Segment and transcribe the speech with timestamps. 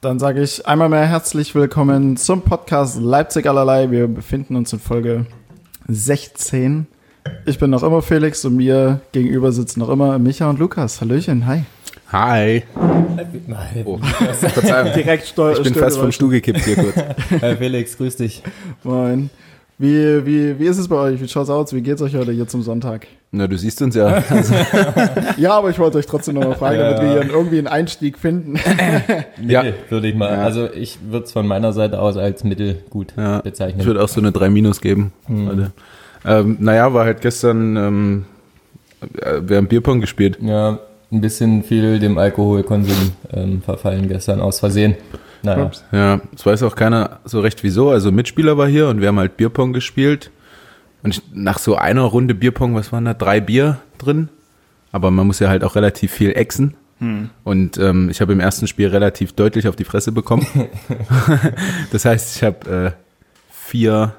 [0.00, 3.90] Dann sage ich einmal mehr herzlich willkommen zum Podcast Leipzig allerlei.
[3.90, 5.26] Wir befinden uns in Folge
[5.88, 6.86] 16.
[7.44, 11.02] Ich bin noch immer Felix und mir gegenüber sitzen noch immer Micha und Lukas.
[11.02, 11.64] Hallöchen, hi.
[12.12, 12.62] Hi.
[13.84, 13.98] Oh.
[13.98, 14.94] Verzeihung.
[14.94, 15.58] Direkt steuer.
[15.58, 16.96] Ich bin fast vom Stuhl gekippt hier kurz.
[17.40, 18.42] Herr Felix, grüß dich.
[18.82, 19.28] Moin.
[19.82, 21.22] Wie, wie, wie ist es bei euch?
[21.22, 21.72] Wie schaut's aus?
[21.72, 23.06] Wie geht's euch heute hier zum Sonntag?
[23.32, 24.22] Na, du siehst uns ja.
[24.28, 24.54] Also,
[25.38, 26.90] Ja, aber ich wollte euch trotzdem noch mal fragen, Ja.
[26.92, 28.56] damit wir hier irgendwie einen Einstieg finden.
[29.46, 29.64] Ja.
[29.88, 30.30] Würde ich mal.
[30.32, 30.42] Ja.
[30.44, 33.80] Also ich würde es von meiner Seite aus als mittelgut ja, bezeichnen.
[33.80, 35.12] ich würde auch so eine 3 Minus geben.
[35.28, 35.72] heute.
[36.26, 38.24] Ähm, naja, war halt gestern, ähm,
[39.22, 40.36] äh, wir haben Bierpong gespielt.
[40.42, 40.78] ja,
[41.10, 44.94] ein bisschen viel dem Alkoholkonsum ähm, verfallen gestern aus Versehen.
[45.42, 45.70] Naja.
[45.92, 47.90] Ja, es weiß auch keiner so recht wieso.
[47.90, 50.30] Also Mitspieler war hier und wir haben halt Bierpong gespielt.
[51.02, 53.14] Und ich, nach so einer Runde Bierpong, was waren da?
[53.14, 54.28] Drei Bier drin.
[54.92, 56.74] Aber man muss ja halt auch relativ viel exen.
[57.44, 60.46] Und ähm, ich habe im ersten Spiel relativ deutlich auf die Fresse bekommen.
[61.92, 62.90] das heißt, ich habe äh,
[63.50, 64.14] vier,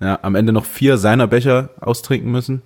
[0.00, 2.60] ja, am Ende noch vier seiner Becher austrinken müssen.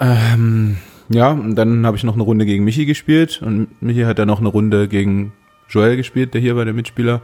[0.00, 0.78] Ähm,
[1.10, 4.26] ja, und dann habe ich noch eine Runde gegen Michi gespielt und Michi hat dann
[4.26, 5.32] noch eine Runde gegen
[5.68, 7.20] Joel gespielt, der hier war der Mitspieler.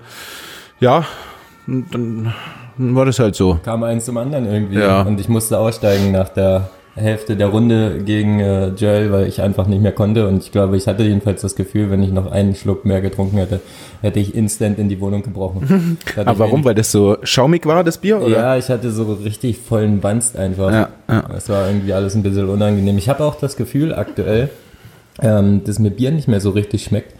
[0.81, 1.05] Ja,
[1.67, 2.35] und dann
[2.79, 3.59] war das halt so.
[3.63, 4.79] kam eins zum anderen irgendwie.
[4.79, 5.03] Ja.
[5.03, 9.67] Und ich musste aussteigen nach der Hälfte der Runde gegen äh, Joel, weil ich einfach
[9.67, 10.27] nicht mehr konnte.
[10.27, 13.39] Und ich glaube, ich hatte jedenfalls das Gefühl, wenn ich noch einen Schluck mehr getrunken
[13.39, 13.61] hätte,
[14.03, 15.99] hätte ich instant in die Wohnung gebrochen.
[16.17, 16.65] Aber warum?
[16.65, 18.21] Weil das so schaumig war, das Bier?
[18.21, 18.37] Oder?
[18.37, 20.73] Ja, ich hatte so richtig vollen Banst einfach.
[20.73, 21.23] Ja, ja.
[21.33, 22.99] Das war irgendwie alles ein bisschen unangenehm.
[22.99, 24.51] Ich habe auch das Gefühl aktuell,
[25.23, 27.15] ähm, dass mir Bier nicht mehr so richtig schmeckt,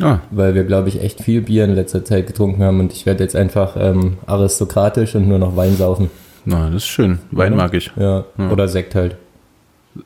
[0.00, 3.06] Ah, weil wir, glaube ich, echt viel Bier in letzter Zeit getrunken haben und ich
[3.06, 6.10] werde jetzt einfach ähm, aristokratisch und nur noch Wein saufen.
[6.44, 7.18] na, das ist schön.
[7.30, 7.90] Wein mag ich.
[7.96, 9.16] Ja, oder Sekt halt.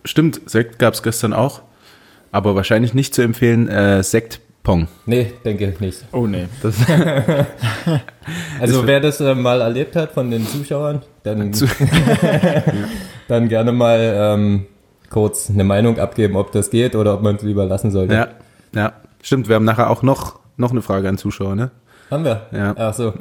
[0.05, 1.63] Stimmt, Sekt gab es gestern auch.
[2.33, 4.87] Aber wahrscheinlich nicht zu empfehlen, äh, Sektpong.
[5.07, 6.05] Nee, denke nicht.
[6.13, 6.47] Oh nee.
[6.63, 6.77] Das,
[8.61, 11.51] Also wer das äh, mal erlebt hat von den Zuschauern, dann,
[13.29, 14.67] dann gerne mal ähm,
[15.09, 18.15] kurz eine Meinung abgeben, ob das geht oder ob man es lieber lassen sollte.
[18.15, 18.29] ja,
[18.75, 18.93] ja,
[19.23, 19.49] stimmt.
[19.49, 21.71] Wir haben nachher auch noch, noch eine Frage an Zuschauer, ne?
[22.11, 22.47] Haben wir?
[22.51, 22.75] Ja.
[22.77, 23.15] Ach so.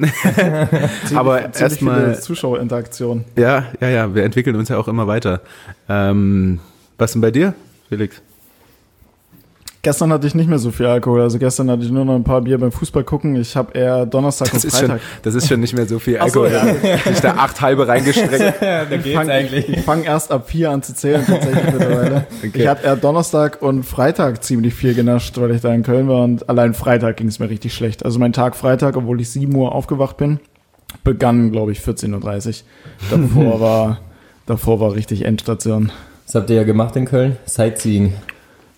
[1.14, 3.24] Aber erstmal- Zuschauerinteraktion.
[3.36, 5.40] Ja, ja, ja, wir entwickeln uns ja auch immer weiter.
[5.88, 6.58] Ähm,
[6.98, 7.54] was denn bei dir,
[7.88, 8.20] Felix?
[9.82, 11.22] Gestern hatte ich nicht mehr so viel Alkohol.
[11.22, 13.34] Also gestern hatte ich nur noch ein paar Bier beim Fußball gucken.
[13.36, 15.00] Ich habe eher Donnerstag Das und ist, schon, Freitag.
[15.22, 16.76] das ist schon nicht mehr so viel Ach so, Alkohol.
[17.10, 18.56] Ich da acht halbe reingestreckt.
[18.60, 19.68] da geht's fang, eigentlich.
[19.70, 22.26] Ich fange erst ab vier an zu zählen tatsächlich mittlerweile.
[22.40, 22.62] Okay.
[22.62, 26.24] Ich habe eher Donnerstag und Freitag ziemlich viel genascht, weil ich da in Köln war
[26.24, 28.04] und allein Freitag ging es mir richtig schlecht.
[28.04, 30.40] Also mein Tag Freitag, obwohl ich 7 Uhr aufgewacht bin,
[31.04, 33.18] begann, glaube ich, 14.30 Uhr.
[33.18, 33.98] Davor war,
[34.46, 35.92] davor war richtig Endstation.
[36.26, 37.36] Das habt ihr ja gemacht in Köln.
[37.44, 38.14] Sightseeing.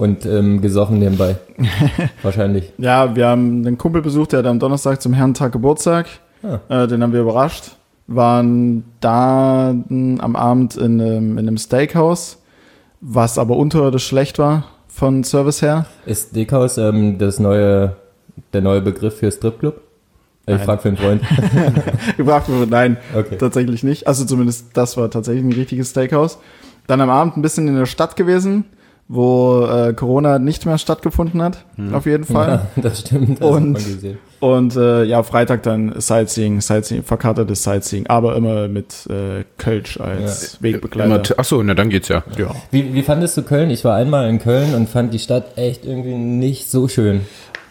[0.02, 1.36] Und ähm, gesoffen nebenbei.
[2.22, 2.72] Wahrscheinlich.
[2.76, 6.06] Ja, wir haben einen Kumpel besucht, der hatte am Donnerstag zum Herrentag Geburtstag.
[6.42, 6.58] Ah.
[6.68, 7.76] Äh, den haben wir überrascht.
[8.08, 12.38] Waren da mh, am Abend in einem, in einem Steakhouse,
[13.00, 15.86] was aber unterirdisch schlecht war von Service her.
[16.04, 17.94] Ist Steakhouse ähm, das neue,
[18.52, 19.80] der neue Begriff für Stripclub?
[20.46, 20.64] Ich Nein.
[20.64, 21.22] frag für einen Freund.
[22.16, 23.36] Gefragt wurde, nein, Okay.
[23.38, 24.08] tatsächlich nicht.
[24.08, 26.38] Also zumindest das war tatsächlich ein richtiges Steakhouse.
[26.88, 28.64] Dann am Abend ein bisschen in der Stadt gewesen,
[29.14, 32.66] wo äh, Corona nicht mehr stattgefunden hat, auf jeden Fall.
[32.76, 33.40] Ja, das stimmt.
[33.40, 33.78] Das Und-.
[34.40, 40.60] Und äh, ja, Freitag dann Sightseeing, Sightseeing, verkartetes Sightseeing, aber immer mit äh, Kölsch als
[40.60, 41.38] Wegbegleiter.
[41.38, 42.24] Achso, na dann geht's ja.
[42.36, 42.50] Ja.
[42.72, 43.70] Wie, wie fandest du Köln?
[43.70, 47.20] Ich war einmal in Köln und fand die Stadt echt irgendwie nicht so schön.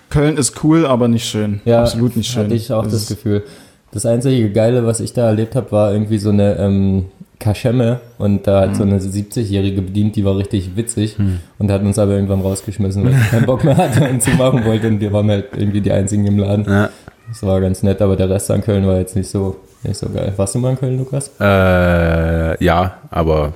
[0.09, 1.59] Köln ist cool, aber nicht schön.
[1.66, 2.44] Ja, Absolut nicht schön.
[2.46, 3.44] Hatte ich auch das, ist- Gefühl.
[3.91, 7.06] Das einzige Geile, was ich da erlebt habe, war irgendwie so eine ähm,
[7.41, 8.91] Kaschemme und da hat so Mhm.
[8.91, 11.18] eine 70-Jährige bedient, die war richtig witzig
[11.59, 14.88] und hat uns aber irgendwann rausgeschmissen, weil sie keinen Bock mehr hatte und zumachen wollte
[14.88, 16.66] und wir waren halt irgendwie die einzigen im Laden.
[16.66, 16.90] Ja.
[17.28, 20.07] Das war ganz nett, aber der Rest an Köln war jetzt nicht so, nicht so
[20.09, 20.31] geil.
[20.38, 21.31] Warst du mal in Köln, Lukas?
[21.40, 23.53] Äh, ja, aber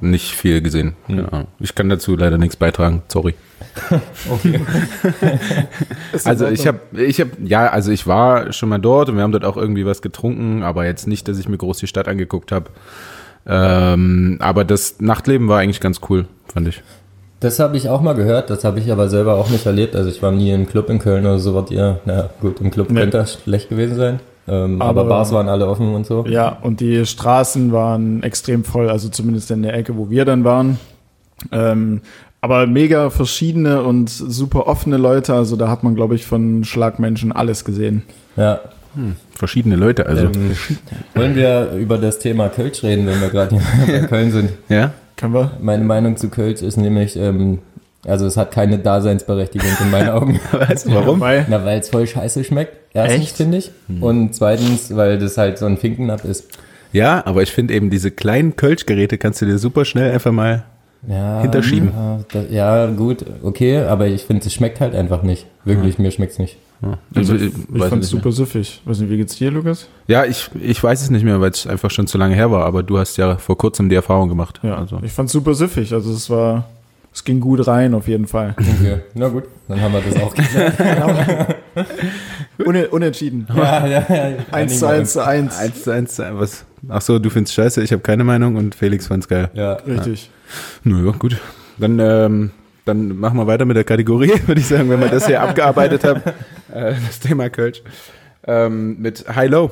[0.00, 0.94] nicht viel gesehen.
[1.08, 1.44] Ja.
[1.60, 3.02] Ich kann dazu leider nichts beitragen.
[3.08, 3.34] Sorry.
[4.30, 4.60] Okay.
[6.24, 9.32] Also ich habe, ich habe, ja, also ich war schon mal dort und wir haben
[9.32, 12.52] dort auch irgendwie was getrunken, aber jetzt nicht, dass ich mir groß die Stadt angeguckt
[12.52, 12.70] habe.
[13.46, 16.82] Ähm, aber das Nachtleben war eigentlich ganz cool, fand ich.
[17.40, 19.96] Das habe ich auch mal gehört, das habe ich aber selber auch nicht erlebt.
[19.96, 22.70] Also ich war nie im Club in Köln oder so, wart ihr, na gut, im
[22.70, 23.00] Club Nee.
[23.00, 24.20] könnte das schlecht gewesen sein.
[24.46, 26.24] Ähm, aber, Aber- Bars waren alle offen und so.
[26.26, 30.44] Ja, und die Straßen waren extrem voll, also zumindest in der Ecke, wo wir dann
[30.44, 30.78] waren.
[31.52, 32.00] Ähm,
[32.40, 37.32] aber mega verschiedene und super offene Leute, also da hat man, glaube ich, von Schlagmenschen
[37.32, 38.02] alles gesehen.
[38.36, 38.60] Ja.
[39.34, 40.26] Verschiedene Leute, also.
[40.26, 40.52] Ähm,
[41.14, 43.62] wollen wir über das Thema Kölsch reden, wenn wir gerade hier
[44.02, 44.50] bei Köln sind?
[44.68, 44.92] ja?
[45.16, 45.52] Können wir?
[45.60, 47.58] Meine Meinung zu Kölsch ist nämlich, ähm,
[48.06, 50.40] Also es hat keine Daseinsberechtigung in meinen Augen.
[50.52, 51.20] Weißt du warum?
[51.20, 52.76] Weil, Na, weil es voll scheiße schmeckt.
[52.92, 53.36] Erstens Echt?
[53.36, 53.70] finde ich.
[54.00, 56.46] Und zweitens, weil das halt so ein Finkenab ist.
[56.92, 60.64] Ja, aber ich finde eben diese kleinen Kölschgeräte kannst du dir super schnell einfach mal
[61.08, 61.90] Ja, Hinterschieben.
[61.96, 65.46] Ja, da, ja, gut, okay, aber ich finde, es schmeckt halt einfach nicht.
[65.64, 66.56] Wirklich, mir schmeckt's nicht.
[66.82, 68.80] Ja, also, ich, ich weiß fand's nicht super süffig.
[68.84, 69.88] Weiß nicht, wie geht's dir, Lukas?
[70.06, 72.64] Ja, ich, ich weiß es nicht mehr, weil es einfach schon zu lange her war,
[72.66, 74.60] aber du hast ja vor kurzem die Erfahrung gemacht.
[74.62, 75.00] Ja, Also.
[75.02, 75.92] ich fand's super süffig.
[75.94, 76.64] Also es war,
[77.14, 78.54] es ging gut rein auf jeden Fall.
[78.58, 80.74] Okay, na gut, dann haben wir das auch geklärt.
[82.58, 83.46] Une, unentschieden.
[83.54, 84.32] ja, ja, ja.
[84.52, 85.56] Eins zu eins zu eins.
[85.58, 86.64] Eins zu eins, zu- was?
[86.88, 89.48] Ach so, du findest scheiße, ich habe keine Meinung und Felix fand's geil.
[89.54, 90.30] Ja, Richtig.
[90.84, 91.36] Ja, gut.
[91.78, 92.50] Dann, ähm,
[92.84, 96.04] dann machen wir weiter mit der Kategorie, würde ich sagen, wenn wir das hier abgearbeitet
[96.04, 96.20] haben.
[96.72, 97.82] Äh, das Thema Kölsch.
[98.46, 99.70] Ähm, mit High-Low.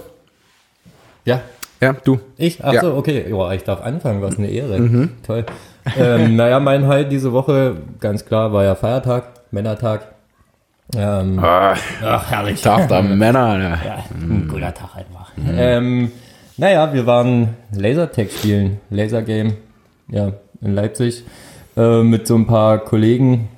[1.25, 1.43] ja.
[1.81, 2.21] Ja, du.
[2.37, 2.63] Ich?
[2.65, 2.81] Ach Ja.
[2.81, 3.27] so, okay.
[3.29, 5.09] Joa, ich darf anfangen, was eine Ehre.
[5.27, 5.45] Toll.
[5.99, 10.07] Ähm, naja, mein Highlight diese Woche, ganz klar, war ja Feiertag, Männertag.
[10.97, 11.75] Ähm, Ah,
[12.05, 12.61] ach, herrlich.
[12.61, 13.59] Tag der Männer.
[13.59, 13.71] Ja.
[13.85, 15.33] Ja, ein guter Tag einfach.
[15.57, 16.13] Ähm,
[16.57, 19.55] naja, wir waren Lasertag spielen, Lasergame,
[20.09, 21.25] ja, in Leipzig,
[21.77, 23.49] äh, mit so ein paar Kollegen,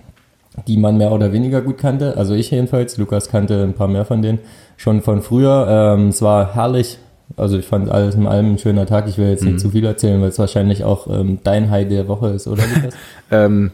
[0.68, 2.16] die man mehr oder weniger gut kannte.
[2.16, 4.38] Also ich jedenfalls, Lukas kannte ein paar mehr von denen
[4.76, 5.66] schon von früher.
[5.96, 6.98] Ähm, es war herrlich.
[7.36, 9.08] Also ich fand alles in allem ein schöner Tag.
[9.08, 12.06] Ich will jetzt nicht zu viel erzählen, weil es wahrscheinlich auch ähm, dein High der
[12.08, 12.94] Woche ist, oder Lukas?
[13.30, 13.72] Ähm,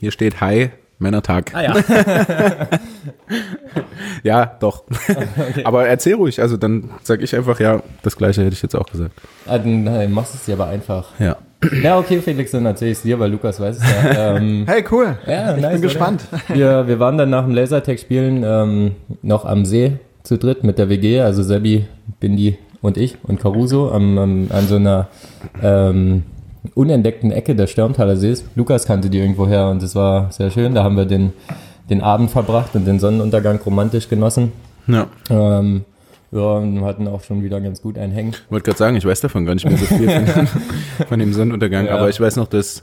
[0.00, 1.54] hier steht Hi, Männertag.
[1.54, 1.74] ah ja.
[4.22, 4.84] Ja, doch.
[5.64, 8.86] Aber erzähl ruhig, also dann sag ich einfach, ja, das gleiche hätte ich jetzt auch
[8.86, 9.12] gesagt.
[9.46, 11.08] Ah, dann äh, machst du es dir aber einfach.
[11.18, 11.36] Ja.
[11.82, 14.36] Ja, okay, Felix, dann erzähl ich es dir, weil Lukas weiß es ja.
[14.36, 15.16] Ähm, Hey, cool.
[15.26, 15.88] Ja, ich nice, bin oder?
[15.88, 16.24] gespannt.
[16.48, 20.78] Wir, wir waren dann nach dem Lasertag spielen ähm, noch am See zu dritt mit
[20.78, 21.86] der WG, also Sebi,
[22.20, 25.08] Bindi und ich und Caruso am, am, an so einer
[25.62, 26.22] ähm,
[26.74, 28.44] unentdeckten Ecke des Störmtaler Sees.
[28.54, 30.74] Lukas kannte die irgendwo her und es war sehr schön.
[30.74, 31.32] Da haben wir den,
[31.90, 34.52] den Abend verbracht und den Sonnenuntergang romantisch genossen.
[34.86, 35.06] Ja.
[35.30, 35.84] Ähm,
[36.32, 38.34] ja, und hatten auch schon wieder ganz gut einen Hängen.
[38.50, 40.08] Wollte gerade sagen, ich weiß davon gar nicht mehr so viel
[41.08, 41.96] von, dem Sonnenuntergang, Ja.
[41.96, 42.82] aber ich weiß noch, dass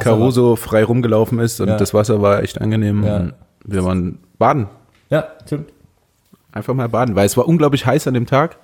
[0.00, 1.76] Caruso frei rumgelaufen ist und Ja.
[1.76, 3.04] das Wasser war echt angenehm.
[3.04, 3.28] Ja.
[3.64, 4.70] Wir waren baden, war-
[5.10, 5.68] Ja, stimmt.
[6.52, 8.56] einfach mal baden, weil es war unglaublich heiß an dem Tag.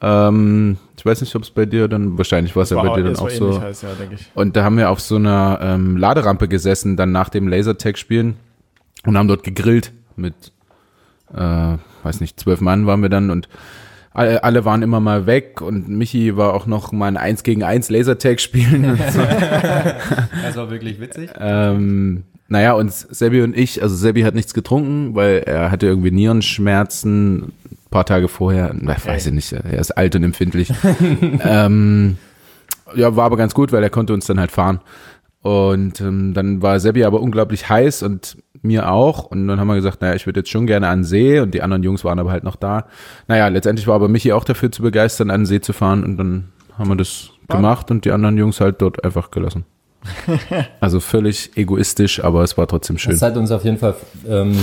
[0.00, 3.04] Ähm, ich weiß nicht, ob es bei dir dann, wahrscheinlich war es ja bei dir
[3.04, 3.60] dann auch so.
[3.60, 4.26] heiß, ja, denke ich.
[4.34, 8.36] Und da haben wir auf so einer ähm, Laderampe gesessen, dann nach dem Lasertag-Spielen
[9.04, 10.34] und haben dort gegrillt mit,
[11.34, 13.48] äh, weiß nicht, zwölf Mann waren wir dann und
[14.12, 17.62] alle, alle waren immer mal weg und Michi war auch noch mal ein 1 gegen
[17.62, 18.84] 1 Lasertag spielen.
[18.90, 19.20] Und so.
[19.20, 21.30] Das war wirklich witzig.
[21.38, 26.12] ähm, naja, und Sebi und ich, also Sebi hat nichts getrunken, weil er hatte irgendwie
[26.12, 27.52] Nierenschmerzen
[27.96, 28.74] paar Tage vorher.
[28.78, 30.70] Na, weiß ich nicht, er ist alt und empfindlich.
[31.40, 32.18] ähm,
[32.94, 34.80] ja, war aber ganz gut, weil er konnte uns dann halt fahren.
[35.40, 39.24] Und ähm, dann war Sebi aber unglaublich heiß und mir auch.
[39.24, 41.40] Und dann haben wir gesagt, naja, ich würde jetzt schon gerne an den See.
[41.40, 42.86] Und die anderen Jungs waren aber halt noch da.
[43.28, 46.04] Naja, letztendlich war aber Michi auch dafür zu begeistern, an den See zu fahren.
[46.04, 49.64] Und dann haben wir das gemacht und die anderen Jungs halt dort einfach gelassen.
[50.80, 53.12] Also völlig egoistisch, aber es war trotzdem schön.
[53.12, 53.94] Das hat uns auf jeden Fall
[54.28, 54.56] ähm,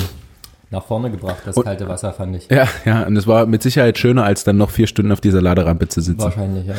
[0.73, 2.49] nach vorne gebracht, das Und- kalte Wasser, fand ich.
[2.49, 5.41] Ja, ja, und es war mit Sicherheit schöner, als dann noch vier Stunden auf dieser
[5.41, 6.21] Laderampe zu sitzen.
[6.21, 6.75] Wahrscheinlich, ja.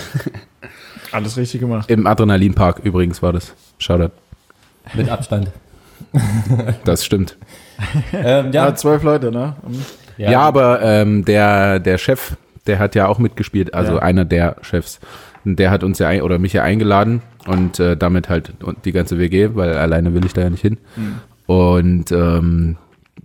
[1.12, 1.90] Alles richtig gemacht.
[1.90, 3.54] Im Adrenalinpark übrigens war das.
[3.78, 4.12] Shoutout.
[4.94, 5.50] Mit Abstand.
[6.84, 7.36] Das stimmt.
[8.12, 9.54] ähm, Ja, ja, zwölf Leute, ne?
[10.18, 12.36] Ja, aber ähm, der, der Chef,
[12.66, 13.98] der hat ja auch mitgespielt, also Ja.
[14.02, 15.00] einer der Chefs.
[15.44, 18.52] Der hat uns ja ein, oder mich ja eingeladen und äh, damit halt
[18.84, 20.78] die ganze WG, weil alleine will ich da ja nicht hin.
[21.46, 22.76] Und ähm,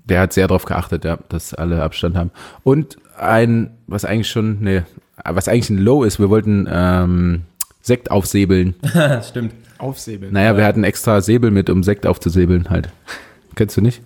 [0.09, 2.31] der hat sehr darauf geachtet, ja, dass alle Abstand haben.
[2.63, 4.81] Und ein, was eigentlich schon, nee,
[5.23, 7.41] was eigentlich ein Low ist, wir wollten ähm,
[7.81, 8.75] Sekt aufsäbeln.
[9.27, 9.53] stimmt.
[9.77, 10.33] Aufsäbeln.
[10.33, 12.89] Naja, wir hatten extra Säbel mit, um Sekt aufzusäbeln halt.
[13.55, 14.01] Kennst du nicht?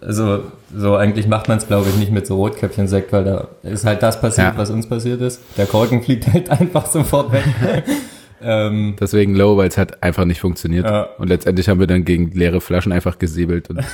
[0.00, 0.44] Also,
[0.76, 4.02] so eigentlich macht man es, glaube ich, nicht mit so Rotkäppchen-Sekt, weil da ist halt
[4.02, 4.56] das passiert, Ja.
[4.58, 5.40] was uns passiert ist.
[5.56, 7.44] Der Korken fliegt halt einfach sofort weg.
[8.42, 10.84] ähm, Deswegen low, weil es hat einfach nicht funktioniert.
[10.84, 11.08] Ja.
[11.18, 13.70] Und letztendlich haben wir dann gegen leere Flaschen einfach gesäbelt.
[13.70, 13.76] Und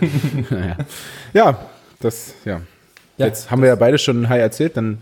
[0.50, 0.76] naja.
[1.32, 1.58] Ja,
[2.00, 2.60] das, ja.
[3.16, 4.98] Ja, Jetzt haben wir ja beide schon ein High erzählt, dann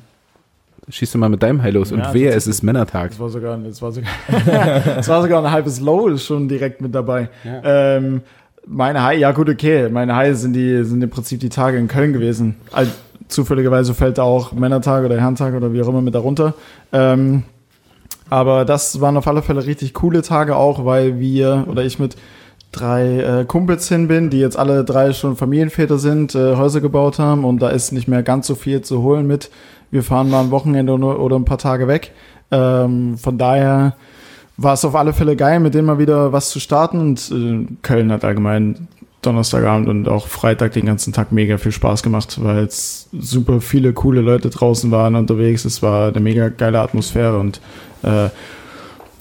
[0.89, 1.93] schießt du mal mit deinem High los.
[1.93, 3.11] Und Ja, wehe, es ist Männertag.
[3.11, 4.11] Das war sogar, das war sogar,
[4.85, 7.29] das war sogar ein halbes Low, ist schon direkt mit dabei.
[7.45, 7.97] Ja.
[7.97, 8.23] Ähm,
[8.67, 9.89] meine High, ja gut, okay.
[9.89, 12.57] Meine High sind die, sind im Prinzip die Tage in Köln gewesen.
[12.71, 12.87] All,
[13.29, 16.55] zufälligerweise fällt da auch Männertag oder Herrentag oder wie auch immer mit darunter.
[16.93, 17.45] Ähm,
[18.33, 22.17] aber das waren auf alle Fälle richtig coole Tage auch, weil wir oder ich mit
[22.73, 27.19] drei äh, Kumpels hin bin, die jetzt alle drei schon Familienväter sind, äh, Häuser gebaut
[27.19, 29.51] haben und da ist nicht mehr ganz so viel zu holen mit.
[29.91, 32.13] Wir fahren mal ein Wochenende oder, oder ein paar Tage weg.
[32.51, 33.97] Ähm, von daher
[34.57, 37.01] war es auf alle Fälle geil, mit denen mal wieder was zu starten.
[37.01, 38.89] Und äh, Köln hat allgemein
[39.23, 43.93] Donnerstagabend und auch Freitag den ganzen Tag mega viel Spaß gemacht, weil es super viele
[43.93, 45.65] coole Leute draußen waren unterwegs.
[45.65, 47.61] Es war eine mega geile Atmosphäre und
[48.03, 48.29] äh,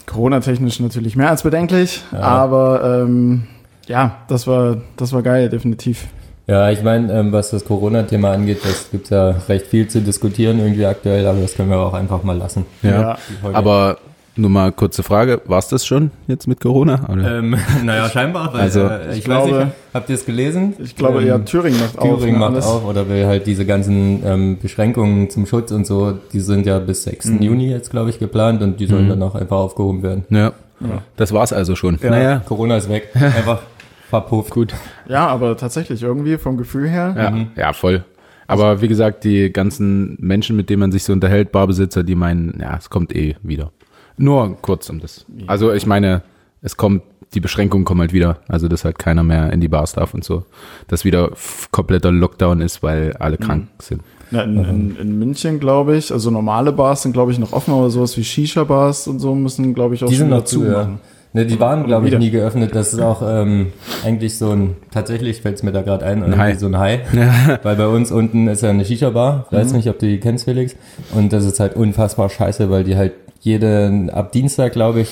[0.08, 2.20] Corona-technisch natürlich mehr als bedenklich, Ja.
[2.20, 3.44] aber ähm,
[3.88, 6.08] ja, das war, das war geil, definitiv.
[6.48, 10.60] Ja, ich meine, ähm, was das Corona-Thema angeht, das gibt ja recht viel zu diskutieren
[10.60, 12.66] irgendwie aktuell, aber das können wir auch einfach mal lassen.
[12.82, 13.18] Ja.
[13.44, 13.98] Heute- Aber
[14.42, 17.08] nur mal kurze Frage, war es das schon jetzt mit Corona?
[17.10, 17.38] Oder?
[17.40, 17.56] Ähm,
[17.86, 20.74] naja, scheinbar, weil Also, äh, ich, ich weiß glaube- nicht, habt ihr es gelesen?
[20.80, 22.04] Ich glaube, Ähm, ja, Thüringen macht auf.
[22.20, 22.66] Thüringen ne, macht alles.
[22.66, 26.80] auf oder will halt diese ganzen ähm, Beschränkungen zum Schutz und so, die sind ja
[26.80, 27.28] bis 6.
[27.28, 27.42] Mhm.
[27.42, 30.26] Juni jetzt, glaube ich, geplant und die sollen dann auch einfach aufgehoben werden.
[30.30, 30.52] ja.
[30.84, 31.04] Ja.
[31.16, 32.00] Das war's also schon.
[32.02, 32.10] Ja.
[32.10, 33.62] Naja, Corona ist weg, einfach
[34.10, 34.50] verpufft.
[34.50, 34.74] gut.
[35.08, 37.14] Ja, aber tatsächlich irgendwie vom Gefühl her.
[37.56, 38.04] Ja, ja, voll.
[38.48, 42.60] Aber wie gesagt, die ganzen Menschen, mit denen man sich so unterhält, Barbesitzer, die meinen,
[42.60, 43.72] ja, es kommt eh wieder.
[44.18, 45.26] Nur kurz um das.
[45.48, 46.22] Also ich meine,
[46.62, 47.04] es kommt,
[47.34, 48.38] die Beschränkungen kommen halt wieder.
[48.48, 50.46] Also dass halt keiner mehr in die Bars darf und so.
[50.88, 51.32] Dass wieder
[51.72, 54.02] kompletter Lockdown ist, weil alle krank sind.
[54.32, 57.74] Na, in, in, in München, glaube ich, also normale Bars sind, glaube ich, noch offen,
[57.74, 60.66] aber sowas wie Shisha-Bars und so müssen, glaube ich, auch Die sind schon noch zu,
[60.66, 60.90] ja.
[61.34, 62.76] Ne, die waren, glaube ich, nie geöffnet.
[62.76, 63.68] Das ist auch ähm,
[64.04, 66.56] eigentlich so ein, tatsächlich fällt es mir da gerade ein, irgendwie Hai.
[66.56, 67.02] so ein Hai.
[67.64, 69.46] Weil bei uns unten ist ja eine Shisha-Bar.
[69.50, 70.76] Ich weiß nicht, ob du die kennst, Felix.
[71.14, 75.12] Und das ist halt unfassbar scheiße, weil die halt jede, ab Dienstag, glaube ich,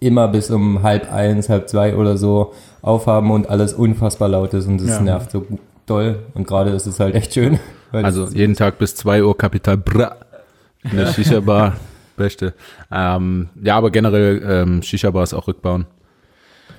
[0.00, 4.66] immer bis um halb eins, halb zwei oder so aufhaben und alles unfassbar laut ist
[4.66, 5.00] und das Ja.
[5.00, 5.46] nervt so
[5.86, 6.20] doll.
[6.34, 7.58] Und gerade ist es halt echt schön.
[7.90, 10.16] Weil Also es- jeden Tag bis 2 Uhr Kapital Bra.
[10.84, 11.76] In der Shisha-Bar.
[12.16, 12.52] Beste.
[12.92, 15.86] Ähm, ja, aber generell ähm, Shisha-Bars auch rückbauen.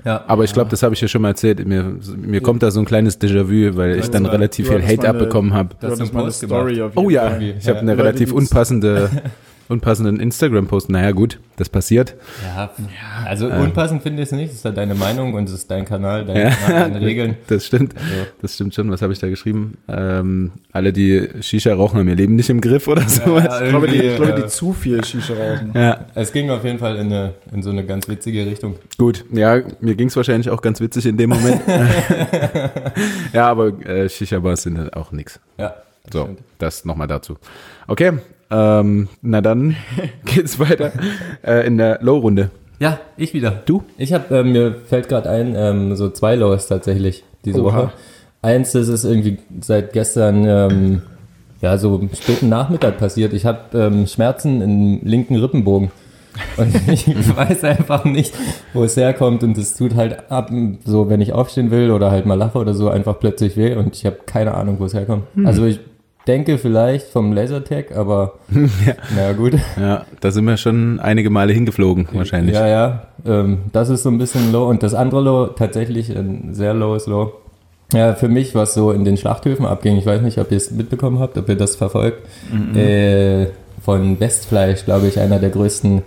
[0.03, 0.23] ja.
[0.27, 1.65] Aber ich glaube, das habe ich ja schon mal erzählt.
[1.65, 5.09] Mir, mir kommt da so ein kleines Déjà-vu, weil ich dann relativ viel Hate eine-
[5.09, 5.75] abbekommen habe.
[5.79, 7.41] Das ist eine Post Story auf jeden Oh ja, Fall.
[7.57, 9.09] ich habe Ja, eine relativ unpassende,
[9.69, 10.89] unpassenden Instagram-Post.
[10.89, 12.15] Naja, gut, das passiert.
[12.43, 12.69] Ja,
[13.25, 14.49] also unpassend finde ich es nicht.
[14.49, 17.37] Das ist halt deine Meinung und es ist dein Kanal, dein Kanal, deine Regeln.
[17.47, 17.93] Das stimmt.
[18.41, 18.91] Das stimmt schon.
[18.91, 19.77] Was habe ich da geschrieben?
[19.87, 23.45] Ähm, alle, die Shisha rauchen, haben ihr Leben nicht im Griff oder sowas.
[23.45, 25.71] Ja, Ich glaube, die, ich glaube, äh, die zu viel Shisha rauchen.
[25.75, 28.75] Ja, Es ging auf jeden Fall in, eine, in so eine ganz witzige Richtung.
[28.97, 29.23] gut.
[29.31, 31.61] Ja, mir ging es wahrscheinlich auch ganz witzig in dem Moment.
[33.33, 35.39] ja, aber äh, Shisha-Bars sind halt auch nix.
[35.57, 35.75] Ja,
[36.11, 37.37] So, das nochmal dazu.
[37.87, 38.13] Okay,
[38.51, 39.75] ähm, na dann
[40.25, 40.91] geht's weiter
[41.45, 42.51] äh, in der Low-Runde.
[42.79, 43.61] Ja, ich wieder.
[43.65, 43.83] Du?
[43.97, 47.77] Ich habe, ähm, mir fällt gerade ein, ähm, so zwei Lows tatsächlich diese Oha.
[47.77, 47.91] Woche.
[48.41, 51.01] Eins, das ist irgendwie seit gestern, ähm,
[51.61, 53.33] ja, so späten Nachmittag passiert.
[53.33, 55.91] Ich habe ähm, Schmerzen im linken Rippenbogen.
[56.55, 58.33] Und ich weiß einfach nicht,
[58.73, 59.43] wo es herkommt.
[59.43, 60.49] Und es tut halt ab,
[60.85, 63.75] so wenn ich aufstehen will oder halt mal lache oder so, einfach plötzlich weh.
[63.75, 65.23] Und ich habe keine Ahnung, wo es herkommt.
[65.43, 65.81] Also ich
[66.29, 68.33] denke vielleicht vom Lasertag, aber
[69.15, 69.53] naja gut.
[69.79, 72.53] Ja, da sind wir schon einige Male hingeflogen, wahrscheinlich.
[72.53, 73.07] Ja, ja.
[73.25, 74.69] Ähm, das ist so ein bisschen low.
[74.69, 77.33] Und das andere Low, tatsächlich ein sehr lowes Low.
[77.93, 80.69] Ja, für mich, was so in den Schlachthöfen abging, ich weiß nicht, ob ihr es
[80.69, 82.19] mitbekommen habt, ob ihr das verfolgt,
[82.75, 83.47] äh,
[83.83, 86.03] von Westfleisch, glaube ich, einer der größten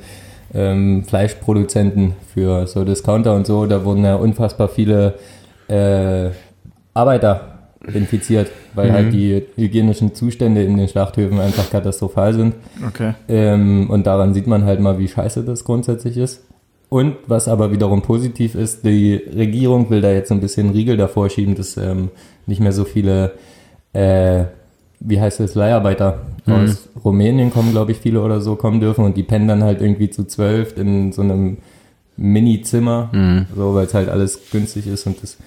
[0.55, 3.67] ähm, Fleischproduzenten für so Discounter und so.
[3.67, 5.15] Da wurden ja unfassbar viele
[5.67, 6.31] äh,
[6.95, 7.52] Arbeiter
[7.93, 12.55] infiziert, weil halt die hygienischen Zustände in den Schlachthöfen einfach katastrophal sind.
[12.87, 13.15] Okay.
[13.29, 16.43] Ähm, und daran sieht man halt mal, wie scheiße das grundsätzlich ist.
[16.89, 20.97] Und was aber wiederum positiv ist, die Regierung will da jetzt so ein bisschen Riegel
[20.97, 22.11] davor schieben, dass ähm,
[22.47, 23.33] nicht mehr so viele,
[23.95, 24.45] äh,
[25.01, 29.17] wie heißt es, Leiharbeiter aus Rumänien kommen, glaube ich, viele oder so kommen dürfen und
[29.17, 31.59] die pennen dann halt irgendwie zu zwölf in so einem
[32.17, 33.11] Mini-Zimmer,
[33.57, 35.39] so, weil es halt alles günstig ist und das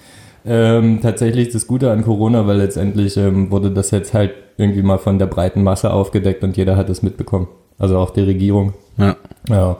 [0.46, 4.98] ähm, tatsächlich das Gute an Corona, weil letztendlich ähm, wurde das jetzt halt irgendwie mal
[4.98, 7.48] von der breiten Masse aufgedeckt und jeder hat es mitbekommen.
[7.78, 8.72] Also auch die Regierung.
[8.96, 9.16] Ja,
[9.48, 9.76] Ja,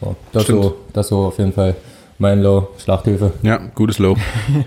[0.00, 0.62] so, das, Stimmt.
[0.62, 1.74] so, das so auf jeden Fall
[2.18, 3.32] mein Low, Schlachthöfe.
[3.42, 4.16] ja gutes Low.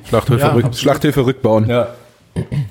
[0.08, 0.76] Schlachthöfe, Ja, rück, absolut.
[0.76, 1.68] Schlachthöfe rückbauen.
[1.70, 1.88] Ja.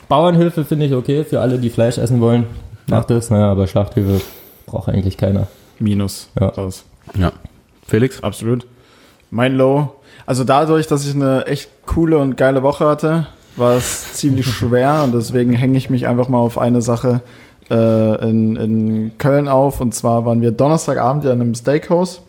[0.08, 2.44] Bauernhöfe finde ich okay für alle, die Fleisch essen wollen.
[2.88, 4.20] Macht es, naja, aber Schlachthöfe
[4.66, 5.48] braucht eigentlich keiner.
[5.80, 6.28] Minus.
[6.38, 6.48] Ja.
[6.48, 6.84] Raus.
[7.18, 7.32] Ja.
[7.86, 8.22] Felix?
[8.22, 8.66] Absolut.
[9.30, 9.95] Mein Low.
[10.24, 15.02] Also dadurch, dass ich eine echt coole und geile Woche hatte, war es ziemlich schwer
[15.04, 17.22] und deswegen hänge ich mich einfach mal auf eine Sache
[17.70, 19.80] äh, in, in Köln auf.
[19.80, 22.22] Und zwar waren wir Donnerstagabend ja in einem Steakhouse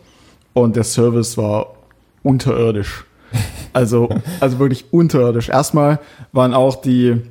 [0.54, 1.74] und der Service war
[2.22, 3.04] unterirdisch.
[3.72, 4.08] Also,
[4.40, 5.48] also wirklich unterirdisch.
[5.48, 6.00] Erstmal
[6.32, 7.22] waren auch die,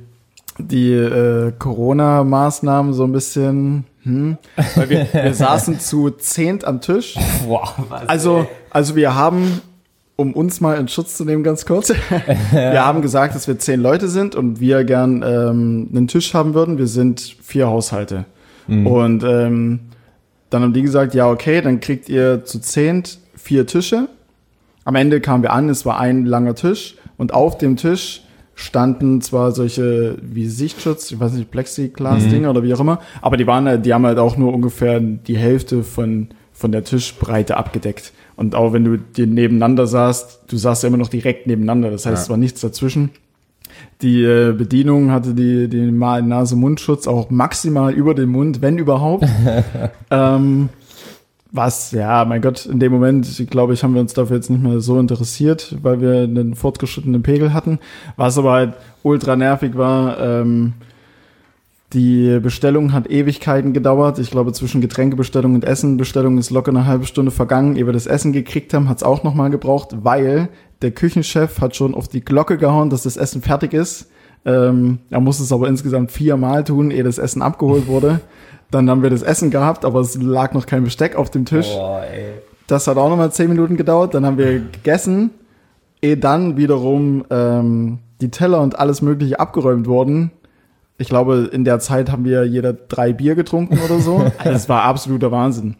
[0.58, 4.38] die äh, Corona-Maßnahmen so ein bisschen, hm,
[4.74, 7.16] weil wir, wir saßen zu zehnt am Tisch.
[7.46, 8.08] Boah, was?
[8.08, 9.60] Also, also wir haben,
[10.20, 11.90] um uns mal in Schutz zu nehmen, ganz kurz,
[12.50, 16.54] wir haben gesagt, dass wir zehn Leute sind und wir gern ähm, einen Tisch haben
[16.54, 16.76] würden.
[16.76, 18.24] Wir sind vier Haushalte.
[18.84, 19.80] Und ähm,
[20.50, 24.08] dann haben die gesagt, ja, okay, dann kriegt ihr zu zehnt vier Tische.
[24.84, 28.22] Am Ende kamen wir an, es war ein langer Tisch und auf dem Tisch
[28.54, 33.46] standen zwar solche wie Sichtschutz, ich weiß nicht, Plexiglas-Dinger oder wie auch immer, aber die
[33.46, 38.12] waren halt, die haben halt auch nur ungefähr die Hälfte von, von der Tischbreite abgedeckt.
[38.38, 42.06] Und auch wenn du dir nebeneinander saßt, du saßt ja immer noch direkt nebeneinander, das
[42.06, 42.22] heißt, Ja.
[42.22, 43.10] es war nichts dazwischen.
[44.00, 49.26] Die äh, Bedienung hatte die, den Nase-Mundschutz auch maximal über den Mund, wenn überhaupt.
[50.12, 50.68] ähm,
[51.50, 54.62] was, ja, mein Gott, in dem Moment, glaube ich, haben wir uns dafür jetzt nicht
[54.62, 57.80] mehr so interessiert, weil wir einen fortgeschrittenen Pegel hatten.
[58.16, 60.74] Was aber halt ultra nervig war, ähm,
[61.94, 64.18] die Bestellung hat Ewigkeiten gedauert.
[64.18, 67.76] Ich glaube, zwischen Getränkebestellung und Essenbestellung ist locker eine halbe Stunde vergangen.
[67.76, 70.50] Ehe wir das Essen gekriegt haben, hat es auch nochmal gebraucht, weil
[70.82, 74.10] der Küchenchef hat schon auf die Glocke gehauen, dass das Essen fertig ist.
[74.44, 78.20] Ähm, er muss es aber insgesamt viermal tun, ehe das Essen abgeholt wurde.
[78.70, 81.68] Dann haben wir das Essen gehabt, aber es lag noch kein Besteck auf dem Tisch.
[81.68, 82.34] Boah, ey.
[82.66, 84.12] Das hat auch nochmal zehn Minuten gedauert.
[84.12, 85.30] Dann haben wir gegessen,
[86.02, 90.32] ehe dann wiederum ähm, die Teller und alles Mögliche abgeräumt wurden.
[90.98, 94.30] Ich glaube, in der Zeit haben wir jeder drei Bier getrunken oder so.
[94.44, 95.76] Das war absoluter Wahnsinn.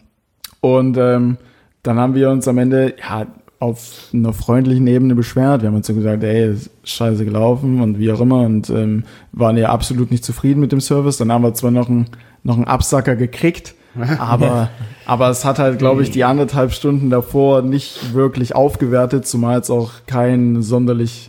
[0.60, 1.36] Und ähm,
[1.82, 3.26] dann haben wir uns am Ende ja
[3.60, 5.62] auf einer freundlichen Ebene beschwert.
[5.62, 9.04] Wir haben uns so gesagt, ey, ist scheiße gelaufen und wie auch immer und ähm,
[9.32, 11.16] waren ja absolut nicht zufrieden mit dem Service.
[11.16, 12.06] Dann haben wir zwar noch einen,
[12.44, 13.74] noch einen Absacker gekriegt,
[14.18, 14.70] aber,
[15.06, 19.70] aber es hat halt, glaube ich, die anderthalb Stunden davor nicht wirklich aufgewertet, zumal es
[19.70, 21.27] auch kein sonderlich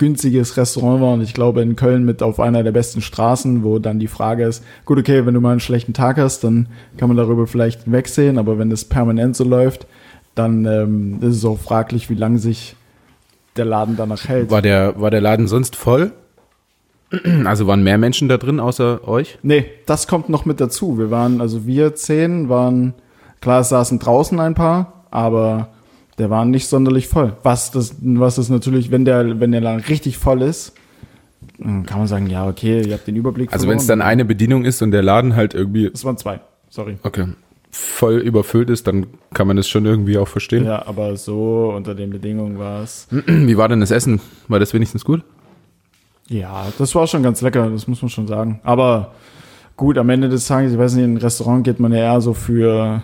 [0.00, 3.78] günstiges Restaurant war und ich glaube in Köln mit auf einer der besten Straßen, wo
[3.78, 7.08] dann die Frage ist, gut, okay, wenn du mal einen schlechten Tag hast, dann kann
[7.08, 9.86] man darüber vielleicht wegsehen, aber wenn das permanent so läuft,
[10.34, 12.74] dann ähm, ist es auch fraglich, wie lange sich
[13.56, 14.50] der Laden danach hält.
[14.50, 16.12] War der, war der Laden sonst voll?
[17.44, 19.38] Also waren mehr Menschen da drin außer euch?
[19.42, 20.96] Nee, das kommt noch mit dazu.
[20.96, 22.94] Wir waren, also wir zehn waren,
[23.40, 25.68] klar, es saßen draußen ein paar, aber
[26.20, 27.32] der war nicht sonderlich voll.
[27.42, 30.74] Was das, was das natürlich, wenn der, wenn der Laden richtig voll ist,
[31.58, 34.64] kann man sagen, ja, okay, ihr habt den Überblick Also wenn es dann eine Bedienung
[34.64, 36.98] ist und der Laden halt irgendwie, Es waren zwei, sorry.
[37.02, 37.24] okay,
[37.70, 40.64] voll überfüllt ist, dann kann man das schon irgendwie auch verstehen.
[40.66, 43.08] Ja, aber so unter den Bedingungen war es.
[43.26, 44.20] Wie war denn das Essen?
[44.48, 45.22] War das wenigstens gut?
[46.28, 48.60] Ja, das war schon ganz lecker, das muss man schon sagen.
[48.62, 49.12] Aber
[49.76, 52.20] gut, am Ende des Tages, ich weiß nicht, in ein Restaurant geht man ja eher
[52.20, 53.02] so für,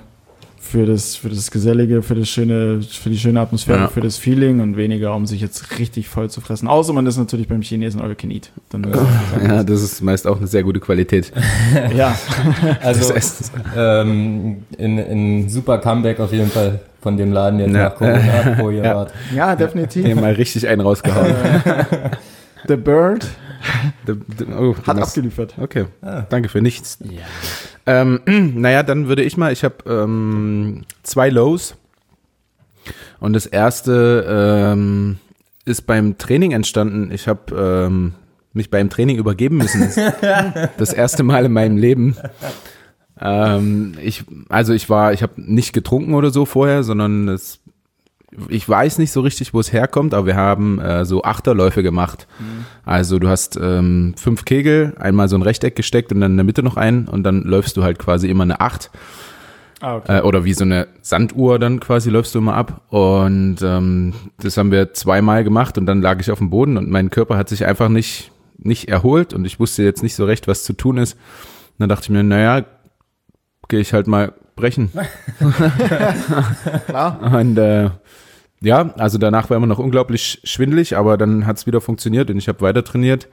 [0.67, 3.89] für, das, für das Gesellige, für, das schöne, für die schöne Atmosphäre, Ja.
[3.89, 6.69] für das Feeling und weniger, um sich jetzt richtig voll zu fressen.
[6.69, 8.51] Außer man ist natürlich beim Chinesen all you can eat.
[9.47, 11.33] Ja, das ist meist auch eine sehr gute Qualität
[11.97, 12.17] ja,
[12.83, 13.15] Also
[13.77, 17.85] ähm, in, in super Comeback auf jeden Fall von dem Laden jetzt Ja.
[17.85, 18.95] nach Corona, wo ihr Ja.
[18.97, 19.13] wart.
[19.35, 20.05] ja, definitiv.
[20.05, 21.33] Hier mal richtig einen rausgehauen.
[22.69, 23.27] The Bird
[24.07, 25.55] D- d- oh, du hat machst- abgeliefert.
[25.59, 25.87] Okay,
[26.31, 26.99] danke für nichts.
[27.87, 31.77] Ähm, naja, dann würde ich mal, ich habe ähm, zwei Lows.
[33.19, 34.25] Und das erste
[34.75, 35.19] ähm,
[35.65, 37.11] ist beim Training entstanden.
[37.11, 38.15] Ich habe ähm,
[38.53, 39.89] mich beim Training übergeben müssen.
[40.79, 42.17] das erste Mal in meinem Leben.
[43.21, 47.61] Ähm, ich, also ich war, ich habe nicht getrunken oder so vorher, sondern es,
[48.49, 52.27] ich weiß nicht so richtig, wo es herkommt, aber wir haben äh, so Achterläufe gemacht.
[52.85, 56.45] Also du hast ähm, fünf Kegel, einmal so ein Rechteck gesteckt und dann in der
[56.45, 58.91] Mitte noch einen und dann läufst du halt quasi immer eine Acht.
[59.81, 60.19] Ah, okay.
[60.19, 62.83] Äh, oder wie so eine Sanduhr dann quasi läufst du immer ab.
[62.89, 66.91] Und ähm, das haben wir zweimal gemacht und dann lag ich auf dem Boden und
[66.91, 70.49] mein Körper hat sich einfach nicht, nicht erholt und ich wusste jetzt nicht so recht,
[70.49, 71.15] was zu tun ist.
[71.15, 72.65] Und dann dachte ich mir, naja,
[73.69, 74.91] gehe ich halt mal brechen.
[76.87, 77.21] Klar.
[77.39, 77.91] Und äh,
[78.61, 82.39] ja, also danach war immer noch unglaublich schwindelig, aber dann hat es wieder funktioniert und
[82.39, 83.29] ich habe weiter trainiert.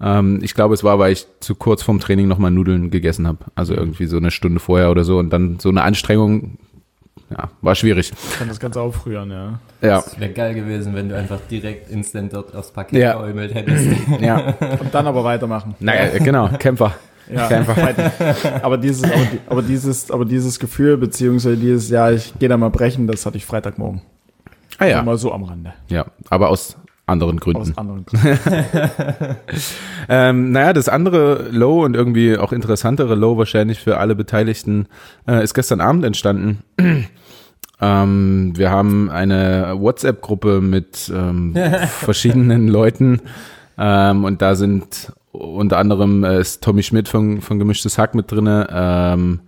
[0.00, 3.38] Ähm, ich glaube, es war, weil ich zu kurz vorm Training nochmal Nudeln gegessen habe.
[3.54, 6.58] Also irgendwie so eine Stunde vorher oder so und dann so eine Anstrengung,
[7.30, 8.12] ja, war schwierig.
[8.30, 9.58] Ich kann das Ganze aufrühren, ja.
[9.82, 13.12] Ja, Es wäre geil gewesen, wenn du einfach direkt instant dort aufs Paket Ja.
[13.14, 13.88] geäumelt hättest.
[14.20, 14.54] ja.
[14.80, 15.74] Und dann aber weitermachen.
[15.80, 16.94] Naja, genau, Kämpfer.
[17.30, 17.76] Ja, Kämpfer.
[18.62, 22.70] aber dieses, aber, aber dieses, aber dieses Gefühl, beziehungsweise dieses, ja, ich gehe da mal
[22.70, 24.02] brechen, das hatte ich Freitagmorgen.
[24.78, 25.74] Ah ja, Mal so am Rande.
[25.88, 27.60] ja, aber aus anderen Gründen.
[27.60, 28.38] Aus anderen Gründen.
[30.08, 34.88] Ähm, naja, das andere Low und irgendwie auch interessantere Low wahrscheinlich für alle Beteiligten
[35.28, 36.64] äh, ist gestern Abend entstanden.
[37.80, 41.54] ähm, wir haben eine WhatsApp-Gruppe mit ähm,
[41.86, 43.20] verschiedenen Leuten
[43.78, 48.30] ähm, und da sind unter anderem äh, ist Tommy Schmidt von, von Gemischtes Hack mit
[48.30, 49.40] drinne, ähm,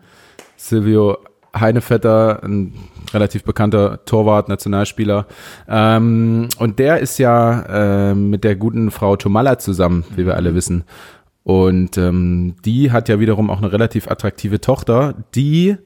[0.57, 1.19] Silvio
[1.55, 2.75] Heinevetter, ein
[3.13, 5.27] relativ bekannter Torwart, Nationalspieler.
[5.69, 10.55] Ähm, und der ist ja äh, mit der guten Frau Tomalla zusammen, wie wir alle
[10.55, 10.85] wissen.
[11.45, 15.77] Und ähm, die hat ja wiederum auch eine relativ attraktive Tochter, die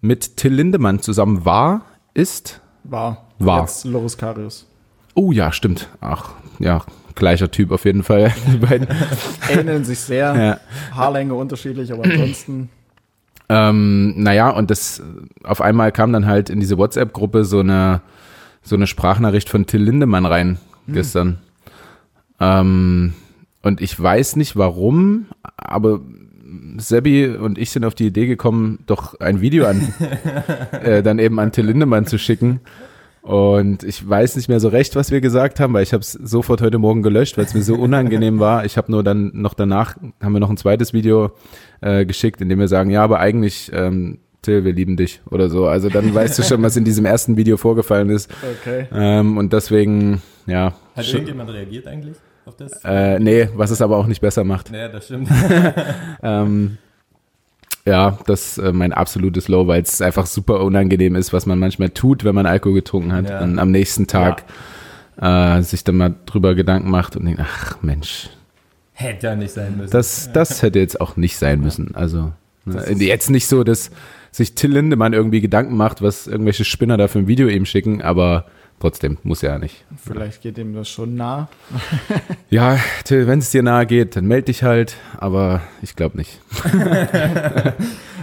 [0.00, 1.82] mit Till Lindemann zusammen war,
[2.14, 3.26] ist, War.
[3.38, 3.60] War.
[3.60, 4.66] Jetzt Loris Karius.
[5.14, 5.88] Oh ja, stimmt.
[6.00, 6.82] Ach, ja,
[7.20, 8.32] gleicher Typ auf jeden Fall.
[8.52, 8.88] Die beiden.
[9.48, 10.34] Ähneln sich sehr.
[10.34, 10.60] Ja.
[10.96, 12.68] Haarlänge unterschiedlich, aber ansonsten.
[13.48, 15.00] Ähm, naja, und das
[15.44, 18.00] auf einmal kam dann halt in diese WhatsApp-Gruppe so eine,
[18.62, 21.38] so eine Sprachnachricht von Till Lindemann rein gestern.
[22.40, 23.14] Ähm,
[23.62, 26.00] und ich weiß nicht warum, aber
[26.76, 29.92] Sebi und ich sind auf die Idee gekommen, doch ein Video an
[30.82, 32.60] äh, dann eben an Till Lindemann zu schicken.
[33.22, 36.12] Und ich weiß nicht mehr so recht, was wir gesagt haben, weil ich habe es
[36.12, 38.64] sofort heute Morgen gelöscht, weil es mir so unangenehm war.
[38.64, 41.32] Ich habe nur dann noch danach, haben wir noch ein zweites Video
[41.80, 45.50] äh, geschickt, in dem wir sagen, ja, aber eigentlich, ähm, Till, wir lieben dich oder
[45.50, 45.66] so.
[45.66, 48.30] Also dann weißt du schon, was in diesem ersten Video vorgefallen ist.
[48.62, 48.86] Okay.
[48.92, 50.74] Ähm, und deswegen, ja.
[50.96, 52.82] Hat irgendjemand reagiert eigentlich auf das?
[52.84, 54.70] äh, nee, was es aber auch nicht besser macht.
[54.72, 55.28] Naja, das stimmt.
[56.22, 56.78] Ähm,
[57.86, 61.58] ja, das ist äh, mein absolutes Low, weil es einfach super unangenehm ist, was man
[61.58, 63.40] manchmal tut, wenn man Alkohol getrunken hat Ja.
[63.40, 64.44] und am nächsten Tag
[65.20, 68.28] äh, sich dann mal drüber Gedanken macht und denkt, ach Mensch,
[68.92, 69.90] Hätte ja nicht sein müssen.
[69.92, 71.94] das, das hätte jetzt auch nicht sein müssen.
[71.94, 72.32] Also
[72.66, 73.90] ne, jetzt nicht so, dass
[74.30, 78.02] sich Till Lindemann irgendwie Gedanken macht, was irgendwelche Spinner da für ein Video ihm schicken,
[78.02, 78.44] aber
[78.80, 79.84] trotzdem muss ja nicht.
[79.96, 81.48] Vielleicht geht ihm das schon nah.
[82.50, 86.40] Ja, Till, wenn es dir nahe geht, dann melde dich halt, aber ich glaube nicht.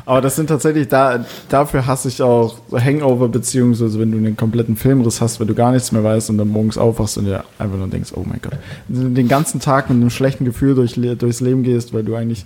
[0.05, 4.77] Aber das sind tatsächlich, da, dafür hasse ich auch Hangover, beziehungsweise wenn du einen kompletten
[4.77, 7.77] Filmriss hast, wenn du gar nichts mehr weißt und dann morgens aufwachst und dir einfach
[7.77, 8.53] nur denkst, oh mein Gott.
[8.87, 12.45] Den ganzen Tag mit einem schlechten Gefühl durch, durchs Leben gehst, weil du eigentlich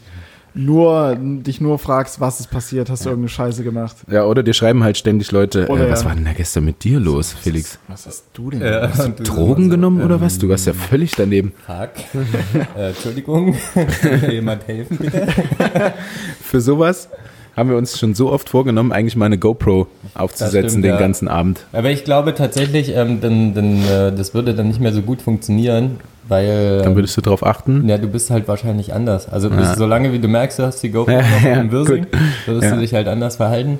[0.54, 3.96] nur, dich nur fragst, was ist passiert, hast du irgendeine Scheiße gemacht.
[4.10, 6.10] Ja, oder dir schreiben halt ständig Leute, Oder äh, was ja.
[6.10, 7.80] war denn da gestern mit dir los, Felix?
[7.88, 8.62] Was hast du denn?
[8.62, 9.00] Ja, gemacht?
[9.00, 10.38] und du Drogen so, genommen oder ähm, was?
[10.38, 11.54] Du warst ja völlig daneben.
[11.66, 11.92] Fuck.
[12.78, 13.56] äh, Entschuldigung.
[13.74, 15.28] Kann mir jemand helfen, bitte?
[16.42, 17.10] Für sowas
[17.56, 21.00] haben wir uns schon so oft vorgenommen, eigentlich mal eine GoPro aufzusetzen stimmt, den ja.
[21.00, 21.66] ganzen Abend.
[21.74, 25.22] Aber ich glaube tatsächlich, ähm, dann, dann, äh, das würde dann nicht mehr so gut
[25.22, 26.00] funktionieren,
[26.32, 27.88] weil Dann würdest du drauf achten.
[27.88, 29.28] ja, du bist halt wahrscheinlich anders.
[29.30, 29.76] Also bis, Ja.
[29.76, 32.08] solange wie du merkst, du hast die GoPro Ja, noch im Wirsing,
[32.46, 32.76] würdest Ja.
[32.76, 33.80] du dich halt anders verhalten.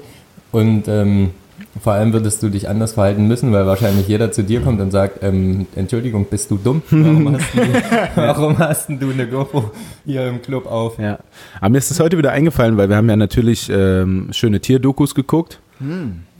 [0.52, 1.32] Und ähm,
[1.82, 4.92] vor allem würdest du dich anders verhalten müssen, weil wahrscheinlich jeder zu dir kommt und
[4.92, 6.82] sagt, ähm, Entschuldigung, bist du dumm?
[6.92, 7.62] Warum hast, du,
[8.16, 9.72] warum hast du eine GoPro
[10.06, 11.00] hier im Club auf?
[11.00, 11.20] Ja.
[11.62, 15.16] Aber mir ist das heute wieder eingefallen, weil wir haben ja natürlich ähm, schöne Tierdokus
[15.16, 15.60] geguckt.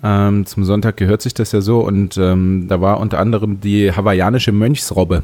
[0.04, 3.92] Ähm, zum Sonntag gehört sich das ja so und ähm, da war unter anderem die
[3.92, 5.24] hawaiianische Mönchsrobbe.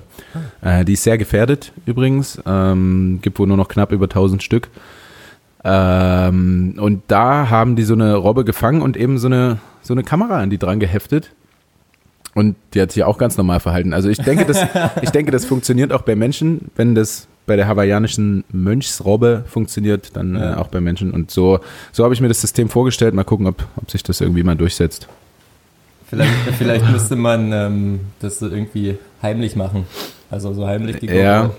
[0.62, 4.70] Äh, die ist sehr gefährdet übrigens, ähm, gibt wohl nur noch knapp über 1000 Stück.
[5.64, 10.04] Ähm, und da haben die so eine Robbe gefangen und eben so eine, so eine
[10.04, 11.34] Kamera an die dran geheftet.
[12.34, 13.94] Und die hat sich auch ganz normal verhalten.
[13.94, 14.62] Also ich denke, das,
[15.02, 20.36] ich denke, das funktioniert auch bei Menschen, wenn das bei der hawaiianischen Mönchsrobbe funktioniert, dann
[20.36, 20.54] Ja.
[20.54, 21.12] äh, auch bei Menschen.
[21.12, 21.60] Und so,
[21.92, 23.16] so habe ich mir das System vorgestellt.
[23.16, 25.08] Mal gucken, ob, ob sich das irgendwie mal durchsetzt.
[26.10, 29.86] Vielleicht, vielleicht müsste man ähm, das so irgendwie heimlich machen.
[30.30, 31.20] Also so heimlich die GoPro.
[31.22, 31.50] Ja,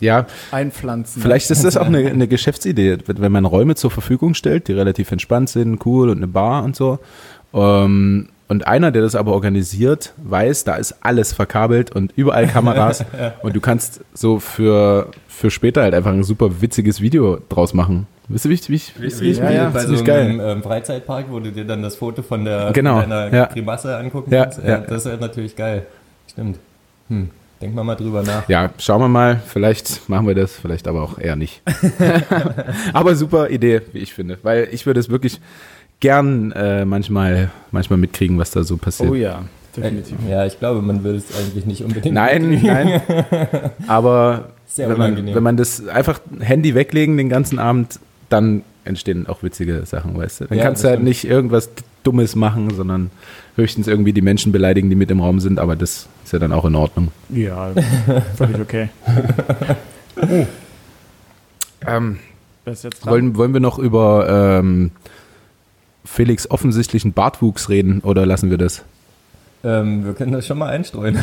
[0.00, 1.22] ja, Einpflanzen.
[1.22, 4.72] vielleicht ist das auch eine, eine Geschäftsidee, wenn wenn man Räume zur Verfügung stellt, die
[4.72, 6.98] relativ entspannt sind, cool und eine Bar und so.
[7.54, 13.04] Ähm, und einer, der das aber organisiert, weiß, da ist alles verkabelt und überall Kameras.
[13.42, 18.06] Und du kannst so für, für später halt einfach ein super witziges Video draus machen.
[18.28, 20.38] Wisst ihr, wie ich, wie ich, wie wie ich Ja, ja, bei so ziemlich einem
[20.38, 20.50] geil.
[20.56, 23.46] ähm, Freizeitpark, wo du dir dann das Foto von der Genau, von deiner ja.
[23.46, 24.62] Grimasse angucken Ja, kannst.
[24.64, 24.78] ja.
[24.78, 25.86] das wäre natürlich geil.
[26.30, 26.58] Stimmt.
[27.08, 27.30] Hm.
[27.62, 28.48] Denk mal mal drüber nach.
[28.48, 29.40] Ja, schauen wir mal.
[29.46, 31.62] Vielleicht machen wir das, vielleicht aber auch eher nicht.
[32.92, 34.38] aber super Idee, wie ich finde.
[34.42, 35.40] Weil ich würde es wirklich
[36.00, 39.10] gern äh, manchmal, manchmal mitkriegen, was da so passiert.
[39.10, 39.44] Oh ja,
[39.76, 40.16] definitiv.
[40.28, 42.14] Ja, ich glaube, man will es eigentlich nicht unbedingt.
[42.14, 43.00] Nein, nein.
[43.86, 49.26] Aber Sehr wenn man, wenn man das einfach Handy weglegen den ganzen Abend, dann entstehen
[49.26, 50.44] auch witzige Sachen, weißt du.
[50.46, 51.08] Dann Ja, kannst du halt stimmt.
[51.08, 51.70] nicht irgendwas
[52.04, 53.10] Dummes machen, sondern
[53.56, 56.52] höchstens irgendwie die Menschen beleidigen, die mit im Raum sind, aber das ist ja dann
[56.52, 57.08] auch in Ordnung.
[57.30, 57.72] Ja,
[58.36, 58.88] völlig okay.
[61.86, 62.18] Ähm,
[62.64, 63.12] jetzt dran?
[63.12, 64.90] wollen, wollen wir noch über ähm,
[66.06, 68.82] Felix offensichtlichen Bartwuchs reden oder lassen wir das?
[69.64, 71.18] Ähm, wir können das schon mal einstreuen.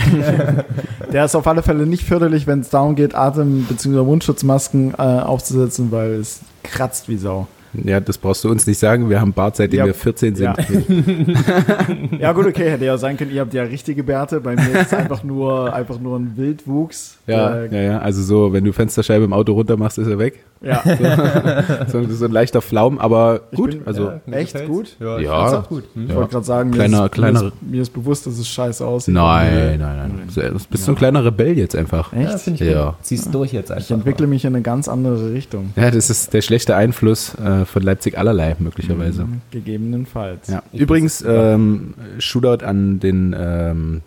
[1.14, 4.04] Der ist auf alle Fälle nicht förderlich, wenn es darum geht, Atem- bzw.
[4.04, 7.48] Mundschutzmasken äh, aufzusetzen, weil es kratzt wie Sau.
[7.74, 9.10] Ja, das brauchst du uns nicht sagen.
[9.10, 9.86] Wir haben Bart, seitdem Ja.
[9.88, 10.46] wir 14 sind.
[10.46, 10.56] Ja.
[12.20, 14.40] Ja gut, okay, hätte ja sein können, ihr habt ja richtige Bärte.
[14.42, 17.18] Bei mir ist es einfach nur, einfach nur ein Wildwuchs.
[17.28, 18.00] Ja, Äh, ja, ja.
[18.00, 20.44] Also so, wenn du Fensterscheibe im Auto runter machst, ist er weg.
[20.64, 20.82] Ja,
[21.88, 23.72] so, so ein leichter Flaum, aber gut.
[23.72, 24.68] bin- also Ja, Echt gefällt's.
[24.72, 24.96] gut?
[25.00, 25.60] Ja, ich Ja.
[25.60, 25.84] auch gut.
[25.94, 26.08] Hm?
[26.10, 28.48] ich wollte gerade sagen, mir, Kleiner- ist, kleinere- mir, ist, mir ist bewusst, dass es
[28.48, 29.14] scheiße aussieht.
[29.14, 30.22] nein, nein, nein.
[30.34, 32.14] Du bist so ein kleiner Rebell jetzt einfach.
[32.14, 32.32] Echt?
[32.32, 32.86] Ja, finde ich Ja.
[32.86, 32.94] gut.
[33.02, 33.84] Zieh's durch jetzt einfach.
[33.84, 35.74] ich entwickle mich in eine ganz andere Richtung.
[35.76, 39.26] Ja, das ist der schlechte Einfluss äh, von Leipzig allerlei, möglicherweise.
[39.52, 40.48] Gegebenenfalls.
[40.48, 40.64] Ja.
[40.72, 44.02] Ich Übrigens, ähm, Shootout an den, ähm,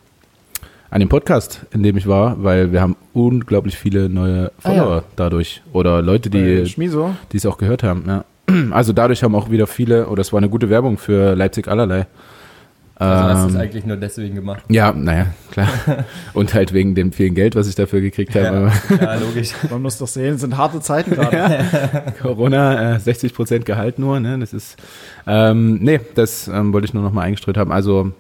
[0.91, 4.79] an den Podcast, in dem ich war, weil wir haben unglaublich viele neue Ah, ja.
[4.83, 5.63] Follower dadurch.
[5.73, 7.15] Oder Leute, die Schmiso?
[7.33, 8.05] die es auch gehört haben.
[8.07, 8.25] Ja.
[8.71, 12.07] Also dadurch haben auch wieder viele, oder es war eine gute Werbung für Leipzig allerlei.
[12.99, 14.63] Also hast du es Ähm, eigentlich nur deswegen gemacht.
[14.71, 15.69] ja, naja, klar.
[16.33, 18.73] Und halt wegen dem vielen Geld, was ich dafür gekriegt habe.
[18.99, 19.51] Ja, logisch.
[19.71, 21.59] Man muss doch sehen, es sind harte Zeiten gerade.
[22.23, 24.39] Corona, äh, 60% Gehalt nur, ne?
[24.39, 24.77] Das ist,
[25.27, 27.71] ähm, nee, das ähm, wollte ich nur noch mal eingestreut haben.
[27.71, 28.13] Also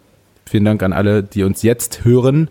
[0.49, 2.49] vielen Dank an alle, die uns jetzt hören.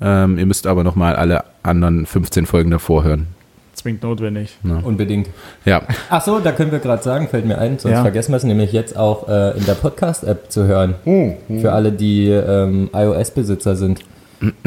[0.00, 3.26] Ähm, ihr müsst aber noch mal alle anderen 15 Folgen davor hören.
[3.74, 4.56] Zwingend notwendig.
[4.84, 5.28] Unbedingt.
[5.64, 8.02] Ja, Ach so, da können wir gerade sagen, fällt mir ein, sonst Ja.
[8.02, 10.94] vergessen wir es nämlich jetzt auch äh, in der Podcast-App zu hören.
[11.04, 14.00] Oh, Für alle, die ähm, iOS-Besitzer sind.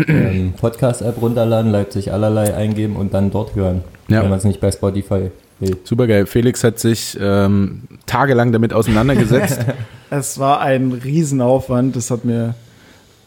[0.07, 3.84] ähm, Podcast-App runterladen, Leipzig allerlei eingeben und dann dort hören.
[4.07, 4.21] Ja.
[4.23, 5.31] Wenn man es nicht bei Spotify
[5.62, 5.78] will.
[5.84, 6.26] super geil.
[6.26, 9.60] Felix hat sich ähm, tagelang damit auseinandergesetzt.
[10.13, 11.95] Es war ein Riesenaufwand.
[11.95, 12.54] Das hat mir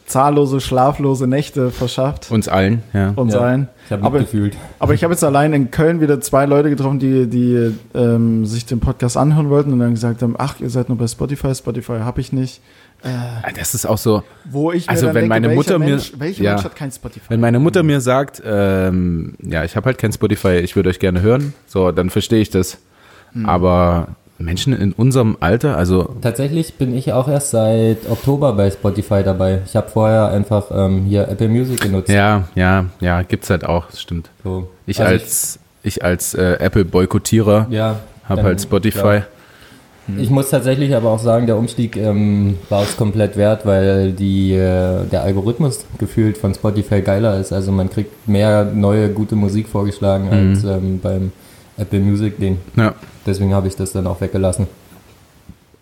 [0.07, 2.31] zahllose, schlaflose Nächte verschafft.
[2.31, 3.15] uns allen, ja.
[3.17, 3.39] Und Ja.
[3.39, 3.69] sein.
[3.87, 4.55] Ich habe Aber- mitgefühlt.
[4.79, 8.67] Aber ich habe jetzt allein in Köln wieder zwei Leute getroffen, die, die ähm, sich
[8.67, 12.01] den Podcast anhören wollten und dann gesagt haben, ach, ihr seid nur bei Spotify, Spotify
[12.01, 12.61] habe ich nicht.
[13.05, 15.85] Ah, Das ist auch so, Wo ich mir Also, wenn denke, meine welcher Mutter mir-
[15.91, 16.51] Mensch, welcher ja.
[16.53, 17.27] Mensch hat kein Spotify?
[17.31, 20.99] wenn meine Mutter mir sagt, ähm, ja, ich habe halt kein Spotify, ich würde euch
[20.99, 22.79] gerne hören, so, dann verstehe ich das.
[23.45, 29.23] Aber Menschen in unserem Alter, also Tatsächlich bin ich auch erst seit Oktober bei Spotify
[29.25, 29.61] dabei.
[29.67, 32.09] Ich habe vorher einfach ähm, hier Apple Music genutzt.
[32.11, 34.31] ja, ja, ja, gibt's halt auch, das stimmt.
[34.43, 34.71] So.
[34.87, 38.99] Ich Also als ich als äh, Apple Boykottierer ja, habe halt Spotify.
[39.01, 39.23] klar.
[40.19, 44.53] Ich muss tatsächlich aber auch sagen, der Umstieg ähm, war es komplett wert, weil die,
[44.53, 47.53] äh, der Algorithmus gefühlt von Spotify geiler ist.
[47.53, 51.33] Also man kriegt mehr neue, gute Musik vorgeschlagen als ähm, beim
[51.79, 52.59] Apple Music Ding.
[52.77, 52.95] Ja.
[53.27, 54.67] Deswegen habe ich das dann auch weggelassen.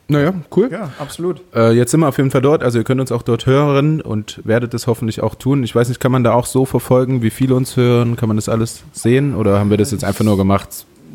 [0.08, 0.68] Naja, cool.
[0.70, 1.40] Ja, absolut.
[1.54, 4.00] Äh, jetzt sind wir auf jeden Fall dort, also ihr könnt uns auch dort hören
[4.00, 5.64] und werdet es hoffentlich auch tun.
[5.64, 8.16] Ich weiß nicht, kann man da auch so verfolgen, wie viele uns hören?
[8.16, 10.68] Kann man das alles sehen oder haben wir das jetzt einfach nur gemacht?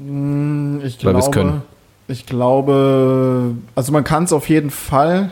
[0.05, 1.61] Hm, Ich Weil wir's glaube, können.
[2.07, 5.31] Ich glaube, also man kann es auf jeden Fall.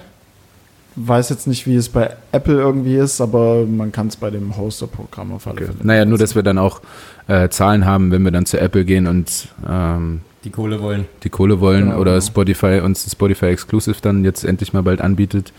[0.98, 4.56] Weiß jetzt nicht, wie es bei Apple irgendwie ist, aber man kann es bei dem
[4.56, 5.66] Hoster-Programm auf alle Okay.
[5.66, 5.78] Fälle.
[5.84, 6.80] Naja, nur, dass wir dann auch
[7.28, 11.06] äh, Zahlen haben, wenn wir dann zu Apple gehen und ähm, Die Kohle wollen.
[11.24, 12.26] die Kohle wollen Genau, oder genau.
[12.26, 15.52] Spotify uns Spotify Exclusive dann jetzt endlich mal bald anbietet.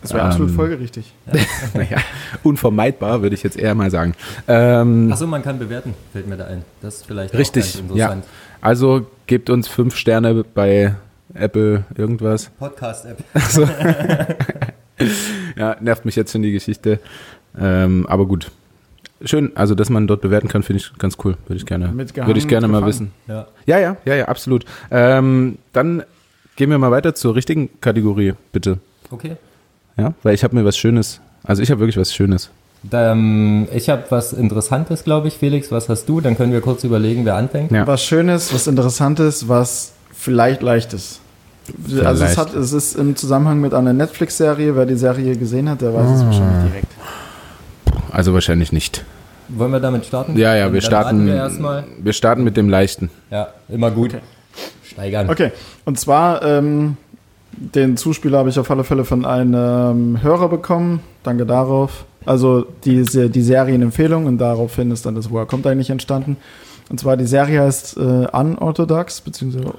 [0.00, 1.12] Das wäre absolut Ähm, folgerichtig.
[1.74, 1.98] naja,
[2.42, 4.14] unvermeidbar, würde ich jetzt eher mal sagen.
[4.46, 6.62] Ähm, Achso, man kann bewerten, fällt mir da ein.
[6.80, 8.24] Das ist vielleicht Richtig, auch ganz interessant.
[8.60, 10.94] Also gebt uns fünf Sterne bei
[11.34, 12.50] Apple irgendwas.
[12.58, 13.22] Podcast-App.
[15.56, 17.00] Ja, nervt mich jetzt schon die Geschichte.
[17.58, 18.50] Ähm, aber gut.
[19.24, 21.36] Schön, also dass man dort bewerten kann, finde ich ganz cool.
[21.46, 23.10] Würde ich gerne, würde ich gerne mal wissen.
[23.26, 23.48] Ja.
[23.66, 24.64] Ja, ja, ja, ja, absolut.
[24.92, 26.04] Ähm, dann
[26.54, 28.78] gehen wir mal weiter zur richtigen Kategorie, bitte.
[29.10, 29.36] Okay.
[29.96, 32.50] Ja, weil ich habe mir was Schönes, also ich habe wirklich was Schönes.
[32.92, 35.70] Ähm, ich habe was Interessantes, glaube ich, Felix.
[35.72, 36.20] Was hast du?
[36.20, 37.70] Dann können wir kurz überlegen, wer anfängt.
[37.72, 37.86] Ja.
[37.86, 41.20] Was Schönes, was Interessantes, was vielleicht Leichtes.
[41.68, 42.36] Also es, Vielleicht.
[42.38, 44.74] hat, es ist im Zusammenhang mit einer Netflix-Serie.
[44.74, 46.14] Wer die Serie gesehen hat, der weiß Ah.
[46.14, 46.92] es wahrscheinlich direkt.
[48.10, 49.04] Also wahrscheinlich nicht.
[49.48, 50.36] Wollen wir damit starten?
[50.38, 51.84] Ja, ja, wir starten, Wir erstmal.
[51.98, 53.10] wir starten mit dem Leichten.
[53.30, 54.14] Ja, immer gut.
[54.84, 55.28] Steigern.
[55.28, 55.52] Okay,
[55.84, 56.96] und zwar, ähm,
[57.52, 61.00] den Zuspieler habe ich auf alle Fälle von einem Hörer bekommen.
[61.22, 62.04] Danke darauf.
[62.28, 66.36] Also diese, die Serienempfehlung und daraufhin ist dann das Woher kommt eigentlich entstanden.
[66.90, 69.72] Und zwar die Serie heißt äh, Unorthodox, beziehungsweise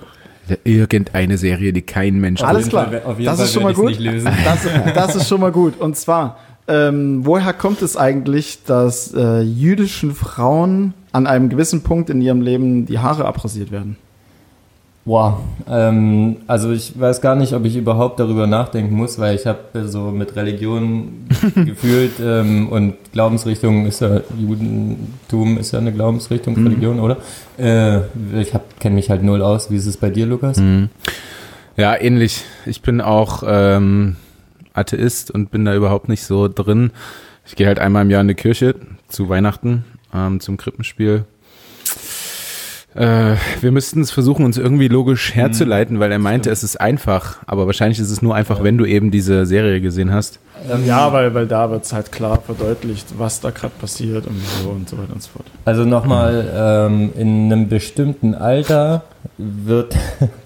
[0.63, 2.87] Irgendeine Serie, die kein Mensch Alles jeden klar.
[2.89, 3.91] Fall- auf jeden das Fall ist schon mal gut.
[3.91, 4.31] ich's nicht lösen.
[4.43, 5.79] Das, das ist schon mal gut.
[5.79, 12.09] Und zwar, ähm, woher kommt es eigentlich, dass äh, jüdischen Frauen an einem gewissen Punkt
[12.09, 13.95] in ihrem Leben die Haare abrasiert werden?
[15.09, 19.47] Boah, ähm, also ich weiß gar nicht, ob ich überhaupt darüber nachdenken muss, weil ich
[19.47, 26.53] habe so mit Religion gefühlt ähm, und Glaubensrichtung ist ja, Judentum ist ja eine Glaubensrichtung,
[26.63, 27.17] Religion, oder?
[27.57, 28.01] Äh,
[28.39, 29.71] ich kenne mich halt null aus.
[29.71, 30.57] Wie ist es bei dir, Lukas?
[30.57, 30.89] Mhm.
[31.75, 32.43] Ja, ähnlich.
[32.67, 34.15] Ich bin auch ähm,
[34.73, 36.91] Atheist und bin da überhaupt nicht so drin.
[37.47, 38.75] Ich gehe halt einmal im Jahr in die Kirche
[39.07, 41.25] zu Weihnachten, ähm, zum Krippenspiel.
[42.95, 47.37] Äh, wir müssten es versuchen, uns irgendwie logisch herzuleiten, weil er meinte, es ist einfach.
[47.45, 50.39] Aber wahrscheinlich ist es nur einfach, wenn du eben diese Serie gesehen hast.
[50.69, 54.37] Ähm, Ja, weil, weil da wird es halt klar verdeutlicht, was da gerade passiert und
[54.63, 55.45] so und so weiter und so fort.
[55.65, 59.03] Also nochmal, ähm, in einem bestimmten Alter
[59.37, 59.95] wird,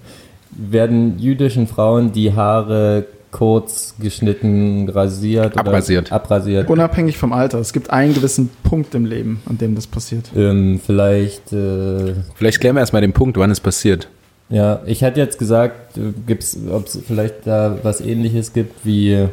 [0.50, 6.06] werden jüdischen Frauen die Haare kurz geschnitten, rasiert Abrasiert.
[6.06, 6.70] oder abrasiert.
[6.70, 7.58] Unabhängig vom Alter.
[7.58, 10.30] Es gibt einen gewissen Punkt im Leben, an dem das passiert.
[10.36, 14.06] Ähm, vielleicht, äh, Vielleicht klären wir erstmal den Punkt, wann es passiert.
[14.50, 19.26] ja, ich hätte jetzt gesagt, äh, gibt's, ob es vielleicht da was ähnliches gibt wie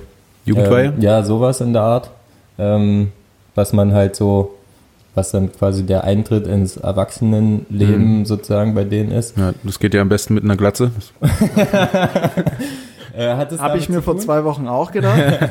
[0.45, 0.93] Jugendweihe?
[0.97, 2.09] Ähm, ja, sowas in der Art.
[2.57, 3.11] Ähm,
[3.53, 4.55] was man halt so,
[5.13, 9.37] was dann quasi der Eintritt ins Erwachsenenleben sozusagen bei denen ist.
[9.37, 10.89] Ja, das geht ja am besten mit einer Glatze.
[13.15, 15.21] Äh, Habe ich mir zu vor zwei Wochen auch gedacht.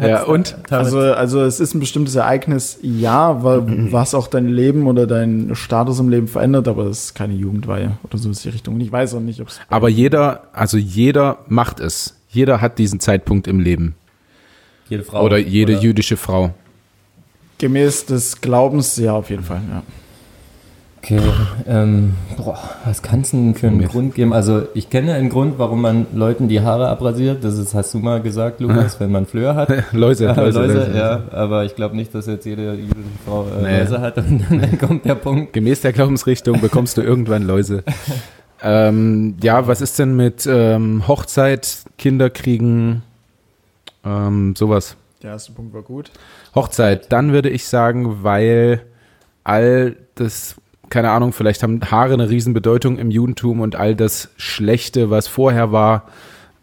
[0.00, 0.56] Ja, und?
[0.70, 5.54] Also, also es ist ein bestimmtes Ereignis, ja, weil, was auch dein Leben oder deinen
[5.54, 8.80] Status im Leben verändert, aber es ist keine Jugendweihe oder so ist die Richtung.
[8.80, 9.60] Ich weiß auch nicht, ob es.
[9.68, 12.16] Aber jeder, also jeder macht es.
[12.28, 13.94] Jeder hat diesen Zeitpunkt im Leben.
[14.88, 15.24] Jede Frau.
[15.24, 15.82] Oder jede oder?
[15.82, 16.54] jüdische Frau.
[17.58, 19.82] Gemäß des Glaubens, ja, auf jeden Fall, ja.
[21.02, 21.18] Okay,
[21.66, 23.90] ähm, boah, was kann es denn für einen Mist.
[23.92, 24.34] Grund geben?
[24.34, 27.42] Also ich kenne einen Grund, warum man Leuten die Haare abrasiert.
[27.42, 29.70] Das ist, hast du mal gesagt, Lukas, wenn man Flöhe hat.
[29.92, 30.96] Läuse, Ja, Läuse, Läuse, Läuse.
[30.98, 33.78] ja, aber ich glaube nicht, dass jetzt jede jüdische Frau äh, Nee.
[33.80, 35.54] Läuse hat und dann kommt der Punkt.
[35.54, 37.82] Gemäß der Glaubensrichtung bekommst du irgendwann Läuse.
[38.62, 43.02] ähm, ja, was ist denn mit ähm, Hochzeit, Kinder kriegen,
[44.04, 44.96] ähm, sowas?
[45.22, 46.10] Der erste Punkt war gut.
[46.54, 48.82] Hochzeit, dann würde ich sagen, weil
[49.44, 50.56] all das,
[50.90, 55.72] keine Ahnung, vielleicht haben Haare eine Riesenbedeutung im Judentum und all das Schlechte, was vorher
[55.72, 56.04] war,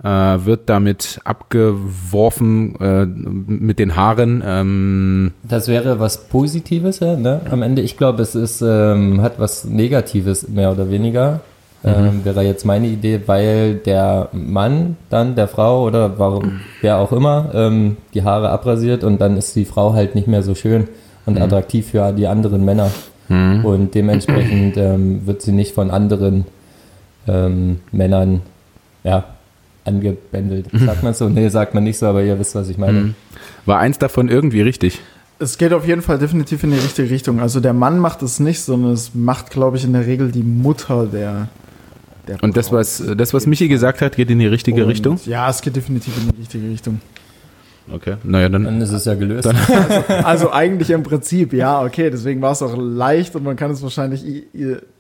[0.04, 4.44] äh, wird damit abgeworfen äh, mit den Haaren.
[4.46, 7.42] Ähm, Das wäre was Positives, ja, ne?
[7.50, 11.40] Am Ende, ich glaube, es ist, ähm, hat was Negatives mehr oder weniger.
[11.84, 17.12] Ähm, wäre jetzt meine Idee, weil der Mann dann der Frau oder warum, wer auch
[17.12, 20.90] immer ähm, die Haare abrasiert und dann ist die Frau halt nicht mehr so schön
[21.26, 22.90] und attraktiv für die anderen Männer.
[23.30, 26.46] Und dementsprechend ähm, wird sie nicht von anderen
[27.28, 28.42] ähm, Männern
[29.04, 29.26] ja,
[29.86, 30.68] angebändelt.
[30.74, 31.30] Sagt man so?
[31.30, 33.14] Nee, sagt man nicht so, aber ihr wisst, was ich meine.
[33.66, 35.00] war eins davon irgendwie richtig?
[35.40, 37.40] Es geht auf jeden Fall definitiv in die richtige Richtung.
[37.40, 40.42] Also der Mann macht es nicht, sondern es macht, glaube ich, in der Regel die
[40.42, 41.48] Mutter der.
[42.28, 45.20] der Und das, was, das, was Michi gesagt hat, geht in die richtige Und Richtung?
[45.26, 47.02] Ja, es geht definitiv in die richtige Richtung.
[47.94, 48.16] Okay.
[48.24, 48.64] Naja, dann.
[48.66, 49.48] Dann ist es ja gelöst.
[50.24, 53.82] Also eigentlich im Prinzip, ja, okay, deswegen war es auch leicht und man kann es
[53.82, 54.24] wahrscheinlich.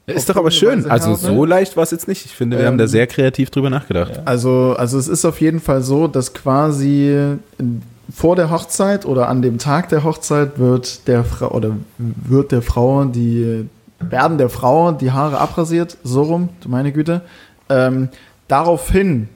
[0.05, 0.89] Ist doch aber schön.
[0.89, 2.25] Also so leicht war es jetzt nicht.
[2.25, 4.21] Ich finde, wir Ähm, haben da sehr kreativ drüber nachgedacht.
[4.25, 7.81] Also, also es ist auf jeden Fall so, dass quasi in-
[8.13, 12.61] vor der Hochzeit oder an dem Tag der Hochzeit wird der Frau oder wird der
[12.61, 13.65] Frau die
[13.99, 17.19] werden der Frau die Haare abrasiert, so rum, du meine Güte.
[17.67, 18.07] Ähm,
[18.47, 19.27] daraufhin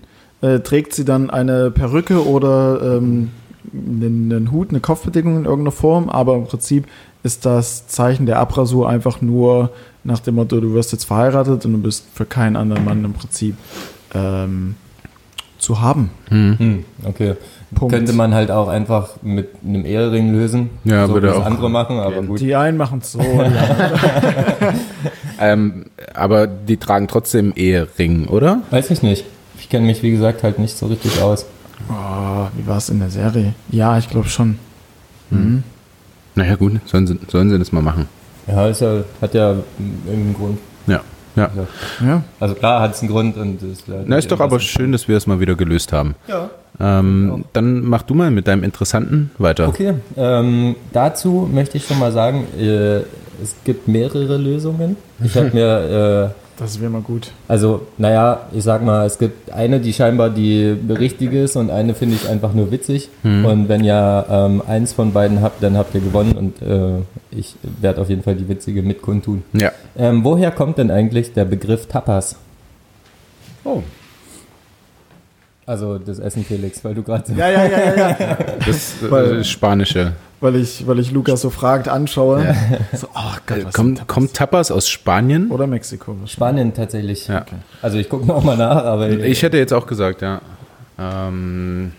[0.42, 3.32] äh, trägt sie dann eine Perücke oder ähm,
[3.74, 6.86] einen, einen Hut, eine Kopfbedeckung in irgendeiner Form, aber im Prinzip
[7.24, 9.72] ist das Zeichen der Abrasur einfach nur
[10.04, 13.14] nach dem Motto, du wirst jetzt verheiratet und du bist für keinen anderen Mann im
[13.14, 13.56] Prinzip
[14.16, 14.76] ähm,
[15.60, 16.10] zu haben.
[16.30, 17.36] Hm, okay.
[17.76, 17.94] Punkt.
[17.94, 20.72] Könnte man halt auch einfach mit einem Ehering lösen.
[20.84, 22.42] Ja, so würde auch andere machen, aber gut.
[22.42, 23.20] Die einen machen es so,
[25.42, 28.62] Ähm, aber die tragen trotzdem Ehering, oder?
[28.70, 29.26] Weiß ich nicht.
[29.58, 31.48] Ich kenne mich, wie gesagt, halt nicht so richtig aus.
[31.92, 33.54] Oh, wie war es in der Serie?
[33.70, 34.58] Ja, ich glaube schon.
[35.30, 35.64] Mhm.
[36.36, 38.08] Naja, gut, sollen sie, sollen sie das mal machen.
[38.48, 39.56] Ja, ist ja, hat ja
[40.06, 40.60] irgendeinen Grund.
[40.88, 41.02] Ja.
[41.36, 41.50] Ja.
[42.06, 42.24] Ja.
[42.40, 45.16] Also klar hat es einen Grund und ist Na, ist doch aber schön, dass wir
[45.18, 46.16] es mal wieder gelöst haben.
[46.28, 46.50] Ja.
[46.80, 49.68] Ähm, dann mach du mal mit deinem Interessanten weiter.
[49.68, 53.00] Okay, ähm, dazu möchte ich schon mal sagen, äh,
[53.42, 54.98] es gibt mehrere Lösungen.
[55.24, 57.32] Ich habe mir, äh, Das wäre mal gut.
[57.48, 61.96] also, naja, ich sag mal, es gibt eine, die scheinbar die richtige ist und eine
[61.96, 63.10] finde ich einfach nur witzig.
[63.24, 67.56] Und wenn ihr ähm, eins von beiden habt, dann habt ihr gewonnen und äh, ich
[67.82, 69.42] werde auf jeden Fall die witzige mit kundtun.
[69.54, 69.72] Ja.
[69.98, 72.36] Ähm, woher kommt denn eigentlich der Begriff Tapas?
[73.64, 73.82] Oh.
[75.66, 78.38] Also das Essen, Felix, weil du gerade Ja, ja, ja, ja, ja.
[78.66, 80.14] Das Weil- äh, Spanische.
[80.40, 82.56] weil, ich, weil ich Lukas so fragt, anschaue.
[82.94, 85.50] So, oh Gott, Äh, was kommt, sind kommt Tapas aus Spanien?
[85.52, 86.18] Oder Mexiko.
[86.26, 87.28] Spanien tatsächlich.
[87.28, 87.46] Ja.
[87.82, 90.42] Also ich gucke noch mal nach, aber Ich hätte jetzt auch gesagt, ja.
[91.00, 91.92] Ähm,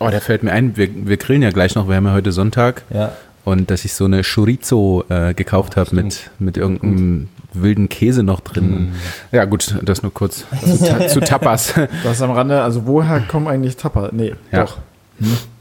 [0.00, 2.32] oh, da fällt mir ein, wir, wir grillen ja gleich noch, wir haben ja heute
[2.32, 2.82] Sonntag.
[2.92, 3.12] ja.
[3.42, 8.40] Und dass ich so eine Chorizo äh, gekauft habe mit, mit irgendeinem wilden Käse noch
[8.40, 8.92] drin.
[9.32, 11.74] Ja, gut, das nur kurz zu, Ta zu Tapas.
[12.04, 14.10] Das am Rande, also woher kommen eigentlich Tapa?
[14.12, 14.64] Nee, Ja.
[14.64, 14.78] doch.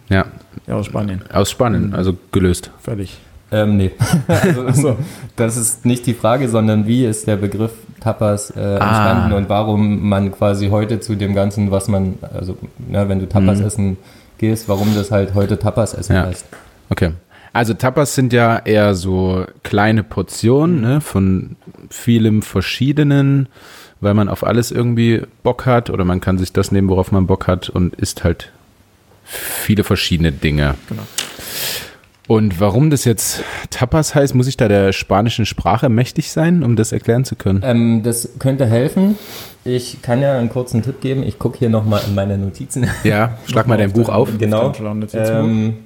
[0.10, 0.26] ja,
[0.68, 1.22] Ja, aus Spanien.
[1.32, 2.72] aus Spanien, also gelöst.
[2.82, 3.18] Fertig.
[3.52, 3.92] Ähm, nee.
[4.68, 4.96] also,
[5.36, 10.08] das ist nicht die Frage, sondern wie ist der Begriff Tapas äh, entstanden und warum
[10.08, 13.98] man quasi heute zu dem Ganzen, was man, also ne, wenn du Tapas essen
[14.38, 16.28] gehst, warum das halt heute Tapas essen Ja.
[16.28, 16.46] heißt.
[16.92, 17.12] Okay.
[17.54, 21.56] Also Tapas sind ja eher so kleine Portionen ne, von
[21.90, 23.48] vielem Verschiedenen,
[24.02, 27.28] weil man auf alles irgendwie Bock hat oder man kann sich das nehmen, worauf man
[27.28, 28.52] Bock hat und isst halt
[29.24, 30.76] viele verschiedene Dinge.
[30.88, 31.04] Genau.
[32.28, 36.76] Und warum das jetzt Tapas heißt, muss ich da der spanischen Sprache mächtig sein, um
[36.76, 37.64] das erklären zu können?
[37.66, 39.18] Ähm, das könnte helfen.
[39.66, 41.24] Ich kann ja einen kurzen Tipp geben.
[41.24, 42.88] Ich gucke hier nochmal in meine Notizen.
[43.04, 44.30] Ja, schlag mal dein Buch auf.
[44.38, 44.72] genau.
[45.14, 45.78] Ähm,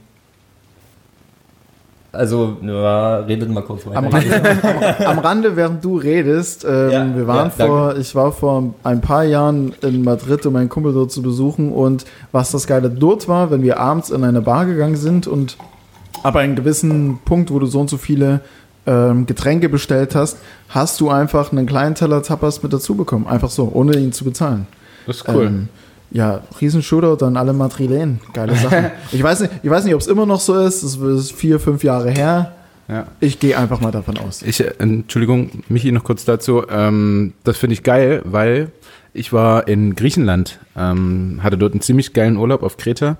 [2.14, 3.98] also, ja, redet mal kurz weiter.
[3.98, 8.32] Am Rande, am Rande, während du redest, ähm, Ja, wir waren ja, vor, ich war
[8.32, 12.68] vor ein paar Jahren in Madrid, um meinen Kumpel dort zu besuchen und was das
[12.68, 15.58] Geile dort war, wenn wir abends in eine Bar gegangen sind und
[16.22, 18.42] ab einem gewissen Punkt, wo du so und so viele
[18.86, 20.38] ähm, Getränke bestellt hast,
[20.70, 23.26] hast du einfach einen kleinen Teller Tapas mit dazu bekommen.
[23.26, 24.68] Einfach so, ohne ihn zu bezahlen.
[25.08, 25.46] Das ist cool.
[25.46, 25.70] Ähm,
[26.14, 28.22] ja, riesen Shootout an alle Madrilen.
[28.34, 28.92] Geile Sache.
[29.12, 30.84] ich weiß nicht, ich weiß nicht ob es immer noch so ist.
[30.84, 32.54] Das ist vier, fünf Jahre her.
[32.88, 33.08] ja.
[33.20, 34.44] Ich gehe einfach mal davon aus.
[34.44, 36.64] Ich, äh, Entschuldigung, Michi, noch kurz dazu.
[36.70, 38.72] Ähm, das finde ich geil, weil
[39.14, 43.18] ich war in Griechenland, ähm, hatte dort einen ziemlich geilen Urlaub auf Kreta.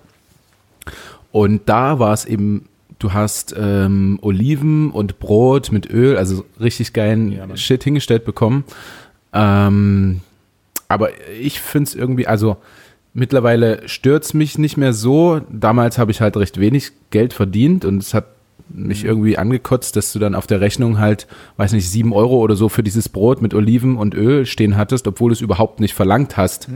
[1.32, 2.68] Und da war es eben,
[3.00, 7.58] du hast ähm, Oliven und Brot mit Öl, also richtig geilen Ja.
[7.58, 8.66] Shit hingestellt bekommen.
[9.34, 10.22] Ähm,
[10.88, 11.10] aber
[11.42, 12.58] ich finde es irgendwie, also
[13.14, 15.42] mittlerweile stört's mich nicht mehr so.
[15.52, 18.26] Damals habe ich halt recht wenig Geld verdient und es hat
[18.70, 22.56] mich irgendwie angekotzt, dass du dann auf der Rechnung halt, weiß nicht, sieben Euro oder
[22.56, 25.94] so für dieses Brot mit Oliven und Öl stehen hattest, obwohl du es überhaupt nicht
[25.94, 26.68] verlangt hast.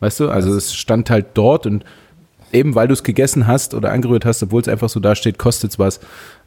[0.00, 1.84] Weißt du, also es stand halt dort und
[2.52, 5.38] eben weil du es gegessen hast oder angerührt hast, obwohl es einfach so da steht,
[5.38, 6.00] kostet's was.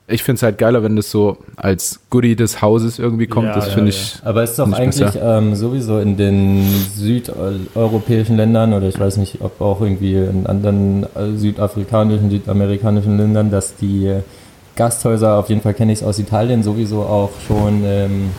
[0.08, 3.48] Ich finde es halt geiler, wenn das so als Goodie des Hauses irgendwie kommt.
[3.48, 3.98] Ja, das ja, finde ja.
[3.98, 4.20] ich.
[4.24, 6.64] Aber es ist doch eigentlich ähm, sowieso in den
[6.96, 13.50] südeuropäischen Ländern oder ich weiß nicht, ob auch irgendwie in anderen äh, südafrikanischen, südamerikanischen Ländern,
[13.50, 14.14] dass die
[14.76, 18.30] Gasthäuser, auf jeden Fall kenne ich es aus Italien, sowieso auch schon ähm,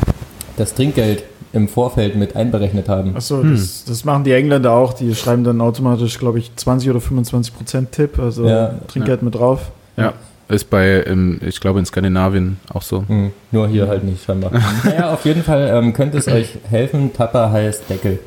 [0.57, 3.17] das Trinkgeld im Vorfeld mit einberechnet haben.
[3.17, 3.53] Achso, Hm.
[3.57, 4.93] das, das machen die Engländer auch.
[4.93, 8.75] Die schreiben dann automatisch, glaube ich, 20 oder 25 Prozent Tipp, also Ja.
[8.89, 9.71] Trinkgeld mit drauf.
[9.97, 10.13] Ja,
[10.49, 11.05] ist bei,
[11.41, 13.07] ich glaube, in Skandinavien auch so.
[13.07, 14.53] Hm, nur hier halt nicht scheinbar.
[14.85, 17.13] naja, auf jeden Fall ähm, könnte es euch helfen.
[17.13, 18.19] Tapper heißt Deckel.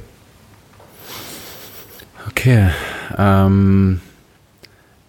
[2.27, 2.69] Okay.
[3.17, 4.01] Ähm,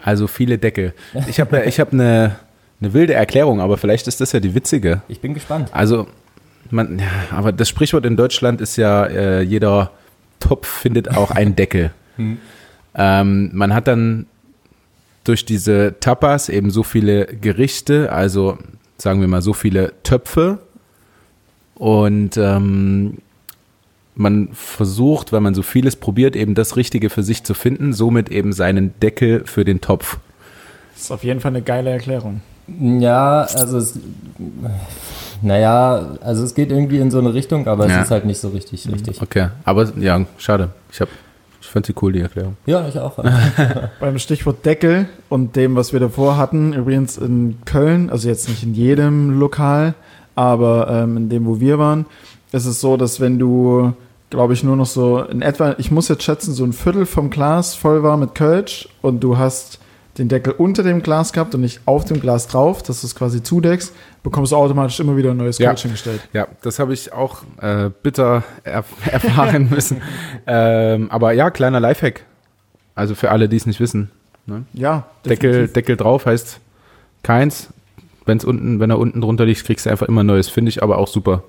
[0.02, 0.94] also viele Deckel.
[1.28, 2.36] Ich habe ich hab eine
[2.80, 5.02] eine wilde Erklärung, aber vielleicht ist das ja die witzige.
[5.08, 5.68] Ich bin gespannt.
[5.72, 6.06] Also,
[6.70, 9.90] man, ja, aber das Sprichwort in Deutschland ist ja, äh, jeder
[10.38, 11.90] Topf findet auch einen Deckel.
[12.16, 12.38] Hm.
[12.94, 14.26] Ähm, man hat dann
[15.30, 18.58] durch diese Tapas eben so viele Gerichte, also
[18.98, 20.58] sagen wir mal so viele Töpfe
[21.76, 23.18] und ähm,
[24.16, 28.28] man versucht, weil man so vieles probiert, eben das Richtige für sich zu finden, somit
[28.28, 30.18] eben seinen Deckel für den Topf.
[30.94, 32.40] Das ist auf jeden Fall eine geile Erklärung.
[32.98, 34.00] Ja, also es,
[35.42, 37.98] naja, also es geht irgendwie in so eine Richtung, aber Ja.
[38.00, 39.22] es ist halt nicht so richtig richtig.
[39.22, 40.70] Okay, aber ja, schade.
[40.90, 41.29] Ich, hab, ich
[41.70, 42.56] fand sie cool, die Erklärung.
[42.66, 43.22] Ja, ich auch.
[44.00, 48.62] Beim Stichwort Deckel und dem, was wir davor hatten, übrigens in Köln, also jetzt nicht
[48.62, 49.94] in jedem Lokal,
[50.34, 52.06] aber ähm, in dem, wo wir waren,
[52.52, 53.92] ist es so, dass wenn du,
[54.30, 57.30] glaube ich, nur noch so in etwa, ich muss jetzt schätzen, so ein Viertel vom
[57.30, 59.80] Glas voll war mit Kölsch und du hast
[60.20, 63.14] den Deckel unter dem Glas gehabt und nicht auf dem Glas drauf, dass du es
[63.16, 63.92] quasi zudeckst,
[64.22, 65.74] bekommst du automatisch immer wieder ein neues Ja.
[65.74, 66.20] Hingestellt.
[66.32, 70.02] Ja, das habe ich auch äh, bitter erf erfahren müssen.
[70.46, 72.24] ähm, aber ja, kleiner Lifehack.
[72.94, 74.10] Also für alle, die es nicht wissen.
[74.46, 74.64] Ne?
[74.74, 75.68] Ja, Deckel.
[75.68, 76.60] Deckel drauf heißt
[77.22, 77.68] keins.
[78.26, 80.48] Wenn's unten, wenn er unten drunter liegt, kriegst du einfach immer neues.
[80.48, 81.42] Finde ich aber auch super.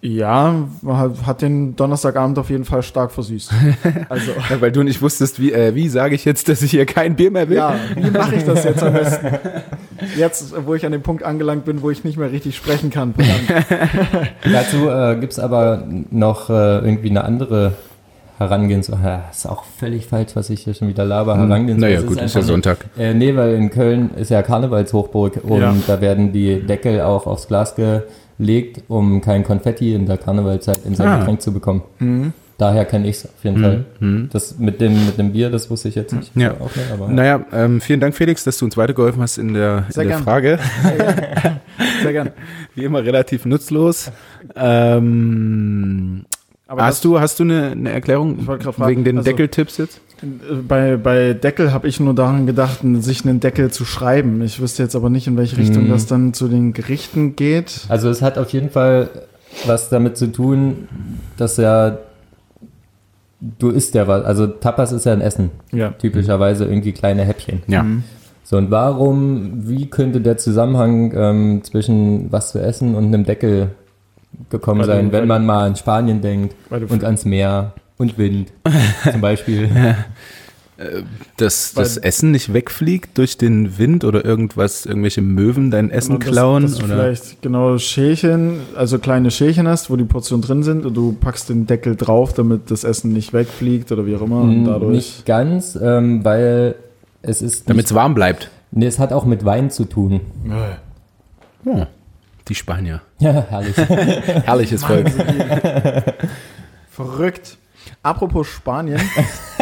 [0.00, 0.54] Ja,
[0.86, 3.50] hat hat den Donnerstagabend auf jeden Fall stark versüßt.
[4.08, 6.86] Also, Ja, weil du nicht wusstest, wie, äh, wie sage ich jetzt, dass ich hier
[6.86, 7.56] kein Bier mehr will.
[7.56, 9.26] ja, wie mache ich das jetzt am besten?
[10.16, 13.12] Jetzt, wo ich an dem Punkt angelangt bin, wo ich nicht mehr richtig sprechen kann.
[14.44, 17.72] Dazu äh, gibt es aber noch äh, irgendwie eine andere
[18.38, 19.02] Herangehensweise.
[19.02, 21.36] Ja, ist auch völlig falsch, was ich hier schon wieder laber.
[21.36, 22.78] Herangehensweise Naja, gut, ist ja einfach Sonntag.
[22.98, 25.74] Äh, nee, weil in Köln ist ja Karnevalshochburg und Ja.
[25.86, 30.94] da werden die Deckel auch aufs Glas gelegt, um kein Konfetti in der Karnevalzeit in
[30.94, 31.18] sein Ah.
[31.18, 31.82] Getränk zu bekommen.
[31.98, 32.32] Mhm.
[32.58, 33.84] Daher kenne ich es auf jeden Fall.
[34.32, 36.34] Das mit dem, mit dem Bier, das wusste ich jetzt nicht.
[36.34, 36.54] Ja.
[36.54, 39.84] Auch nicht aber, Naja, ähm, vielen Dank, Felix, dass du uns weitergeholfen hast in der,
[39.86, 40.22] in Sehr der gern.
[40.24, 40.58] Frage.
[42.02, 42.30] Sehr gern.
[42.74, 44.10] Wie immer relativ nutzlos.
[44.56, 46.24] Ähm,
[46.70, 50.00] Aber hast, du, hast du eine, eine Erklärung fragen, wegen den also- Deckeltipps jetzt?
[50.20, 50.28] das,
[50.68, 54.42] bei, bei Deckel habe ich nur daran gedacht, sich einen Deckel zu schreiben.
[54.42, 55.90] Ich wüsste jetzt aber nicht, in welche Richtung Mhm.
[55.90, 57.80] das dann zu den Gerichten geht.
[57.88, 59.08] Also es hat auf jeden Fall
[59.66, 60.88] was damit zu tun,
[61.38, 61.98] dass ja
[63.58, 64.24] du isst ja was.
[64.24, 65.50] Also Tapas ist ja ein Essen.
[65.72, 65.90] Ja.
[65.90, 67.62] Typischerweise irgendwie kleine Häppchen.
[67.66, 67.82] Ja.
[67.82, 68.02] Mhm.
[68.44, 73.70] So, und warum, wie könnte der Zusammenhang ähm, zwischen was zu essen und einem Deckel
[74.50, 78.52] gekommen Weil du- sein, wenn man mal an Spanien denkt und ans Meer und Wind
[79.10, 79.68] zum Beispiel?
[81.38, 86.12] Dass Weil- das Essen nicht wegfliegt durch den Wind oder irgendwas, irgendwelche Möwen dein Essen
[86.14, 86.62] Und dass- klauen?
[86.62, 86.94] Dass du oder?
[86.94, 91.48] vielleicht genau Schälchen, also kleine Schälchen hast, wo die Portionen drin sind und du packst
[91.48, 94.42] den Deckel drauf, damit das Essen nicht wegfliegt oder wie auch immer.
[94.42, 94.94] Und Mm, dadurch.
[94.94, 96.76] Nicht ganz, ähm, weil
[97.22, 97.68] es ist.
[97.68, 98.48] Damit es warm bleibt.
[98.70, 100.20] nee, es hat auch mit Wein zu tun.
[101.64, 101.86] Oh,
[102.48, 103.02] die Spanier.
[103.18, 103.76] Ja, herrlich.
[103.76, 105.08] Herrliches Volk.
[106.90, 107.58] Verrückt.
[108.02, 109.00] Apropos Spanien,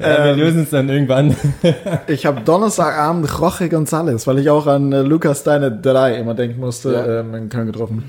[0.00, 1.34] ja, wir lösen es dann irgendwann.
[2.06, 6.60] ich habe Donnerstagabend Jorge González, weil ich auch an äh, Lucas Steine 3 immer denken
[6.60, 7.20] musste, Ja.
[7.20, 8.04] ähm, in Köln getroffen.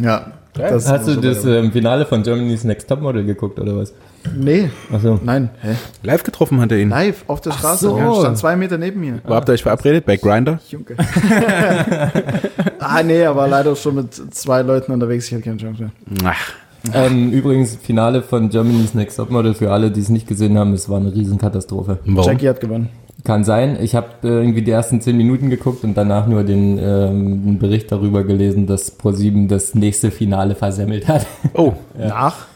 [0.00, 0.32] Ja.
[0.52, 3.92] das Hast du das ähm, Finale von Germany's Next Topmodel geguckt oder was?
[4.34, 5.20] Nee, Achso.
[5.22, 5.50] nein.
[5.60, 5.74] Hä?
[6.02, 6.88] Live getroffen hat er ihn.
[6.88, 7.88] Live auf der Straße.
[7.88, 7.98] so.
[7.98, 9.18] Ja, stand zwei Meter neben mir.
[9.24, 10.06] Wo habt ihr euch verabredet?
[10.06, 10.60] Bei Grinder?
[10.68, 10.86] Junge.
[12.78, 15.26] ah, nee, er war leider schon mit zwei Leuten unterwegs.
[15.28, 15.90] Ich hatte keine Chance mehr.
[16.24, 16.52] Ach,
[16.92, 20.88] Ähm, übrigens, Finale von Germany's Next Topmodel für alle, die es nicht gesehen haben, es
[20.88, 21.98] war eine Riesenkatastrophe.
[22.04, 22.30] warum?
[22.30, 22.90] Jackie hat gewonnen.
[23.24, 23.78] Kann sein.
[23.80, 27.58] Ich habe äh, irgendwie die ersten zehn Minuten geguckt und danach nur den ähm, einen
[27.58, 31.26] Bericht darüber gelesen, dass ProSieben das nächste Finale versemmelt hat.
[31.54, 32.48] Oh, Nach?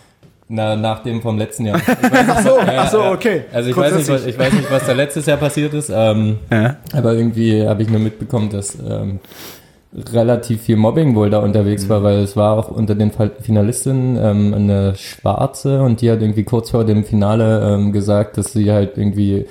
[0.50, 1.80] Na, nach dem vom letzten Jahr.
[1.86, 3.42] Ach so, ach so, okay.
[3.52, 6.38] Also ich weiß, nicht, was, ich weiß nicht, was da letztes Jahr passiert ist, ähm,
[6.50, 6.76] ja.
[6.94, 9.20] aber irgendwie habe ich nur mitbekommen, dass ähm,
[9.92, 13.10] relativ viel Mobbing wohl da unterwegs war, weil es war auch unter den
[13.40, 18.52] Finalistinnen ähm, eine Schwarze und die hat irgendwie kurz vor dem Finale ähm, gesagt, dass
[18.52, 19.46] sie halt irgendwie,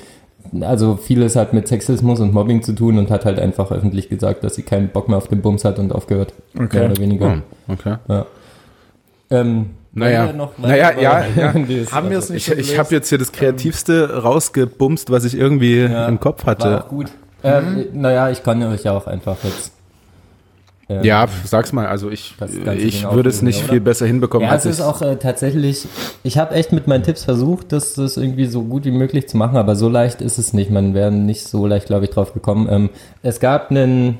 [0.62, 4.44] also vieles hat mit Sexismus und Mobbing zu tun und hat halt einfach öffentlich gesagt,
[4.44, 6.34] dass sie keinen Bock mehr auf den Bums hat und aufgehört.
[6.56, 6.78] Okay.
[6.82, 7.32] Mehr oder weniger.
[7.32, 7.96] Hm, okay.
[8.08, 8.26] Ja.
[9.32, 10.32] Ähm, Naja.
[10.58, 11.52] Naja, ja, ja.
[11.92, 15.36] Haben wir es also- nicht Ich, ich habe jetzt hier das Kreativste rausgebumst, was ich
[15.36, 16.84] irgendwie Ja, im Kopf War hatte.
[16.84, 17.08] auch gut.
[17.44, 19.72] Ähm, naja, ich kann euch ja auch einfach jetzt.
[20.90, 21.88] Ähm, Ja, sag's mal.
[21.88, 22.36] Also ich,
[22.78, 23.74] ich würde es nicht oder?
[23.74, 24.86] viel besser hinbekommen Ja, als es ist ich.
[24.86, 25.88] auch äh, tatsächlich,
[26.24, 29.38] ich habe echt mit meinen Tipps versucht, das, das irgendwie so gut wie möglich zu
[29.38, 30.72] machen, aber so leicht ist es nicht.
[30.72, 32.68] Man wäre nicht so leicht, glaube ich, drauf gekommen.
[32.70, 32.90] Ähm,
[33.22, 34.20] es gab einen,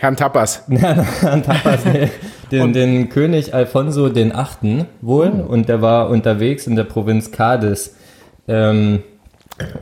[0.00, 0.62] Herrn Tapas.
[1.22, 2.08] an Tapas, nee,
[2.50, 7.94] den, den König Alfonso den Achten wohl und der war unterwegs in der Provinz Cadiz.
[8.48, 9.02] Ähm,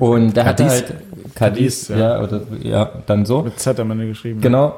[0.01, 0.73] und der hatte Cadiz?
[0.73, 0.95] halt
[1.37, 1.99] Cadiz, Cadiz, ja.
[1.99, 2.21] ja.
[2.21, 3.43] oder ja, dann so.
[3.43, 4.41] Mit Z am Ende geschrieben.
[4.41, 4.75] Genau.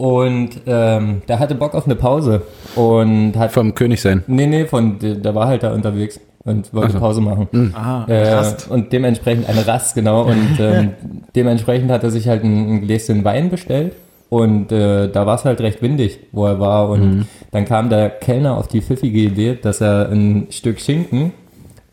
[0.00, 2.40] Und ähm, der hatte Bock auf eine Pause
[2.74, 4.24] und hat Vom König sein.
[4.26, 6.98] Nee, nee, von, der, war halt da unterwegs und wollte so.
[7.00, 7.74] Pause machen.
[7.76, 8.70] Aha, Äh, Rast.
[8.70, 10.22] und dementsprechend eine Rast, genau.
[10.26, 10.92] Und ähm,
[11.36, 13.92] dementsprechend hat er sich halt ein, ein Gläschen Wein bestellt.
[14.30, 16.88] Und äh, da war es halt recht windig, wo er war.
[16.88, 21.32] Und dann kam der Kellner auf die pfiffige Idee, dass er ein Stück Schinken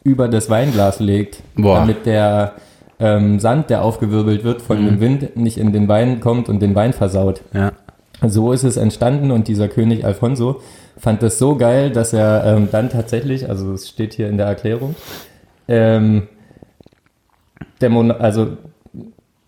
[0.04, 1.80] über das Weinglas legt, Boah.
[1.80, 2.54] damit der
[3.02, 6.74] ähm, Sand, der aufgewirbelt wird von dem Wind, nicht in den Wein kommt und den
[6.74, 7.42] Wein versaut.
[7.54, 7.74] Ja.
[8.26, 10.62] So ist es entstanden und dieser König Alfonso
[10.98, 14.48] fand das so geil, dass er ähm, dann tatsächlich, also es steht hier in der
[14.48, 14.96] Erklärung,
[15.68, 16.28] ähm,
[17.82, 18.58] der Mon also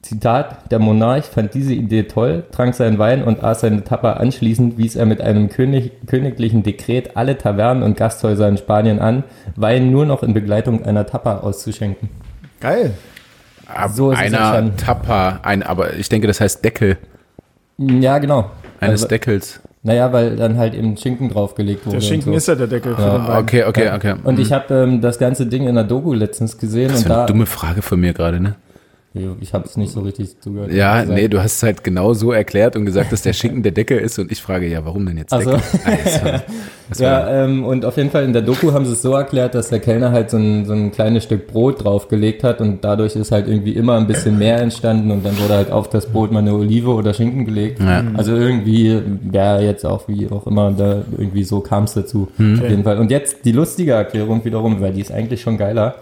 [0.02, 4.14] Zitat, der Monarch fand diese Idee toll, trank seinen Wein und aß seine Tapa.
[4.14, 9.24] Anschließend wies er mit einem König, königlichen Dekret alle Tavernen und Gasthäuser in Spanien an,
[9.56, 12.10] Wein nur noch in Begleitung einer Tapa auszuschenken.
[12.62, 12.94] Geil.
[13.68, 14.78] Ab So ist es einer entstanden.
[14.78, 16.98] Tapa, ein, aber ich denke, das heißt Deckel
[17.80, 18.52] Ja, genau.
[18.80, 19.62] eines Also, Deckels.
[19.84, 21.98] naja, weil dann halt eben Schinken draufgelegt wurde.
[21.98, 22.38] Der Schinken so.
[22.38, 23.38] ist ja der Deckel für Ja, den Wein.
[23.44, 24.16] Okay, okay, okay.
[24.24, 27.12] Und ich habe ähm, das ganze Ding in der Doku letztens gesehen das ist und
[27.12, 27.26] eine da.
[27.28, 28.56] dumme Frage von mir gerade, ne?
[29.42, 30.72] Ich habe es nicht so richtig zugehört.
[30.72, 33.72] Ja, nee, du hast es halt genau so erklärt und gesagt, dass der Schinken der
[33.72, 35.32] Deckel ist und ich frage, ja, warum denn jetzt.
[35.32, 35.60] Deckel?
[35.84, 36.42] Also, war,
[37.00, 39.70] Ja, ähm, und auf jeden Fall in der Doku haben sie es so erklärt, dass
[39.70, 43.32] der Kellner halt so ein, so ein kleines Stück Brot draufgelegt hat und dadurch ist
[43.32, 46.40] halt irgendwie immer ein bisschen mehr entstanden und dann wurde halt auf das Brot mal
[46.40, 47.80] eine Olive oder Schinken gelegt.
[47.80, 48.04] Ja.
[48.16, 49.02] Also irgendwie,
[49.32, 52.28] ja, jetzt auch wie auch immer, da irgendwie so kam es dazu.
[52.38, 52.60] Hm.
[52.60, 53.00] Auf jeden Fall.
[53.00, 55.96] Und jetzt die lustige Erklärung wiederum, weil die ist eigentlich schon geiler,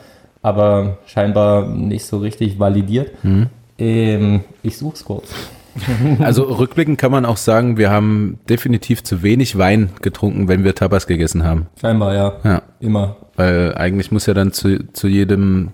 [0.47, 3.11] aber scheinbar nicht so richtig validiert.
[3.21, 3.47] Hm.
[3.77, 5.29] Ähm, ich such's kurz.
[6.19, 10.73] also rückblickend kann man auch sagen, wir haben definitiv zu wenig Wein getrunken, wenn wir
[10.73, 11.67] Tapas gegessen haben.
[11.79, 12.33] Scheinbar, ja.
[12.43, 13.17] Ja, Immer.
[13.35, 15.69] weil eigentlich muss ja dann zu, zu jedem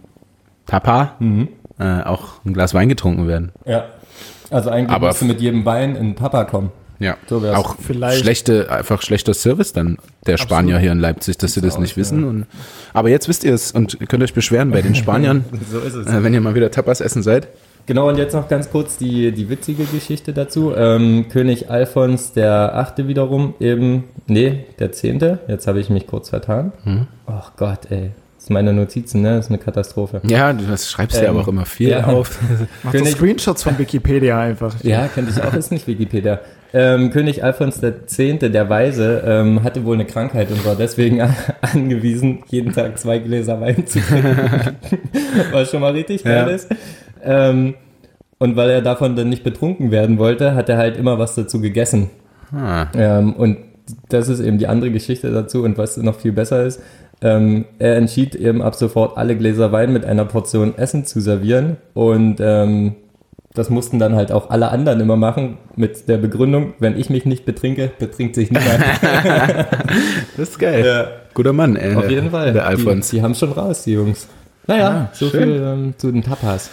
[0.65, 1.49] Tapa Mhm.
[1.79, 3.51] äh, auch ein Glas Wein getrunken werden.
[3.65, 3.85] Ja.
[4.49, 6.71] Also eigentlich Aber musst du mit jedem Wein in Papa kommen.
[7.03, 7.55] Ja, So wär's.
[7.57, 11.75] auch Vielleicht- schlechte, einfach schlechter Service dann der Spanier hier in Leipzig, dass sie das
[11.75, 12.23] aus, nicht wissen.
[12.23, 12.45] Und,
[12.93, 16.07] aber jetzt wisst ihr es und könnt euch beschweren bei den Spaniern, So ist es.
[16.07, 17.47] äh, wenn ihr mal wieder Tapas essen seid.
[17.85, 20.73] Genau, und jetzt noch ganz kurz die, die witzige Geschichte dazu.
[20.73, 26.29] Ähm, König Alfons der Achte wiederum, eben, nee, der Zehnte, jetzt habe ich mich kurz
[26.29, 26.71] vertan.
[26.85, 27.07] Hm.
[27.27, 29.35] Ach Gott, ey, Das ist meine Notizen, ne?
[29.35, 30.21] Das ist eine Katastrophe.
[30.23, 32.05] Ja, du das schreibst ja Ähm, aber auch immer viel ja.
[32.05, 32.39] auf.
[32.83, 34.75] Mach König- Screenshots von Wikipedia einfach.
[34.81, 36.39] Ja, könnte ich auch, ist nicht Wikipedia.
[36.73, 41.21] Ähm, König Alfons X., der Weise, ähm, hatte wohl eine Krankheit und war deswegen
[41.61, 44.75] angewiesen, jeden Tag zwei Gläser Wein zu trinken.
[45.51, 46.53] Was schon mal richtig geil Ja.
[46.53, 46.69] ist.
[47.23, 47.75] Ähm,
[48.39, 51.61] und weil er davon dann nicht betrunken werden wollte, hat er halt immer was dazu
[51.61, 52.09] gegessen.
[52.93, 53.57] Ähm, und
[54.09, 56.81] das ist eben die andere Geschichte dazu und was noch viel besser ist.
[57.21, 61.77] Ähm, er entschied eben ab sofort alle Gläser Wein mit einer Portion Essen zu servieren
[61.93, 62.95] und ähm,
[63.53, 67.25] das mussten dann halt auch alle anderen immer machen mit der Begründung, wenn ich mich
[67.25, 68.79] nicht betrinke, betrinkt sich niemand.
[70.37, 70.85] das ist geil.
[70.85, 71.07] Ja.
[71.33, 71.95] Guter Mann, ey.
[71.95, 72.53] Auf jeden Fall.
[72.53, 73.09] Der Alfons.
[73.09, 74.27] Die, die haben schon raus, die Jungs.
[74.67, 75.43] Naja, so schön.
[75.43, 76.69] viel ähm, zu den Tapas.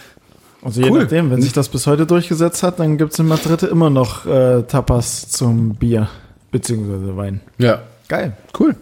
[0.63, 1.01] Also je Cool.
[1.01, 4.63] nachdem, wenn sich das bis heute durchgesetzt hat, dann gibt's in Madrid immer noch äh,
[4.63, 6.09] Tapas zum Bier,
[6.51, 7.41] beziehungsweise Wein.
[7.59, 8.33] Ja, Geil.
[8.59, 8.77] cool.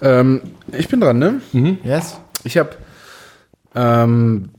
[0.00, 0.40] Ähm,
[0.72, 1.40] ich bin dran, ne?
[1.84, 2.18] Yes.
[2.44, 2.70] Ich habe
[3.74, 4.50] ähm,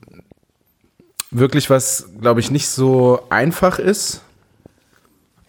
[1.32, 4.22] wirklich was, glaube ich, nicht so einfach ist.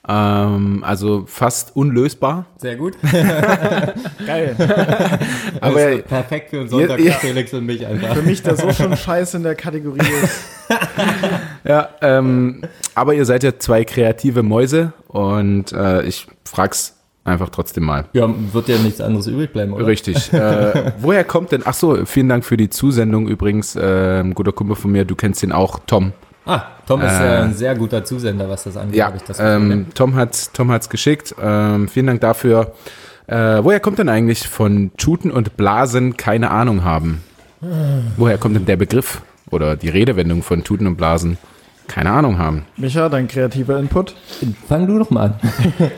[0.09, 2.47] Ähm, also fast unlösbar.
[2.57, 2.97] Sehr gut.
[4.27, 4.57] Geil.
[5.61, 8.15] Aber perfekt für einen Sonntag für Felix und mich einfach.
[8.15, 10.43] Für mich, der so schon scheiße in der Kategorie ist.
[11.65, 12.63] ja, ähm,
[12.95, 18.07] aber ihr seid ja zwei kreative Mäuse und äh, ich frag's einfach trotzdem mal.
[18.13, 19.87] Ja, wird ja nichts anderes übrig bleiben, oder?
[19.87, 20.33] Richtig.
[20.33, 21.63] äh, woher kommt denn?
[21.65, 23.77] Ach so, vielen Dank für die Zusendung übrigens.
[23.77, 26.13] Äh, ein guter Kumpel von mir, du kennst ihn auch, Tom.
[26.47, 28.97] Ah, Tom ist Äh, äh, ein sehr guter Zusender, was das angeht.
[28.97, 31.35] Ja, hab ich das ähm, Tom hat Tom hat's geschickt.
[31.41, 32.73] Ähm, vielen Dank dafür.
[33.27, 37.23] Äh, woher kommt denn eigentlich von Tuten und Blasen keine Ahnung haben?
[38.17, 41.37] Woher kommt denn der Begriff oder die Redewendung von Tuten und Blasen
[41.87, 42.65] keine Ahnung haben?
[42.79, 44.15] Micha, dein kreativer Input.
[44.67, 45.35] Fang du doch mal an.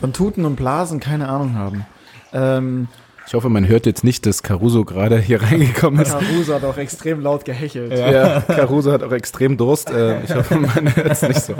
[0.00, 1.84] Von Tuten und Blasen keine Ahnung haben.
[2.32, 2.88] Ähm,
[3.26, 6.10] Ich hoffe, man hört jetzt nicht, dass Caruso gerade hier reingekommen ist.
[6.10, 7.92] Caruso hat auch extrem laut gehechelt.
[7.96, 9.90] Ja, Caruso hat auch extrem Durst.
[9.90, 11.54] Äh, ich hoffe, man hört es nicht so.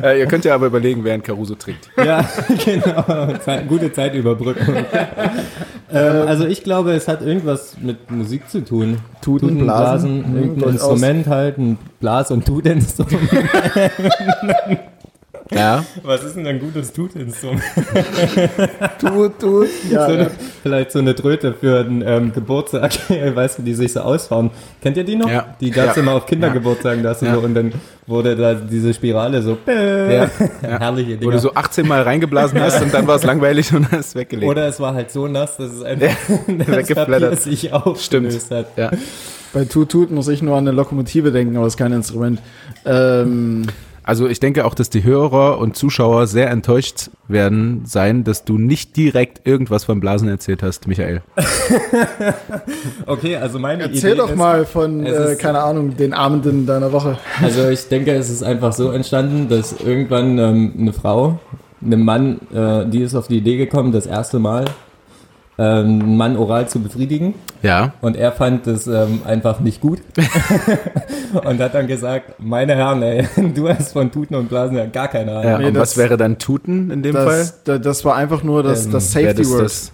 [0.00, 1.90] Äh, ihr könnt ja aber überlegen, während Caruso trinkt.
[1.96, 2.26] ja,
[2.64, 3.36] genau.
[3.38, 4.76] Zeit, gute Zeitüberbrückung.
[5.92, 8.98] ähm, also ich glaube, es hat irgendwas mit Musik zu tun.
[9.20, 10.68] Tuten, Blasen, hm, irgendein.
[10.70, 13.28] Instrument halt, ein Blas- und Tutinstrument.
[15.52, 15.84] Ja.
[16.02, 17.62] Was ist denn ein gutes Tutinstrument?
[19.00, 19.68] Tut, tut.
[19.90, 20.18] Ja, so ja.
[20.20, 20.30] eine,
[20.62, 22.92] vielleicht so eine Tröte für einen ähm, Geburtstag,
[23.34, 24.50] weißt du, die sich so ausfahren.
[24.82, 25.28] Kennt ihr die noch?
[25.28, 25.54] Ja.
[25.60, 26.02] Die gab's Ja.
[26.02, 27.34] immer auf Kindergeburtstagen, da Ja.
[27.34, 27.72] so, und dann
[28.06, 30.30] wurde da diese Spirale so, Ja.
[30.62, 31.32] herrliche Wo Dinger.
[31.32, 34.50] du so 18 Mal reingeblasen hast und dann war es langweilig und hast es weggelegt.
[34.50, 36.08] Oder es war halt so nass, dass es einfach
[36.46, 37.20] das weggeflattert.
[37.22, 38.50] Papier sich aufgelöst Stimmt.
[38.50, 38.66] hat.
[38.76, 38.90] Ja.
[39.52, 42.40] Bei Tut, tut muss ich nur an eine Lokomotive denken, aber es ist kein Instrument.
[42.84, 43.66] Ähm,
[44.10, 48.58] Also ich denke auch, dass die Hörer und Zuschauer sehr enttäuscht werden sein, dass du
[48.58, 51.22] nicht direkt irgendwas vom Blasen erzählt hast, Michael.
[53.06, 56.66] Okay, also meine erzähl Idee doch ist, mal von, äh, ist- keine Ahnung, den Abenden
[56.66, 57.18] deiner Woche.
[57.40, 61.38] Also ich denke, es ist einfach so entstanden, dass irgendwann ähm, eine Frau,
[61.80, 64.64] einem Mann, äh, die ist auf die Idee gekommen, das erste Mal
[65.62, 67.34] einen Mann oral zu befriedigen.
[67.62, 67.92] Ja.
[68.00, 70.00] Und er fand das ähm, einfach nicht gut.
[71.44, 75.08] und hat dann gesagt, meine Herren, ey, du hast von Tuten und Blasen ja gar
[75.08, 75.44] keine Ahnung.
[75.44, 75.58] ja.
[75.58, 77.26] Nee, und das- was wäre dann Tuten in dem Fall?
[77.38, 79.62] Das, da- das war einfach nur das, Ähm, das Safety das, Word.
[79.64, 79.92] das,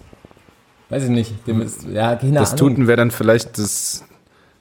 [0.89, 1.45] Weiß ich nicht.
[1.47, 2.69] Dem ist, ja, keine das Ahnung.
[2.69, 4.05] Tuten wäre dann vielleicht das,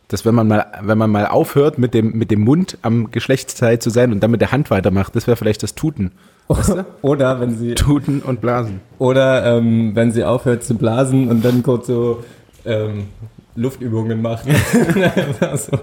[0.08, 3.78] das wenn man mal, wenn man mal aufhört, mit dem, mit dem Mund am Geschlechtsteil
[3.78, 6.10] zu sein und dann mit der Hand weitermacht, das wäre vielleicht das Tuten.
[7.02, 8.80] Oder wenn sie Tuten und Blasen.
[8.98, 12.24] Oder ähm, wenn sie aufhört zu blasen und dann kurz so
[12.64, 13.08] ähm,
[13.56, 14.44] Luftübungen macht.
[15.56, 15.78] so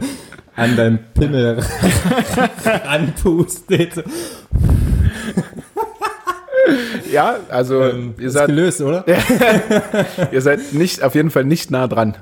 [0.55, 1.63] an deinem Pimmel
[2.87, 4.03] anpustet.
[7.11, 9.05] Ja, also Ähm, ihr, ist seid, gelöst, oder?
[10.31, 12.15] ihr seid nicht, auf jeden Fall nicht nah dran.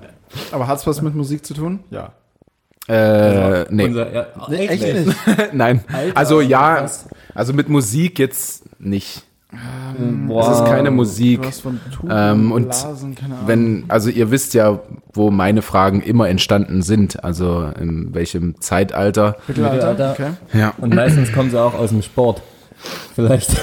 [0.51, 1.81] Aber hat's was mit Musik zu tun?
[1.89, 2.13] Ja.
[2.91, 3.85] Äh, nee.
[3.85, 5.17] Unser, ja, Echt nicht?
[5.53, 5.81] Nein.
[5.91, 7.07] Alter, also ja, was?
[7.33, 9.23] also mit Musik jetzt nicht.
[10.27, 10.49] Boah.
[10.49, 11.41] Es ist keine Musik.
[12.09, 13.35] Ähm, und Blasen, keine.
[13.45, 14.79] Wenn, also ihr wisst ja,
[15.13, 19.37] wo meine Fragen immer entstanden sind, also in welchem Zeitalter.
[19.47, 20.11] Mittelalter.
[20.11, 20.31] Okay.
[20.53, 20.73] Ja.
[20.77, 22.41] Und meistens kommen sie auch aus dem Sport.
[23.15, 23.51] Vielleicht.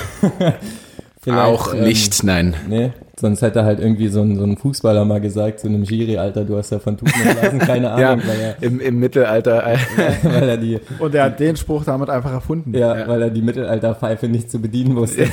[1.20, 2.54] Vielleicht, Auch ähm, nicht, nein.
[2.68, 6.18] Nee, sonst hätte halt irgendwie so ein, so ein Fußballer mal gesagt zu einem Schiri,
[6.18, 9.64] Alter, du hast ja von Tuten und Blasen keine Ja, Ahnung, weil, im, im Mittelalter.
[9.68, 12.74] Äh, er, weil er die Und er hat den Spruch damit einfach erfunden.
[12.74, 15.26] Ja, weil er die Mittelalterpfeife nicht zu bedienen wusste.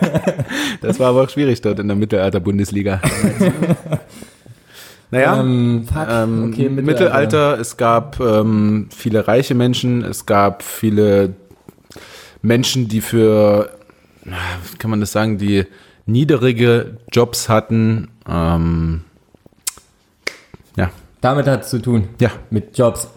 [0.80, 3.00] das war aber auch schwierig dort in der Mittelalter-Bundesliga.
[5.10, 5.40] naja.
[5.40, 7.58] Ähm, fuck, Ähm, okay, Mittelalter.
[7.58, 11.34] es gab ähm, viele reiche Menschen, es gab viele
[12.42, 13.70] Menschen, die für,
[14.78, 15.64] kann man das sagen, die
[16.08, 18.08] niedrige Jobs hatten.
[18.28, 19.02] Ähm,
[20.76, 20.90] ja,
[21.20, 22.08] Damit hat es zu tun.
[22.20, 23.08] Ja, Mit Jobs.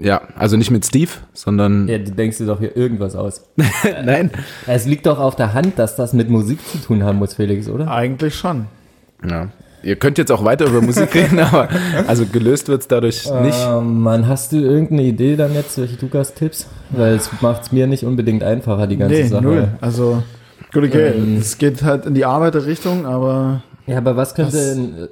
[0.00, 3.48] ja, also nicht mit Steve, sondern Ja, du denkst dir doch hier irgendwas aus.
[4.04, 4.30] nein.
[4.66, 7.68] Es liegt doch auf der Hand, dass das mit Musik zu tun haben muss, Felix,
[7.68, 7.90] oder?
[7.90, 8.66] Eigentlich schon.
[9.28, 9.48] Ja.
[9.82, 11.68] Ihr könnt jetzt auch weiter über Musik reden, aber
[12.06, 13.58] also gelöst wird's dadurch nicht.
[13.66, 16.66] Ähm, Mann, hast du irgendeine Idee dann jetzt durch Lukas Tipps?
[16.90, 19.42] Weil es macht es mir nicht unbedingt einfacher, die ganze nee, Sache.
[19.42, 19.68] null.
[19.80, 20.22] Also,
[20.72, 21.12] gut, okay.
[21.16, 21.38] Ähm.
[21.38, 24.56] es geht halt in die Arbeiterrichtung, aber Ja, aber was könnte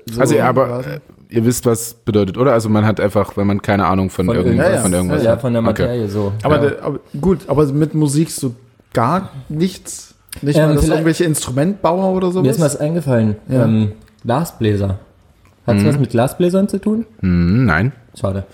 [0.07, 1.01] so Also ja, aber äh,
[1.35, 2.53] ihr wisst, was bedeutet, oder?
[2.53, 4.83] Also man hat einfach, wenn man keine Ahnung von, Von irgendwas, irgendwas.
[4.83, 5.41] von irgendwas ja, hat.
[5.41, 5.69] von der Okay.
[5.83, 6.33] Materie so.
[6.43, 6.73] Aber, ja.
[6.83, 8.55] aber gut, aber mit Musik so
[8.93, 10.15] gar nichts.
[10.43, 12.43] Nicht Ähm, mal, dass irgendwelche Instrumentbauer oder sowas.
[12.45, 13.37] Mir ist was eingefallen.
[13.49, 13.65] Ja.
[13.65, 13.93] Ähm,
[14.25, 14.99] Glasbläser.
[15.67, 17.05] Hat es was mit Glasbläsern zu tun?
[17.21, 17.93] Hm, nein.
[18.19, 18.45] Schade.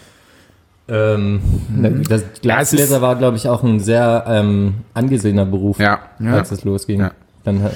[0.87, 1.41] Ähm,
[1.81, 6.01] das Ja, es ist- Glasbläser war, glaube ich, auch ein sehr ähm, angesehener Beruf, Ja.
[6.27, 7.01] als es losging.
[7.01, 7.13] Ja.
[7.45, 7.71] Dann, äh,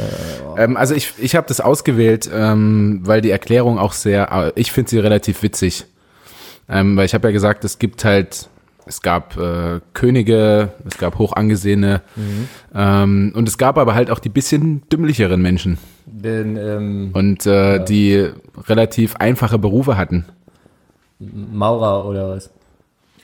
[0.56, 4.72] Ähm, also ich, ich habe das ausgewählt, ähm, weil die Erklärung auch sehr, äh, ich
[4.72, 5.86] finde sie relativ witzig.
[6.70, 8.48] Ähm, weil ich habe ja gesagt, es gibt halt,
[8.84, 12.02] es gab äh, Könige, es gab hoch angesehene
[12.74, 17.82] ähm, und es gab aber halt auch die bisschen dümmlicheren Menschen den ähm, und äh,
[17.84, 18.28] die
[18.66, 20.24] relativ einfache Berufe hatten.
[21.20, 22.50] Maurer oder was?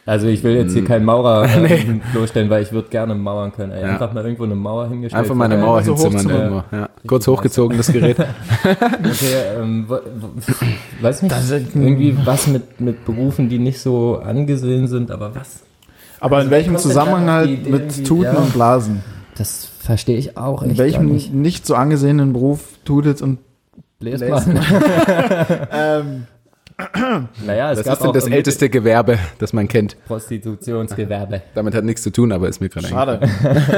[0.07, 3.73] Also ich will jetzt hier keinen Maurer äh, bloßstellen, weil ich würde gerne mauern können.
[3.73, 3.85] Ey.
[3.85, 5.23] Einfach mal irgendwo eine Mauer hingestellt.
[5.23, 5.57] Einfach mal eine.
[5.57, 6.63] Mauer also hinzimmern irgendwo.
[6.77, 6.89] Ja.
[7.07, 8.19] Kurz hochgezogen, das Gerät.
[8.65, 9.87] Okay, ähm,
[11.01, 15.35] weiß nicht, Das ist- irgendwie was mit, mit Berufen, die nicht so angesehen sind, aber
[15.35, 15.63] was?
[16.21, 18.33] aber in welchem Zusammenhang halt mit Tuten ja.
[18.33, 19.03] und Blasen?
[19.37, 21.33] Das verstehe ich auch In welchem nicht.
[21.35, 21.67] nicht.
[21.67, 23.39] so angesehenen Beruf tutet und
[24.01, 24.59] Bläsblasen.
[25.73, 26.27] ähm,
[27.47, 29.97] Naja, es Das gab ist denn auch das älteste Gewerbe, das man kennt.
[30.07, 31.43] Prostitutionsgewerbe.
[31.55, 33.21] Damit hat nichts zu tun, aber ist mir gerade schade.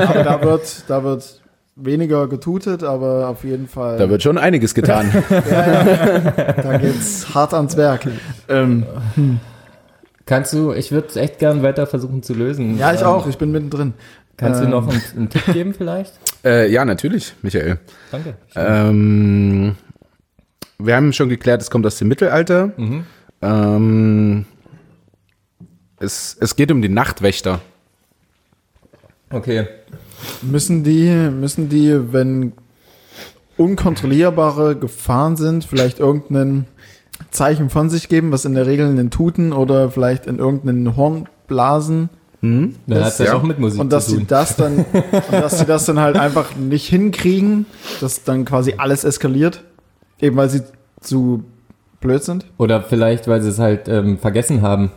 [0.08, 1.40] aber da wird, da wird
[1.76, 3.98] weniger getutet, aber auf jeden Fall.
[3.98, 5.10] Da wird schon einiges getan.
[5.30, 8.06] da geht's hart ans Werk.
[8.48, 8.86] Ähm,
[10.24, 12.78] Kannst du, ich würde es echt gern weiter versuchen zu lösen.
[12.78, 13.28] ja, ich Ähm, auch.
[13.28, 13.92] Ich bin mittendrin.
[14.36, 16.14] Kannst Ähm, du noch einen, einen Tipp geben vielleicht?
[16.44, 17.78] äh, ja, natürlich, Michael.
[18.10, 18.34] Danke.
[18.56, 19.76] Ähm,
[20.78, 22.72] wir haben schon geklärt, es kommt aus dem Mittelalter.
[22.76, 23.04] Mhm.
[23.42, 24.44] Ähm,
[25.98, 27.60] es, es geht um die Nachtwächter.
[29.30, 29.66] Okay.
[30.42, 32.52] Müssen die, müssen die, wenn
[33.56, 36.66] unkontrollierbare Gefahren sind, vielleicht irgendein
[37.30, 40.96] Zeichen von sich geben, was in der Regel in den Tuten oder vielleicht in irgendeinen
[40.96, 42.10] Hornblasen
[42.42, 43.34] Dann Das- hat das ja.
[43.34, 44.26] auch mit Musik und dass zu sie tun.
[44.28, 47.64] das dann, und dass sie das dann halt einfach nicht hinkriegen,
[48.00, 49.64] dass dann quasi alles eskaliert,
[50.20, 50.62] eben weil sie
[51.00, 51.44] zu
[52.00, 52.44] blöd sind.
[52.58, 54.90] Oder vielleicht, weil sie es halt ähm, vergessen haben.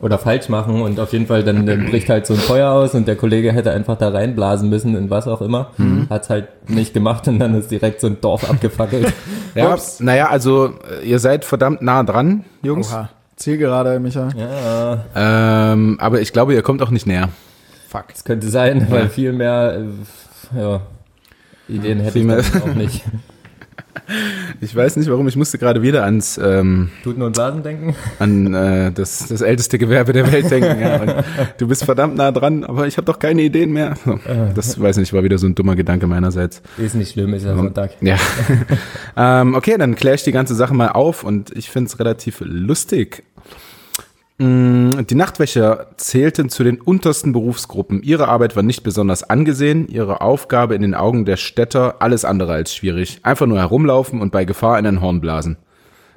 [0.00, 2.94] Oder falsch machen und auf jeden Fall dann, dann bricht halt so ein Feuer aus
[2.94, 5.70] und der Kollege hätte einfach da reinblasen müssen in was auch immer.
[5.78, 6.08] Mhm.
[6.10, 9.12] Hat's halt nicht gemacht und dann ist direkt so ein Dorf abgefackelt.
[9.54, 10.00] Ja, Ups.
[10.00, 12.92] naja, also äh, ihr seid verdammt nah dran, Jungs.
[12.92, 13.08] Oha.
[13.36, 14.28] Zielgerade, Micha.
[14.36, 15.04] ja,
[15.72, 17.30] Ähm, aber ich glaube, ihr kommt auch nicht näher.
[17.88, 18.08] Fuck.
[18.12, 19.78] das könnte sein, weil viel mehr
[20.54, 20.80] äh, ja,
[21.68, 23.04] Ideen hätte Viel mehr- ich auch nicht.
[24.60, 27.94] Ich weiß nicht warum, ich musste gerade wieder ans ähm, Tuten und Blasen denken?
[28.18, 30.80] an äh, das, das älteste Gewerbe der Welt denken.
[30.80, 31.24] Ja.
[31.58, 33.94] Du bist verdammt nah dran, aber ich habe doch keine Ideen mehr.
[34.04, 34.18] So,
[34.54, 36.62] das weiß nicht, war wieder so ein dummer Gedanke meinerseits.
[36.78, 37.92] Ist nicht schlimm, ist ja Sonntag.
[38.00, 38.16] Ja.
[39.16, 42.42] ähm, okay, dann kläre ich die ganze Sache mal auf und ich finde es relativ
[42.44, 43.24] lustig.
[44.38, 48.02] Mm, Die Nachtwächter zählten zu den untersten Berufsgruppen.
[48.02, 52.52] Ihre Arbeit war nicht besonders angesehen, ihre Aufgabe in den Augen der Städter alles andere
[52.52, 53.20] als schwierig.
[53.22, 55.56] Einfach nur herumlaufen und bei Gefahr in ein Horn blasen.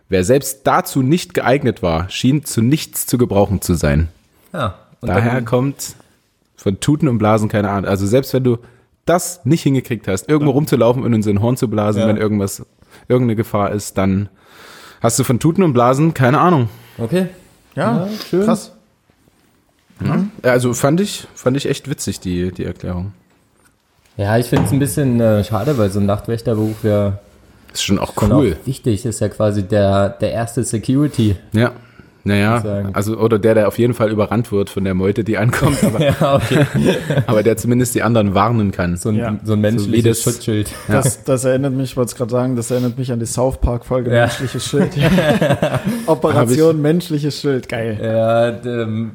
[0.09, 4.07] Wer selbst dazu nicht geeignet war, schien zu nichts zu gebrauchen zu sein.
[4.53, 4.75] Ja.
[5.01, 5.95] Und Daher kommt
[6.55, 7.85] von Tuten und Blasen keine Ahnung.
[7.89, 8.57] Also selbst wenn du
[9.05, 12.07] das nicht hingekriegt hast, irgendwo rumzulaufen und in so ein Horn zu blasen, Ja.
[12.07, 12.65] wenn irgendwas,
[13.07, 14.29] irgendeine Gefahr ist, dann
[15.01, 16.69] hast du von Tuten und Blasen keine Ahnung.
[16.97, 17.27] okay.
[17.77, 18.43] Ja, Ja, schön.
[18.45, 18.71] krass.
[20.03, 23.13] Ja, Also fand ich, fand ich echt witzig, die, die Erklärung.
[24.17, 27.19] Ja, ich finde es ein bisschen äh, schade, weil so ein Nachtwächterberuf ja
[27.73, 28.57] Ist schon auch schon cool.
[28.61, 31.35] auch wichtig ist, ja quasi der, der erste Security.
[31.53, 31.71] Ja.
[32.27, 35.83] Naja, also, oder der, der auf jeden Fall überrannt wird von der Meute, die ankommt,
[35.83, 36.65] aber, Ja, okay.
[37.25, 38.97] aber der zumindest die anderen warnen kann.
[38.97, 39.35] So ein, Ja.
[39.43, 40.69] so ein menschliches das- Schutzschild.
[40.87, 43.59] Das, das erinnert mich, ich wollte es gerade sagen, das erinnert mich an die South
[43.61, 44.21] Park-Folge Ja.
[44.25, 44.89] Menschliches Schild.
[46.07, 47.99] Operation Menschliches Schild, geil.
[48.01, 49.11] Ja, ähm,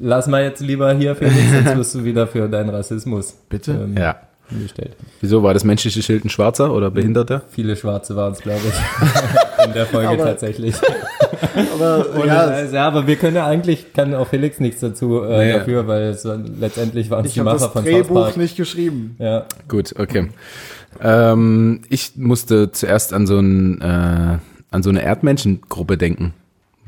[0.00, 3.72] lass mal jetzt lieber hier, Felix, sonst wirst du wieder für deinen Rassismus Bitte?
[3.72, 4.16] ähm, Ja.
[4.50, 4.96] Angestellt.
[5.20, 7.42] Wieso war das menschliche Schild ein Schwarzer oder Behinderter?
[7.50, 10.74] Viele Schwarze waren es, glaube ich, in der Folge Aber- tatsächlich.
[11.74, 15.52] Aber ja, ja, aber wir können ja eigentlich, kann auch Felix nichts dazu äh, Nee.
[15.58, 18.36] dafür, weil es, letztendlich waren es ich die habe Macher das von South Drehbuch Park.
[18.36, 19.16] nicht geschrieben.
[19.18, 20.28] Ja, Gut, okay.
[21.02, 24.38] Ähm, ich musste zuerst an so ein, äh,
[24.70, 26.32] an so eine Erdmänchengruppe denken.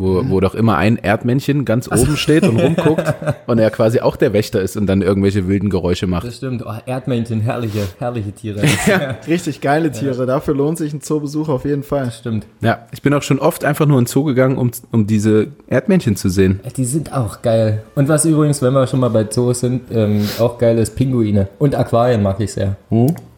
[0.01, 3.03] Wo, wo doch immer ein Erdmännchen ganz oben steht und rumguckt
[3.49, 6.25] und er quasi auch der Wächter ist und dann irgendwelche wilden Geräusche macht.
[6.25, 6.65] Das stimmt.
[6.65, 8.63] Oh, Erdmännchen, herrliche, herrliche Tiere.
[9.27, 10.25] Richtig geile Tiere.
[10.25, 12.13] Dafür lohnt sich ein Zoobesuch auf jeden Fall.
[12.13, 12.47] Stimmt.
[12.61, 15.49] Ja, ich bin auch schon oft einfach nur in den Zoo gegangen, um, um diese
[15.67, 16.61] Erdmännchen zu sehen.
[16.77, 17.83] Die sind auch geil.
[17.97, 21.49] Und was übrigens, wenn wir schon mal bei Zoos sind, ähm, auch geil ist, Pinguine.
[21.59, 22.77] Und Aquarien mag ich sehr.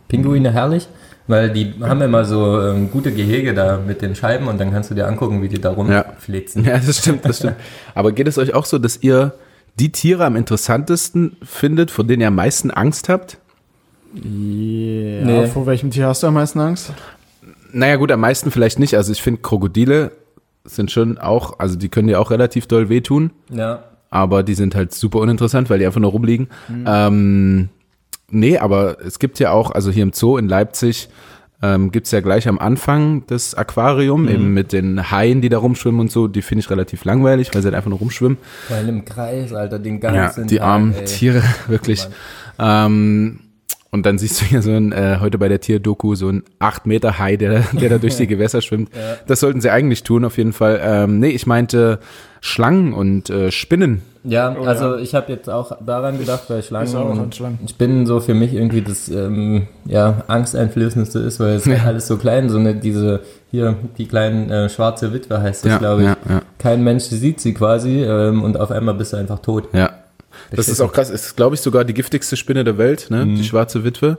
[0.08, 0.88] Pinguine herrlich,
[1.30, 4.90] weil die haben immer so ähm, gute Gehege da mit den Scheiben und dann kannst
[4.90, 5.74] du dir angucken, wie die da Ja.
[5.76, 6.64] rumflitzen.
[6.64, 7.56] Ja, das stimmt, das stimmt.
[7.94, 9.32] Aber geht es euch auch so, dass ihr
[9.78, 13.38] die Tiere am interessantesten findet, vor denen ihr am meisten Angst habt?
[14.14, 15.24] Yeah.
[15.24, 15.46] Nee.
[15.46, 16.92] Vor welchem Tier hast du am meisten Angst?
[17.72, 18.94] Naja, gut, am meisten vielleicht nicht.
[18.96, 20.10] Also ich finde Krokodile
[20.64, 23.84] sind schon auch, also die können dir auch relativ doll wehtun, Ja.
[24.10, 26.48] aber die sind halt super uninteressant, weil die einfach nur rumliegen.
[26.68, 26.84] Mhm.
[26.86, 27.68] Ähm,
[28.30, 31.08] nee, aber es gibt ja auch, also hier im Zoo in Leipzig
[31.62, 34.28] ähm, gibt's ja gleich am Anfang das Aquarium, Mhm.
[34.28, 37.60] eben mit den Haien, die da rumschwimmen und so, die finde ich relativ langweilig, weil
[37.60, 38.38] sie halt einfach nur rumschwimmen.
[38.70, 41.04] Weil im Kreis, Alter, den Ja, ganzen die Tag, armen ey.
[41.04, 42.06] Tiere, wirklich.
[42.58, 43.40] Ähm,
[43.90, 46.86] und dann siehst du hier so ein, äh, heute bei der Tierdoku, so ein 8
[46.86, 48.88] Meter Hai, der, der da durch die Gewässer schwimmt.
[49.26, 50.80] Das sollten sie eigentlich tun, auf jeden Fall.
[50.82, 51.98] Ähm, nee, ich meinte
[52.40, 54.02] Schlangen und äh, Spinnen.
[54.22, 55.00] Ja, Oh, also ja.
[55.00, 57.58] ich habe jetzt auch daran gedacht, weil Schlangen und Schlangen.
[57.68, 62.16] Spinnen so für mich irgendwie das ähm, ja, angsteinflößendste ist, weil es ist alles so
[62.18, 63.20] klein, so eine diese
[63.50, 66.08] hier die kleinen äh, schwarze Witwe heißt das, Ja, glaube ich.
[66.08, 66.42] ja, ja.
[66.58, 69.68] Kein Mensch sieht sie quasi ähm, und auf einmal bist du einfach tot.
[69.72, 69.90] Ja.
[70.52, 71.10] Das ist auch krass.
[71.10, 73.24] Ist, glaube ich, sogar die giftigste Spinne der Welt, ne?
[73.26, 73.36] Mhm.
[73.36, 74.18] Die schwarze Witwe.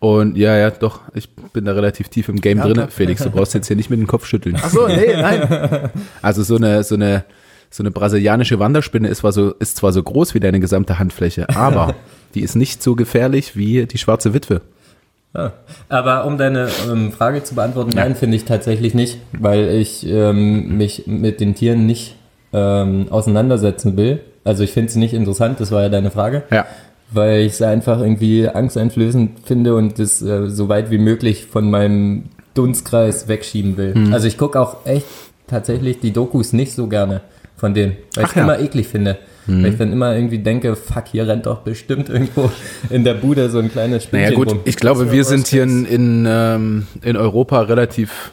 [0.00, 2.82] Und ja, ja, doch, ich bin da relativ tief im Game Ja, drinne.
[2.86, 2.90] doch.
[2.90, 4.56] Felix, du brauchst jetzt hier nicht mit dem Kopf schütteln.
[4.62, 5.90] Ach so, nee, nein.
[6.22, 7.24] Also so eine, so eine,
[7.70, 11.48] so eine brasilianische Wanderspinne ist zwar so, ist zwar so groß wie deine gesamte Handfläche,
[11.54, 11.94] aber
[12.34, 14.62] die ist nicht so gefährlich wie die schwarze Witwe.
[15.34, 15.52] Ja.
[15.88, 20.76] Aber um deine ähm, Frage zu beantworten, nein, finde ich tatsächlich nicht, weil ich ähm,
[20.78, 22.16] mich mit den Tieren nicht
[22.52, 24.20] ähm, auseinandersetzen will.
[24.44, 26.44] Also ich finde sie nicht interessant, das war ja deine Frage.
[26.50, 26.66] Ja.
[27.10, 31.70] weil ich es einfach irgendwie angsteinflößend finde und das äh, so weit wie möglich von
[31.70, 33.94] meinem Dunstkreis wegschieben will.
[33.94, 34.12] Mhm.
[34.12, 35.06] Also ich gucke auch echt
[35.46, 37.20] tatsächlich die Dokus nicht so gerne
[37.58, 38.42] von denen, weil ich Ach ja.
[38.44, 39.18] Immer eklig finde.
[39.50, 42.50] Weil ich dann immer irgendwie denke, fuck, hier rennt doch bestimmt irgendwo
[42.90, 44.60] in der Bude so ein kleines Spinnchen Naja gut, rum.
[44.66, 48.30] ich glaube, wir sind hier in, in, ähm, in Europa relativ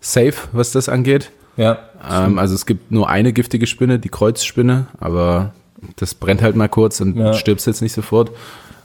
[0.00, 1.30] safe, was das angeht.
[1.58, 1.78] ja,
[2.10, 5.52] Ähm, also es gibt nur eine giftige Spinne, die Kreuzspinne, aber
[5.96, 7.34] das brennt halt mal kurz und Ja.
[7.34, 8.30] stirbst jetzt nicht sofort.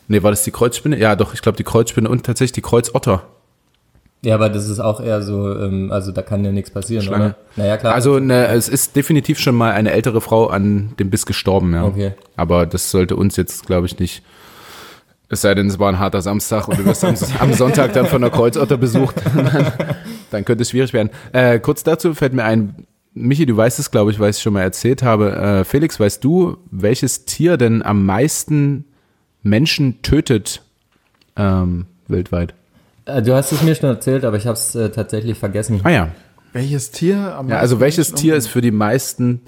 [0.10, 0.98] Nee, war das die Kreuzspinne?
[1.00, 3.24] Ja, doch, ich glaube die Kreuzspinne und tatsächlich die Kreuzotter.
[4.22, 7.26] Ja, aber das ist auch eher so, ähm, also da kann ja nichts passieren, Schlange.
[7.26, 7.36] oder?
[7.56, 7.94] Naja, klar.
[7.94, 11.86] Also ne, es ist definitiv schon mal eine ältere Frau an dem Biss gestorben, ja.
[11.86, 12.14] Okay.
[12.36, 14.24] Aber das sollte uns jetzt, glaube ich, nicht.
[15.30, 18.08] Es sei denn, es war ein harter Samstag und du wirst am, am Sonntag dann
[18.08, 19.16] von der Kreuzotter besucht.
[20.32, 21.12] dann, könnte es schwierig werden.
[21.32, 24.42] Äh, kurz dazu fällt mir ein, Michi, du weißt es, glaube ich, weil ich es
[24.42, 25.36] schon mal erzählt habe.
[25.36, 28.86] Äh, Felix, weißt du, welches Tier denn am meisten
[29.44, 30.62] Menschen tötet
[31.38, 32.54] ähm, weltweit?
[33.18, 35.82] Äh, du hast es mir schon erzählt, aber ich habe es äh, tatsächlich vergessen.
[35.84, 36.08] Ah ja.
[36.54, 39.42] Welches Tier am Ja, also welches Tier ist für die meisten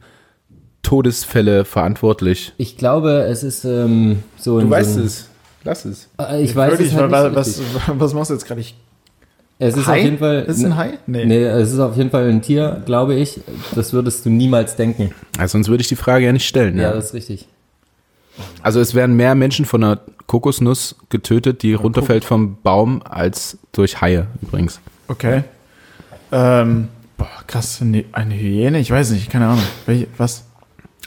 [0.84, 2.54] Todesfälle verantwortlich?
[2.58, 5.28] Ich glaube, es ist ähm, so Du weißt so ein- es.
[5.64, 6.10] Lass es.
[6.20, 8.62] Äh, Ich weiß Wirklich, es halt so was, was machst du jetzt gerade?
[8.62, 8.76] Ich-
[9.60, 10.00] Es ist Hai?
[10.00, 10.44] auf jeden Fall.
[10.48, 10.94] Ist es ein Hai?
[11.06, 11.26] Nee.
[11.26, 11.44] Nee.
[11.44, 13.42] es ist auf jeden Fall ein Tier, glaube ich.
[13.76, 15.12] Das würdest du niemals denken.
[15.38, 16.78] Also sonst würde ich die Frage ja nicht stellen.
[16.78, 16.94] Ja, Ja.
[16.94, 17.48] das ist richtig.
[18.64, 20.00] Also es werden mehr Menschen von einer
[20.32, 24.80] Kokosnuss getötet, die runterfällt vom Baum, als durch Haie übrigens.
[25.10, 25.44] Okay.
[26.32, 28.80] Ähm, boah, krass, eine, Hyäne?
[28.80, 29.64] Ich weiß nicht, keine Ahnung.
[29.86, 30.46] Welche, was?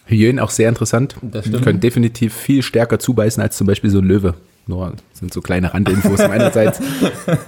[0.05, 1.17] Hyänen auch sehr interessant.
[1.23, 1.65] Das stimmt.
[1.65, 4.35] Können definitiv viel stärker zubeißen als zum Beispiel so ein Löwe.
[4.67, 6.83] Nur sind so kleine Randinfos meinerseits,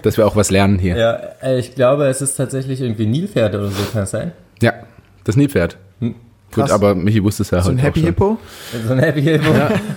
[0.01, 0.97] dass wir auch was lernen hier.
[0.97, 1.13] Ja,
[1.43, 4.33] äh, ich glaube, es ist tatsächlich irgendwie Nilpferd oder so, kann es sein?
[4.63, 4.73] Ja,
[5.25, 5.77] das Nilpferd.
[6.01, 6.15] Gut,
[6.63, 6.71] Krass.
[6.73, 8.07] aber Michi wusste es ja So ein Happy auch schon.
[8.07, 8.39] Hippo?
[8.87, 9.53] So ein Happy Hippo.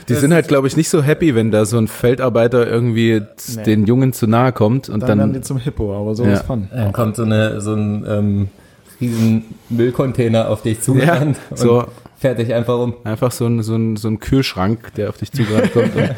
[0.08, 3.22] Die sind halt, glaube ich, nicht so happy, wenn da so ein Feldarbeiter irgendwie
[3.56, 3.64] Nee.
[3.64, 6.34] den Jungen zu nahe kommt und Dann, werden die dann, zum Hippo, aber so Ja.
[6.34, 6.68] ist fun.
[6.74, 8.48] Dann kommt so, eine, so ein ähm,
[9.02, 11.86] riesen Müllcontainer auf dich zugerannt und so
[12.18, 12.96] fährt dich einfach um.
[13.06, 15.96] einfach so ein, so ein, so ein Kühlschrank, der auf dich zugerannt kommt.
[15.96, 16.10] Und,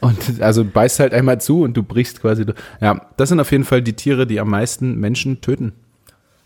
[0.00, 2.46] und also beißt halt einmal zu und du brichst quasi.
[2.46, 2.56] durch.
[2.80, 5.72] Ja, das sind auf jeden Fall die Tiere, die am meisten Menschen töten.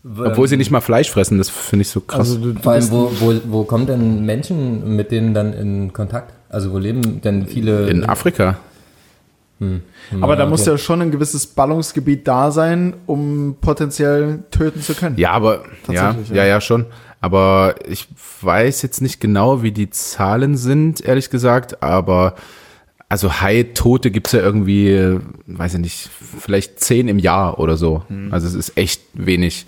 [0.03, 2.19] Obwohl sie nicht mal Fleisch fressen, das finde ich so krass.
[2.19, 5.93] Also du, du Vor allem, wo, wo, wo kommen denn Menschen mit denen dann in
[5.93, 6.33] Kontakt?
[6.49, 7.87] Also wo leben denn viele?
[7.87, 8.57] in Afrika.
[10.19, 10.71] aber da Ja, muss okay.
[10.71, 15.17] ja schon ein gewisses Ballungsgebiet da sein, um potenziell töten zu können.
[15.17, 16.45] Ja, aber ja, ja, ja.
[16.45, 16.85] ja, schon.
[17.21, 18.09] Aber ich
[18.41, 21.81] weiß jetzt nicht genau, wie die Zahlen sind, ehrlich gesagt.
[21.81, 22.35] Aber
[23.07, 28.03] also Hai-Tote gibt's ja irgendwie, äh, weiß ich nicht, vielleicht zehn im Jahr oder so.
[28.31, 29.65] Also es ist echt wenig.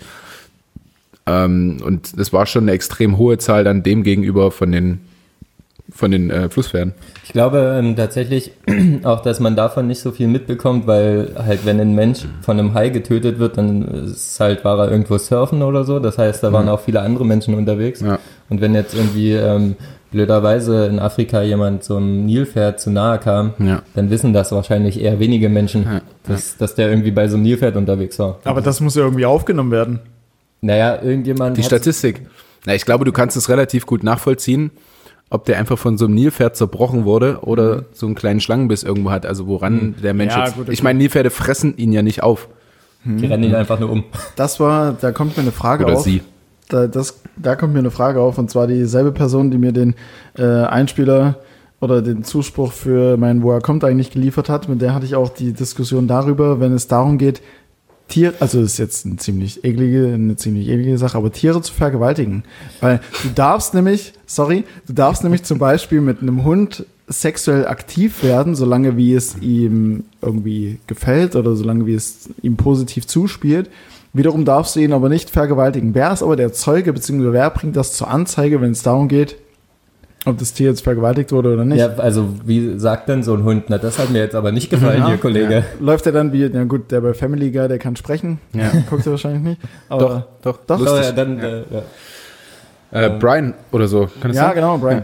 [1.26, 5.00] Ähm, und das war schon eine extrem hohe Zahl dann dem gegenüber von den,
[5.90, 6.94] von den äh, Flusspferden.
[7.24, 8.52] Ich glaube ähm, tatsächlich
[9.02, 12.74] auch, dass man davon nicht so viel mitbekommt, weil halt, wenn ein Mensch von einem
[12.74, 15.98] Hai getötet wird, dann ist halt, war er irgendwo surfen oder so.
[15.98, 18.00] Das heißt, da waren auch viele andere Menschen unterwegs.
[18.00, 18.18] Ja.
[18.48, 19.74] Und wenn jetzt irgendwie ähm,
[20.12, 23.82] blöderweise in Afrika jemand so einem Nilpferd zu nahe kam, Ja.
[23.96, 26.00] dann wissen das wahrscheinlich eher wenige Menschen, Ja.
[26.28, 28.38] dass, dass der irgendwie bei so einem Nilpferd unterwegs war.
[28.44, 29.98] Aber das muss ja irgendwie aufgenommen werden.
[30.60, 32.22] Naja, irgendjemand Die Statistik.
[32.64, 34.70] Na, ich glaube, du kannst es relativ gut nachvollziehen,
[35.30, 39.10] ob der einfach von so einem Nilpferd zerbrochen wurde oder so einen kleinen Schlangenbiss irgendwo
[39.10, 40.54] hat, also woran der Mensch Ja, jetzt.
[40.54, 40.72] gut, okay.
[40.72, 42.48] Ich meine, Nilpferde fressen ihn ja nicht auf.
[43.04, 44.04] die rennen ihn einfach nur um.
[44.34, 46.02] Das war, da kommt mir eine Frage Oder auf.
[46.02, 46.22] sie.
[46.68, 49.94] Da, das, da kommt mir eine Frage auf, und zwar dieselbe Person, die mir den
[50.36, 51.36] äh, Einspieler
[51.80, 55.28] oder den Zuspruch für mein Woher kommt eigentlich geliefert hat, mit der hatte ich auch
[55.28, 57.42] die Diskussion darüber, wenn es darum geht,
[58.08, 61.72] Tier, also das ist jetzt eine ziemlich eklige, eine ziemlich eklige Sache, aber Tiere zu
[61.72, 62.44] vergewaltigen.
[62.80, 68.22] Weil du darfst nämlich, sorry, du darfst nämlich zum Beispiel mit einem Hund sexuell aktiv
[68.22, 73.70] werden, solange wie es ihm irgendwie gefällt oder solange wie es ihm positiv zuspielt.
[74.12, 75.94] Wiederum darfst du ihn aber nicht vergewaltigen.
[75.94, 79.36] Wer ist aber der Zeuge, beziehungsweise wer bringt das zur Anzeige, wenn es darum geht,
[80.26, 81.78] ob das Tier jetzt vergewaltigt wurde oder nicht?
[81.78, 83.64] Ja, also wie sagt denn so ein Hund?
[83.68, 85.06] Na, das hat mir jetzt aber nicht gefallen, Ja.
[85.08, 85.64] hier, Kollege.
[85.80, 88.38] Läuft er dann wie, ja gut, der bei Family Guy, der kann sprechen.
[88.52, 88.70] Ja.
[88.90, 89.60] Guckt er wahrscheinlich nicht.
[89.88, 90.78] Doch, Aber doch, Doch.
[90.78, 91.04] So, lustig.
[91.06, 91.62] ja, dann, Äh,
[92.92, 93.00] ja.
[93.06, 94.54] Äh, Brian oder so, kann das ja, sein?
[94.56, 95.02] genau, Brian.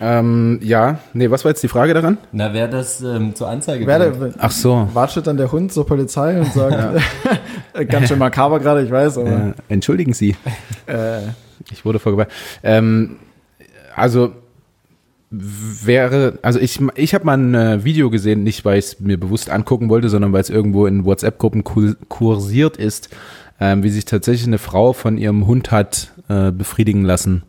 [0.00, 2.18] Ähm, ja, nee, was war jetzt die Frage daran?
[2.32, 4.34] Na, wer das ähm, zur Anzeige Wer bringt.
[4.34, 4.88] der, Ach so.
[4.94, 7.00] watschelt dann der Hund zur Polizei und sagt,
[7.88, 10.34] ganz schön makaber gerade, ich weiß, aber Äh, entschuldigen Sie,
[10.86, 11.18] äh,
[11.70, 12.30] ich wurde vorgebracht.
[12.64, 13.16] Ähm,
[13.94, 14.32] also
[15.30, 19.18] wäre, also ich, ich habe mal ein äh, Video gesehen, nicht weil ich es mir
[19.18, 23.08] bewusst angucken wollte, sondern weil es irgendwo in WhatsApp-Gruppen kur- kursiert ist,
[23.58, 27.44] ähm, wie sich tatsächlich eine Frau von ihrem Hund hat äh, befriedigen lassen.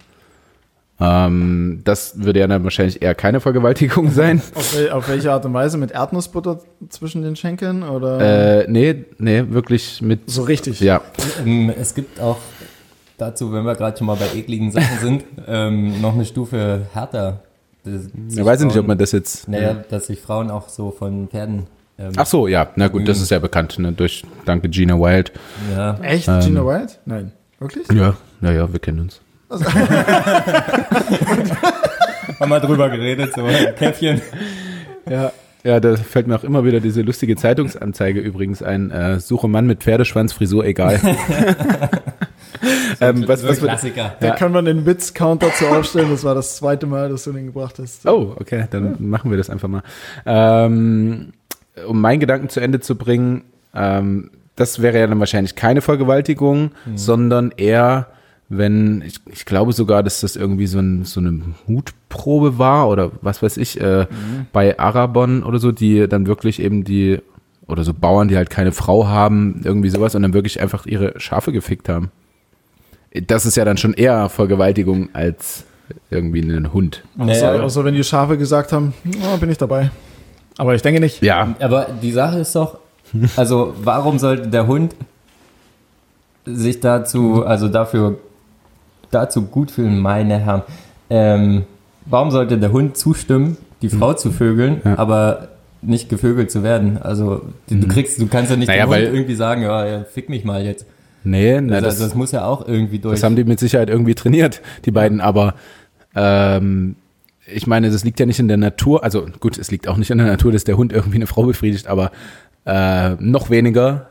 [1.00, 4.42] Ähm, das würde ja dann wahrscheinlich eher keine Vergewaltigung sein.
[4.56, 5.78] auf, auf welche Art und Weise?
[5.78, 10.80] Mit Erdnussbutter zwischen den Schenkeln oder äh, nee, nee, wirklich mit, so richtig?
[10.80, 11.02] ja,
[11.44, 12.38] Ähm, es gibt auch
[13.24, 17.40] dazu, wenn wir gerade schon mal bei ekligen Sachen sind, ähm, noch eine Stufe härter.
[17.86, 17.92] Ich
[18.44, 21.68] weiß nicht, ob Frauen- man das jetzt, Naja, dass sich Frauen auch so von Pferden.
[22.00, 23.24] Ähm, ach so, ja, na gut, das Mhm.
[23.24, 25.32] ist ja bekannt, ne, durch, danke Gina Wild.
[25.76, 25.98] Ja.
[26.02, 26.28] Echt?
[26.28, 26.94] Ähm, Gina White?
[27.06, 27.32] Nein.
[27.60, 27.86] Wirklich?
[27.92, 29.22] Ja, naja, wir kennen uns.
[32.40, 33.44] Haben wir drüber geredet, so
[33.78, 34.22] Käffchen.
[35.10, 35.32] Ja.
[35.66, 38.92] Ja, da fällt mir auch immer wieder diese lustige Zeitungsanzeige übrigens ein.
[38.92, 41.00] Äh, suche Mann mit Pferdeschwanz, Frisur egal.
[43.02, 44.16] ähm, was, was, wird- Klassiker.
[44.20, 44.36] Da Ja.
[44.36, 46.10] können wir den Witz-Counter zu aufstellen.
[46.12, 48.06] Das war das zweite Mal, dass du den gebracht hast.
[48.08, 49.84] oh, okay, dann machen wir das einfach mal.
[50.26, 51.34] Ähm,
[51.88, 53.44] um meinen Gedanken zu Ende zu bringen,
[53.74, 58.08] ähm, das wäre ja dann wahrscheinlich keine Vergewaltigung, sondern eher,
[58.50, 63.12] wenn, ich, ich glaube sogar, dass das irgendwie so, ein, so eine Mutprobe war oder
[63.22, 64.06] was weiß ich, äh,
[64.52, 67.20] bei Arabon oder so, die dann wirklich eben die,
[67.68, 71.20] oder so Bauern, die halt keine Frau haben, irgendwie sowas und dann wirklich einfach ihre
[71.20, 72.12] Schafe gefickt haben.
[73.14, 75.66] Das ist ja dann schon eher Vergewaltigung als
[76.10, 77.04] irgendwie ein Hund.
[77.18, 77.64] Außer, Naja.
[77.64, 78.94] außer wenn die Schafe gesagt haben,
[79.24, 79.92] oh, bin ich dabei.
[80.58, 81.22] Aber ich denke nicht.
[81.22, 82.80] Ja, Aber die Sache ist doch,
[83.36, 84.96] also warum sollte der Hund
[86.46, 88.18] sich dazu, also dafür,
[89.12, 90.62] dazu gut fühlen, meine Herren?
[91.10, 91.64] Ähm,
[92.06, 94.98] warum sollte der Hund zustimmen, die Frau zu vögeln, Ja.
[94.98, 95.50] aber
[95.82, 96.98] nicht gevögelt zu werden?
[96.98, 100.04] Also du kriegst, du kannst ja nicht Naja, dem Hund weil- irgendwie sagen, ja, ja,
[100.04, 100.86] fick mich mal jetzt.
[101.24, 103.16] Nee, Also, das, das, muss ja auch irgendwie durch.
[103.16, 105.56] Das haben die mit Sicherheit irgendwie trainiert, die beiden, aber
[106.16, 106.96] ähm,
[107.46, 110.12] ich meine, das liegt ja nicht in der Natur, also gut, es liegt auch nicht
[110.12, 112.12] in der Natur, dass der Hund irgendwie eine Frau befriedigt, aber
[112.66, 114.10] äh, noch weniger,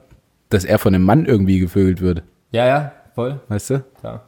[0.51, 3.85] dass er von einem Mann irgendwie gevögelt wird, ja, ja, voll, weißt du?
[4.01, 4.25] klar.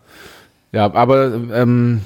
[0.73, 2.01] Ja, aber ähm,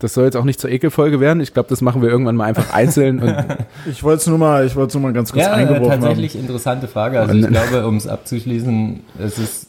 [0.00, 1.40] das soll jetzt auch nicht zur Ekelfolge werden.
[1.40, 3.34] Ich glaube, das machen wir irgendwann mal einfach einzeln und
[3.90, 6.36] Ich wollte es nur mal, ich wollte es nur mal ganz kurz Ja, eingeworfen tatsächlich
[6.36, 7.20] interessante Frage.
[7.20, 9.66] Also ich glaube, um es abzuschließen, es ist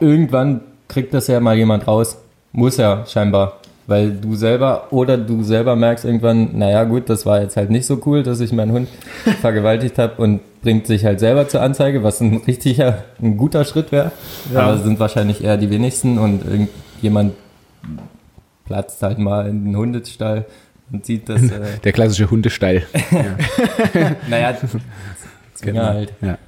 [0.00, 2.18] irgendwann kriegt das ja mal jemand raus.
[2.52, 3.60] Muss ja scheinbar.
[3.86, 7.86] Weil du selber oder du selber merkst irgendwann, naja gut, das war jetzt halt nicht
[7.86, 8.88] so cool, dass ich meinen Hund
[9.40, 13.90] vergewaltigt habe und bringt sich halt selber zur Anzeige, was ein richtiger, ein guter Schritt
[13.90, 14.12] wäre.
[14.52, 14.62] Ja.
[14.62, 17.32] Aber sind wahrscheinlich eher die wenigsten und irgendjemand
[18.72, 20.46] platzt halt mal in den Hundestall
[20.90, 22.82] und sieht das, äh, der klassische Hundestall.
[24.30, 24.56] naja,
[25.54, 26.14] Zwinger halt.
[26.22, 26.38] Ja.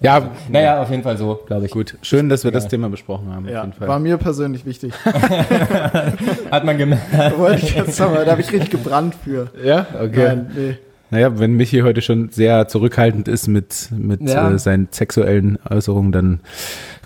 [0.00, 1.70] Ja, Naja, auf jeden Fall so, glaube ich.
[1.72, 1.96] gut.
[2.02, 3.48] Schön, dass wir das Thema besprochen haben.
[3.48, 3.88] Ja, auf jeden Fall.
[3.88, 4.92] war mir persönlich wichtig.
[6.50, 7.38] Hat man gemerkt.
[7.38, 9.50] Wollte ich jetzt sagen, da habe ich richtig gebrannt für.
[9.62, 10.26] ja, okay.
[10.26, 10.76] Nein, nee.
[11.10, 14.50] Naja, wenn Michi heute schon sehr zurückhaltend ist mit, mit Ja.
[14.50, 16.40] äh, seinen sexuellen Äußerungen, dann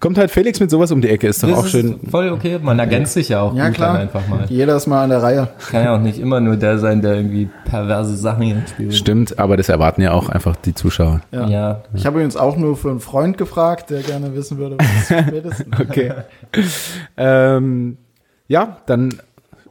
[0.01, 1.29] kommt halt Felix mit sowas um die Ecke.
[1.29, 2.01] Ist doch Das auch schön.
[2.03, 2.59] ist voll okay.
[2.61, 3.99] Man ergänzt sich ja auch Ja, gut klar.
[3.99, 4.47] einfach mal.
[4.49, 5.49] Jeder ist mal an der Reihe.
[5.71, 8.95] Kann ja auch nicht immer nur der sein, der irgendwie perverse Sachen hier spielt.
[8.95, 11.21] Stimmt, aber das erwarten ja auch einfach die Zuschauer.
[11.31, 11.47] Ja.
[11.49, 11.83] Ja.
[11.95, 15.45] Ich habe übrigens auch nur für einen Freund gefragt, der gerne wissen würde, was spät
[15.45, 15.65] ist.
[15.81, 16.13] Okay.
[17.17, 17.97] ähm,
[18.49, 19.15] ja, dann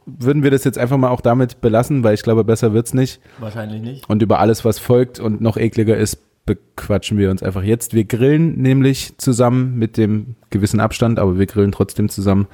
[0.06, 3.20] würden wir das jetzt einfach mal auch damit belassen, weil ich glaube, besser wird's nicht.
[3.38, 4.08] Wahrscheinlich nicht.
[4.08, 7.94] Und über alles, was folgt und noch ekliger ist, bequatschen wir uns einfach jetzt.
[7.94, 12.48] Wir grillen nämlich zusammen mit dem gewissen Abstand, aber wir grillen trotzdem zusammen.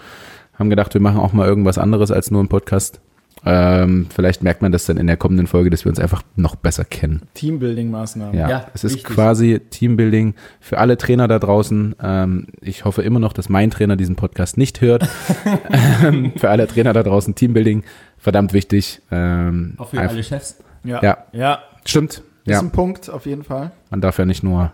[0.54, 3.00] Haben gedacht, wir machen auch mal irgendwas anderes als nur einen Podcast.
[3.44, 6.56] Ähm, vielleicht merkt man das dann in der kommenden Folge, dass wir uns einfach noch
[6.56, 7.22] besser kennen.
[7.34, 8.34] Teambuilding-Maßnahmen.
[8.34, 9.14] Ja, Ja, es ist wichtig.
[9.14, 11.94] quasi Teambuilding für alle Trainer da draußen.
[12.02, 15.08] Ähm, ich hoffe immer noch, dass mein Trainer diesen Podcast nicht hört.
[16.04, 17.84] ähm, für alle Trainer da draußen Teambuilding,
[18.18, 19.00] verdammt wichtig.
[19.10, 20.58] Ähm, Auch für alle Chefs.
[20.84, 21.02] Ja.
[21.02, 21.18] Ja.
[21.32, 21.58] ja.
[21.84, 22.14] Stimmt.
[22.44, 23.72] Ist Ja, ein Punkt, auf jeden Fall.
[23.90, 24.72] man darf ja nicht nur.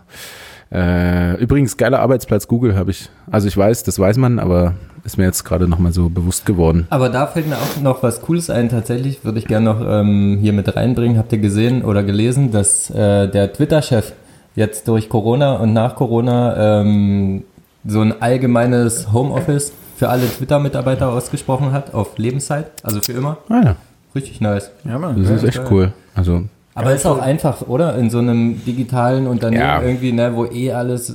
[0.75, 3.09] Äh, übrigens, geiler Arbeitsplatz Google habe ich.
[3.31, 4.73] Also ich weiß, das weiß man, aber
[5.05, 6.85] ist mir jetzt gerade nochmal so bewusst geworden.
[6.89, 8.67] Aber da fällt mir auch noch was Cooles ein.
[8.67, 11.17] Tatsächlich würde ich gerne noch ähm, hier mit reinbringen.
[11.17, 14.11] Habt ihr gesehen oder gelesen, dass äh, der Twitter-Chef
[14.55, 17.43] jetzt durch Corona und nach Corona ähm,
[17.85, 23.37] so ein allgemeines Homeoffice für alle Twitter-Mitarbeiter ausgesprochen hat auf Lebenszeit, also für immer.
[23.47, 23.75] Ah ja,
[24.13, 24.71] Richtig nice.
[24.83, 25.21] Ja, Mann.
[25.21, 25.67] das ist echt geil.
[25.71, 25.93] cool.
[26.15, 26.43] Also
[26.75, 27.95] Aber ist auch einfach, oder?
[27.97, 29.81] In so einem digitalen Unternehmen Ja.
[29.81, 31.09] irgendwie, ne, wo eh alles.
[31.09, 31.13] äh,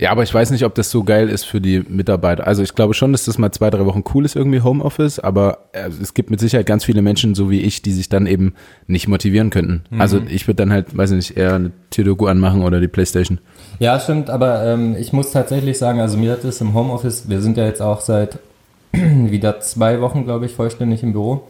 [0.00, 2.46] Ja, aber ich weiß nicht, ob das so geil ist für die Mitarbeiter.
[2.46, 5.58] Also ich glaube schon, dass das mal zwei, drei Wochen cool ist, irgendwie Homeoffice, aber
[5.72, 8.54] äh, es gibt mit Sicherheit ganz viele Menschen, so wie ich, die sich dann eben
[8.88, 9.82] nicht motivieren könnten.
[9.98, 13.38] Also ich würde dann halt, weiß ich nicht, eher eine Tierdoku anmachen oder die Playstation.
[13.80, 17.40] Ja, stimmt, aber ähm, ich muss tatsächlich sagen, also mir hat es im Homeoffice, wir
[17.40, 18.38] sind ja jetzt auch seit
[18.92, 21.42] wieder zwei Wochen, glaube ich, vollständig im Büro.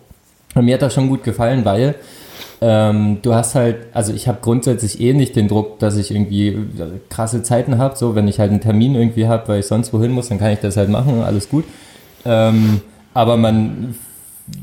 [0.54, 1.94] Und mir hat das schon gut gefallen, weil
[2.60, 6.48] ähm, du hast halt, also ich habe grundsätzlich eh nicht den Druck, dass ich irgendwie
[6.48, 7.96] äh, krasse Zeiten habe.
[7.96, 10.52] So, wenn ich halt einen Termin irgendwie habe, weil ich sonst wohin muss, dann kann
[10.52, 11.64] ich das halt machen, alles gut.
[12.24, 12.80] Ähm,
[13.14, 13.94] aber man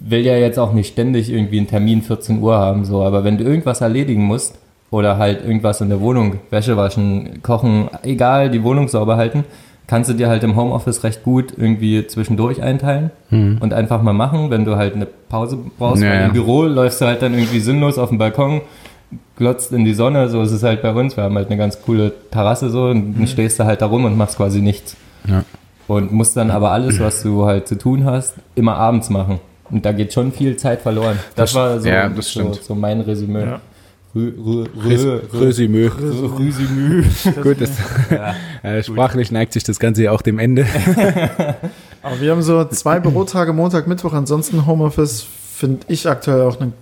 [0.04, 3.02] will ja jetzt auch nicht ständig irgendwie einen Termin 14 Uhr haben, so.
[3.04, 4.56] Aber wenn du irgendwas erledigen musst
[4.92, 9.46] oder halt irgendwas in der Wohnung, Wäsche waschen, kochen, egal, die Wohnung sauber halten,
[9.88, 14.50] kannst du dir halt im Homeoffice recht gut irgendwie zwischendurch einteilen und einfach mal machen,
[14.50, 16.02] wenn du halt eine Pause brauchst.
[16.02, 16.26] Ja, weil ja.
[16.28, 18.62] Im Büro läufst du halt dann irgendwie sinnlos auf dem Balkon,
[19.38, 21.16] glotzt in die Sonne, so ist es halt bei uns.
[21.18, 24.06] Wir haben halt eine ganz coole Terrasse so und dann stehst du halt da rum
[24.06, 24.96] und machst quasi nichts.
[25.28, 25.44] Ja.
[25.88, 29.40] Und musst dann aber alles, was du halt zu tun hast, immer abends machen.
[29.70, 31.20] Und da geht schon viel Zeit verloren.
[31.36, 32.56] Das, Das- war so, ja, das so, stimmt.
[32.64, 33.42] so mein Resümee.
[33.46, 33.62] Ja.
[34.16, 35.92] Resümee.
[36.40, 37.04] Resümee.
[37.42, 37.72] Gut, das,
[38.64, 40.66] äh, sprachlich neigt sich das Ganze ja auch dem Ende.
[42.02, 46.74] Aber wir haben so zwei Bürotage, Montag, Mittwoch, ansonsten Homeoffice, finde ich aktuell auch einen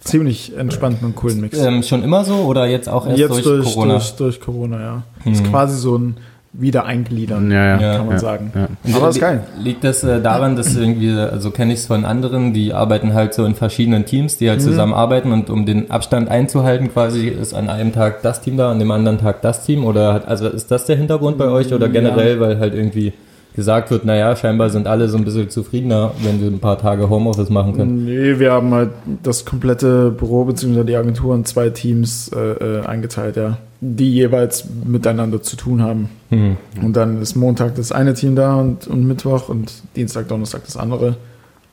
[0.00, 1.58] ziemlich entspannten und coolen Mix.
[1.58, 3.94] Ähm, schon immer so oder jetzt auch erst Jetzt durch, durch, Corona?
[3.94, 5.02] durch, durch Corona, ja.
[5.30, 6.16] Ist quasi so ein
[6.56, 7.80] Wiedereingliedern, Ja, ja.
[7.80, 7.96] Ja.
[7.96, 8.52] kann man ja, sagen.
[8.54, 8.96] Ja.
[8.96, 9.40] Aber ist geil.
[9.58, 13.34] Liegt das äh, daran, dass irgendwie, also kenne ich es von anderen, die arbeiten halt
[13.34, 14.64] so in verschiedenen Teams, die halt Mhm.
[14.64, 18.78] zusammenarbeiten und um den Abstand einzuhalten, quasi ist an einem Tag das Team da, an
[18.78, 21.88] dem anderen Tag das Team oder hat, also ist das der Hintergrund bei euch oder
[21.88, 23.12] generell, weil halt irgendwie
[23.54, 27.08] gesagt wird, naja, scheinbar sind alle so ein bisschen zufriedener, wenn wir ein paar Tage
[27.08, 28.04] Homeoffice machen können.
[28.04, 28.90] Nee, wir haben halt
[29.22, 30.82] das komplette Büro bzw.
[30.82, 33.58] die Agentur in zwei Teams äh, äh, eingeteilt, ja.
[33.80, 36.08] Die jeweils miteinander zu tun haben.
[36.30, 36.56] Hm.
[36.82, 40.76] Und dann ist Montag das eine Team da und, und Mittwoch und Dienstag, Donnerstag das
[40.76, 41.16] andere.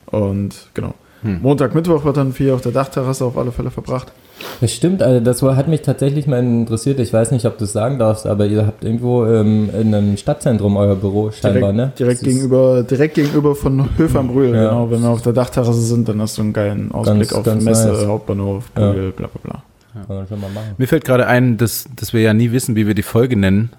[0.06, 0.94] Und genau.
[1.22, 1.40] Hm.
[1.42, 4.12] Montag, Mittwoch wird dann viel auf der Dachterrasse auf alle Fälle verbracht.
[4.60, 6.98] Das stimmt, also das hat mich tatsächlich mal interessiert.
[7.00, 10.16] Ich weiß nicht, ob du es sagen darfst, aber ihr habt irgendwo ähm, in einem
[10.16, 11.92] Stadtzentrum euer Büro scheinbar, direkt ne?
[11.98, 14.54] direkt Das gegenüber, direkt gegenüber von Höfe am Brühl.
[14.54, 14.68] Ja.
[14.70, 17.44] Genau, wenn wir auf der Dachterrasse sind, dann hast du einen geilen Ausblick Ganz- auf
[17.44, 18.06] ganz Messe, nice.
[18.06, 18.90] Hauptbahnhof, Ja.
[18.92, 19.62] Brühl, bla bla bla.
[20.06, 20.70] Kann man schon mal machen.
[20.78, 23.70] Mir fällt gerade ein, dass, dass wir ja nie wissen, wie wir die Folge nennen.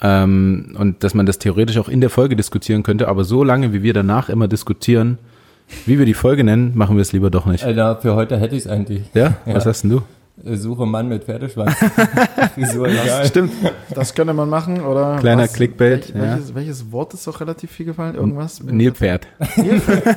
[0.00, 3.72] Ähm, und dass man das theoretisch auch in der Folge diskutieren könnte, aber so lange,
[3.72, 5.18] wie wir danach immer diskutieren,
[5.86, 7.64] wie wir die Folge nennen, machen wir es lieber doch nicht.
[7.64, 9.02] Alter, für heute hätte ich es eigentlich.
[9.14, 9.34] Ja?
[9.46, 9.54] Ja.
[9.54, 10.02] Was hast denn du?
[10.44, 11.74] Äh, Suche Mann mit Pferdeschwanz.
[12.54, 13.26] Frisur egal.
[13.26, 13.52] Stimmt,
[13.94, 15.18] das könnte man machen, oder?
[15.18, 18.14] Kleiner Clickbait, Welch, welches, welches Wort ist doch relativ viel gefallen?
[18.14, 18.62] Irgendwas?
[18.62, 19.26] Nilpferd.
[19.56, 20.16] Nilpferd.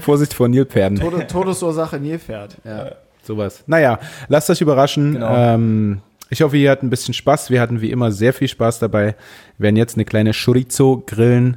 [0.00, 0.98] Vorsicht vor Nilpferden.
[0.98, 2.56] Tode, Todesursache Nilpferd.
[2.64, 2.92] Ja,
[3.22, 3.62] sowas.
[3.66, 5.14] Naja, lasst euch überraschen.
[5.14, 5.34] Genau.
[5.34, 6.00] Ähm,
[6.30, 7.50] ich hoffe, ihr hattet ein bisschen Spaß.
[7.50, 9.16] Wir hatten wie immer sehr viel Spaß dabei.
[9.58, 11.56] Wir werden jetzt eine kleine Chorizo grillen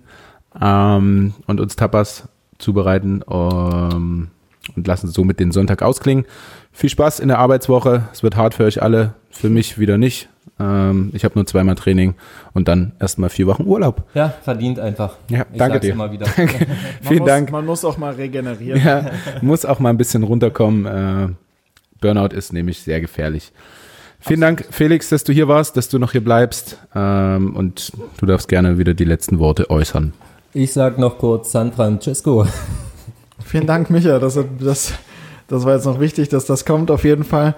[0.59, 2.27] ähm, und uns Tapas
[2.63, 4.29] zubereiten ähm,
[4.75, 6.25] und lassen somit den Sonntag ausklingen.
[6.71, 8.03] Viel Spaß in der Arbeitswoche.
[8.11, 10.29] Es wird hart für euch alle, für mich wieder nicht.
[10.59, 12.15] Ähm, ich habe nur zweimal Training
[12.53, 14.03] und dann erstmal vier Wochen Urlaub.
[14.13, 15.17] Ja, verdient einfach.
[15.29, 15.93] Ja, Ich danke dir.
[15.93, 16.27] Immer wieder.
[16.37, 16.47] Man
[17.01, 17.51] Vielen muss, Dank.
[17.51, 18.81] Man muss auch mal regenerieren.
[18.83, 19.11] Ja,
[19.41, 20.85] muss auch mal ein bisschen runterkommen.
[20.85, 21.29] Äh,
[22.01, 23.51] Burnout ist nämlich sehr gefährlich.
[24.19, 26.77] Vielen Dank, Felix, dass du hier warst, dass du noch hier bleibst.
[26.95, 30.13] Ähm, und du darfst gerne wieder die letzten Worte äußern.
[30.55, 32.45] Ich sag noch kurz San Francisco.
[33.43, 34.19] Vielen Dank, Micha.
[34.19, 34.93] Das, das,
[35.47, 37.55] das war jetzt noch wichtig, dass das kommt, auf jeden Fall.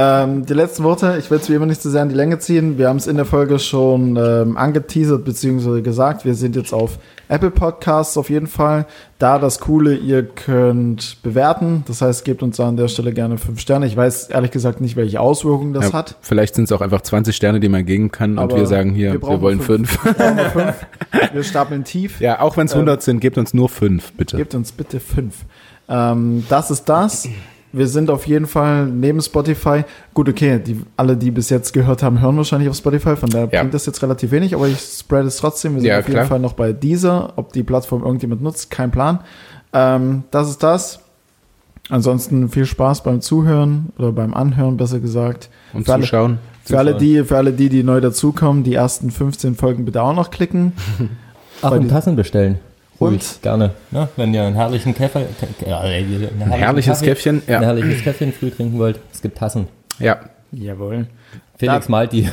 [0.00, 2.38] Ähm, die letzten Worte, ich will es wie immer nicht zu sehr in die Länge
[2.38, 2.78] ziehen.
[2.78, 5.80] Wir haben es in der Folge schon ähm, angeteasert bzw.
[5.82, 6.24] gesagt.
[6.24, 8.86] Wir sind jetzt auf Apple Podcasts auf jeden Fall.
[9.18, 11.82] Da das Coole, ihr könnt bewerten.
[11.88, 13.86] Das heißt, gebt uns an der Stelle gerne fünf Sterne.
[13.86, 16.16] Ich weiß ehrlich gesagt nicht, welche Auswirkungen das Ja, hat.
[16.20, 18.94] Vielleicht sind es auch einfach 20 Sterne, die man geben kann und Aber wir sagen
[18.94, 19.98] hier, wir wir, wollen fünf.
[19.98, 20.16] fünf.
[20.16, 20.86] Wir fünf.
[21.32, 22.20] Wir stapeln tief.
[22.20, 24.36] ja, auch wenn es 100 sind, gebt uns nur fünf, bitte.
[24.36, 25.44] Gebt uns bitte fünf.
[25.88, 27.28] Ähm, das ist das.
[27.72, 29.84] Wir sind auf jeden Fall neben Spotify.
[30.14, 33.14] Gut, okay, die, alle, die bis jetzt gehört haben, hören wahrscheinlich auf Spotify.
[33.16, 33.60] Von daher Ja.
[33.60, 35.74] bringt das jetzt relativ wenig, aber ich spread es trotzdem.
[35.74, 36.16] Wir sind Ja, auf klar.
[36.18, 37.34] jeden Fall noch bei dieser.
[37.36, 39.20] Ob die Plattform irgendjemand nutzt, kein Plan.
[39.72, 41.00] Ähm, das ist das.
[41.90, 45.48] Ansonsten viel Spaß beim Zuhören oder beim Anhören, besser gesagt.
[45.72, 46.38] Und Für alle- zuschauen.
[46.64, 50.14] Für alle, die, für alle die, die neu dazukommen, die ersten 15 Folgen bitte auch
[50.14, 50.72] noch klicken.
[51.62, 52.58] Ach, und die- Tassen bestellen.
[52.98, 53.12] Und?
[53.14, 53.70] Ruhig, gerne.
[53.92, 55.22] Ja, wenn ihr einen herrlichen Käfer,
[55.66, 57.42] ja, einen Ein herrliches Kaffee- Käffchen.
[57.46, 57.60] ein Ja.
[57.60, 59.68] herrliches Käffchen früh trinken wollt, es gibt Tassen.
[59.98, 60.18] ja.
[60.50, 61.06] Jawohl.
[61.58, 62.28] Felix Da- malt die.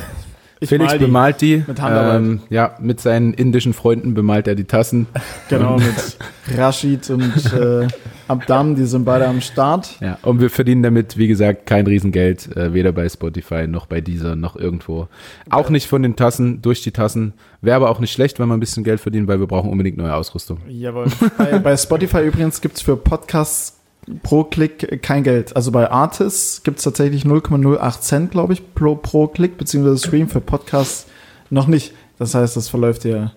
[0.58, 1.04] Ich Felix mal die.
[1.04, 1.64] bemalt die.
[1.66, 2.16] Mit Handarbeit.
[2.16, 5.06] Ähm, ja, mit seinen indischen Freunden bemalt er die Tassen.
[5.50, 6.16] Genau, mit
[6.56, 7.86] Rashid und äh,
[8.28, 9.96] Abdam, die sind beide am Start.
[10.00, 14.00] Ja, und wir verdienen damit, wie gesagt, kein Riesengeld, äh, weder bei Spotify noch bei
[14.00, 15.08] dieser noch irgendwo.
[15.50, 17.34] Auch nicht von den Tassen, durch die Tassen.
[17.60, 19.96] Wäre aber auch nicht schlecht, wenn wir ein bisschen Geld verdienen, weil wir brauchen unbedingt
[19.96, 20.58] neue Ausrüstung.
[20.68, 21.06] Jawohl.
[21.38, 23.80] bei, bei Spotify übrigens gibt's für Podcasts
[24.22, 25.54] pro Klick kein Geld.
[25.56, 30.40] Also bei Artists gibt's tatsächlich 0,08 Cent, glaube ich, pro, pro Klick, beziehungsweise Stream für
[30.40, 31.06] Podcasts
[31.50, 31.92] noch nicht.
[32.18, 33.32] Das heißt, das verläuft ja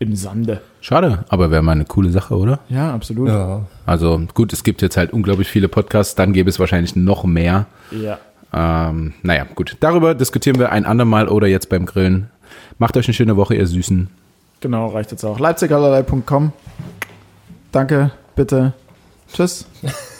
[0.00, 0.62] im Sande.
[0.80, 2.58] Schade, aber wäre mal eine coole Sache, oder?
[2.68, 3.28] Ja, absolut.
[3.28, 3.66] Ja.
[3.86, 7.66] Also gut, es gibt jetzt halt unglaublich viele Podcasts, dann gäbe es wahrscheinlich noch mehr.
[7.92, 8.18] Ja.
[8.52, 9.76] Ähm, naja, gut.
[9.80, 12.30] Darüber diskutieren wir ein andermal oder jetzt beim Grillen.
[12.78, 14.08] Macht euch eine schöne Woche, ihr Süßen.
[14.60, 15.38] Genau, reicht jetzt auch.
[15.38, 16.52] Leipzigallerlei.com.
[17.70, 18.72] Danke, bitte.
[19.32, 19.66] Tschüss.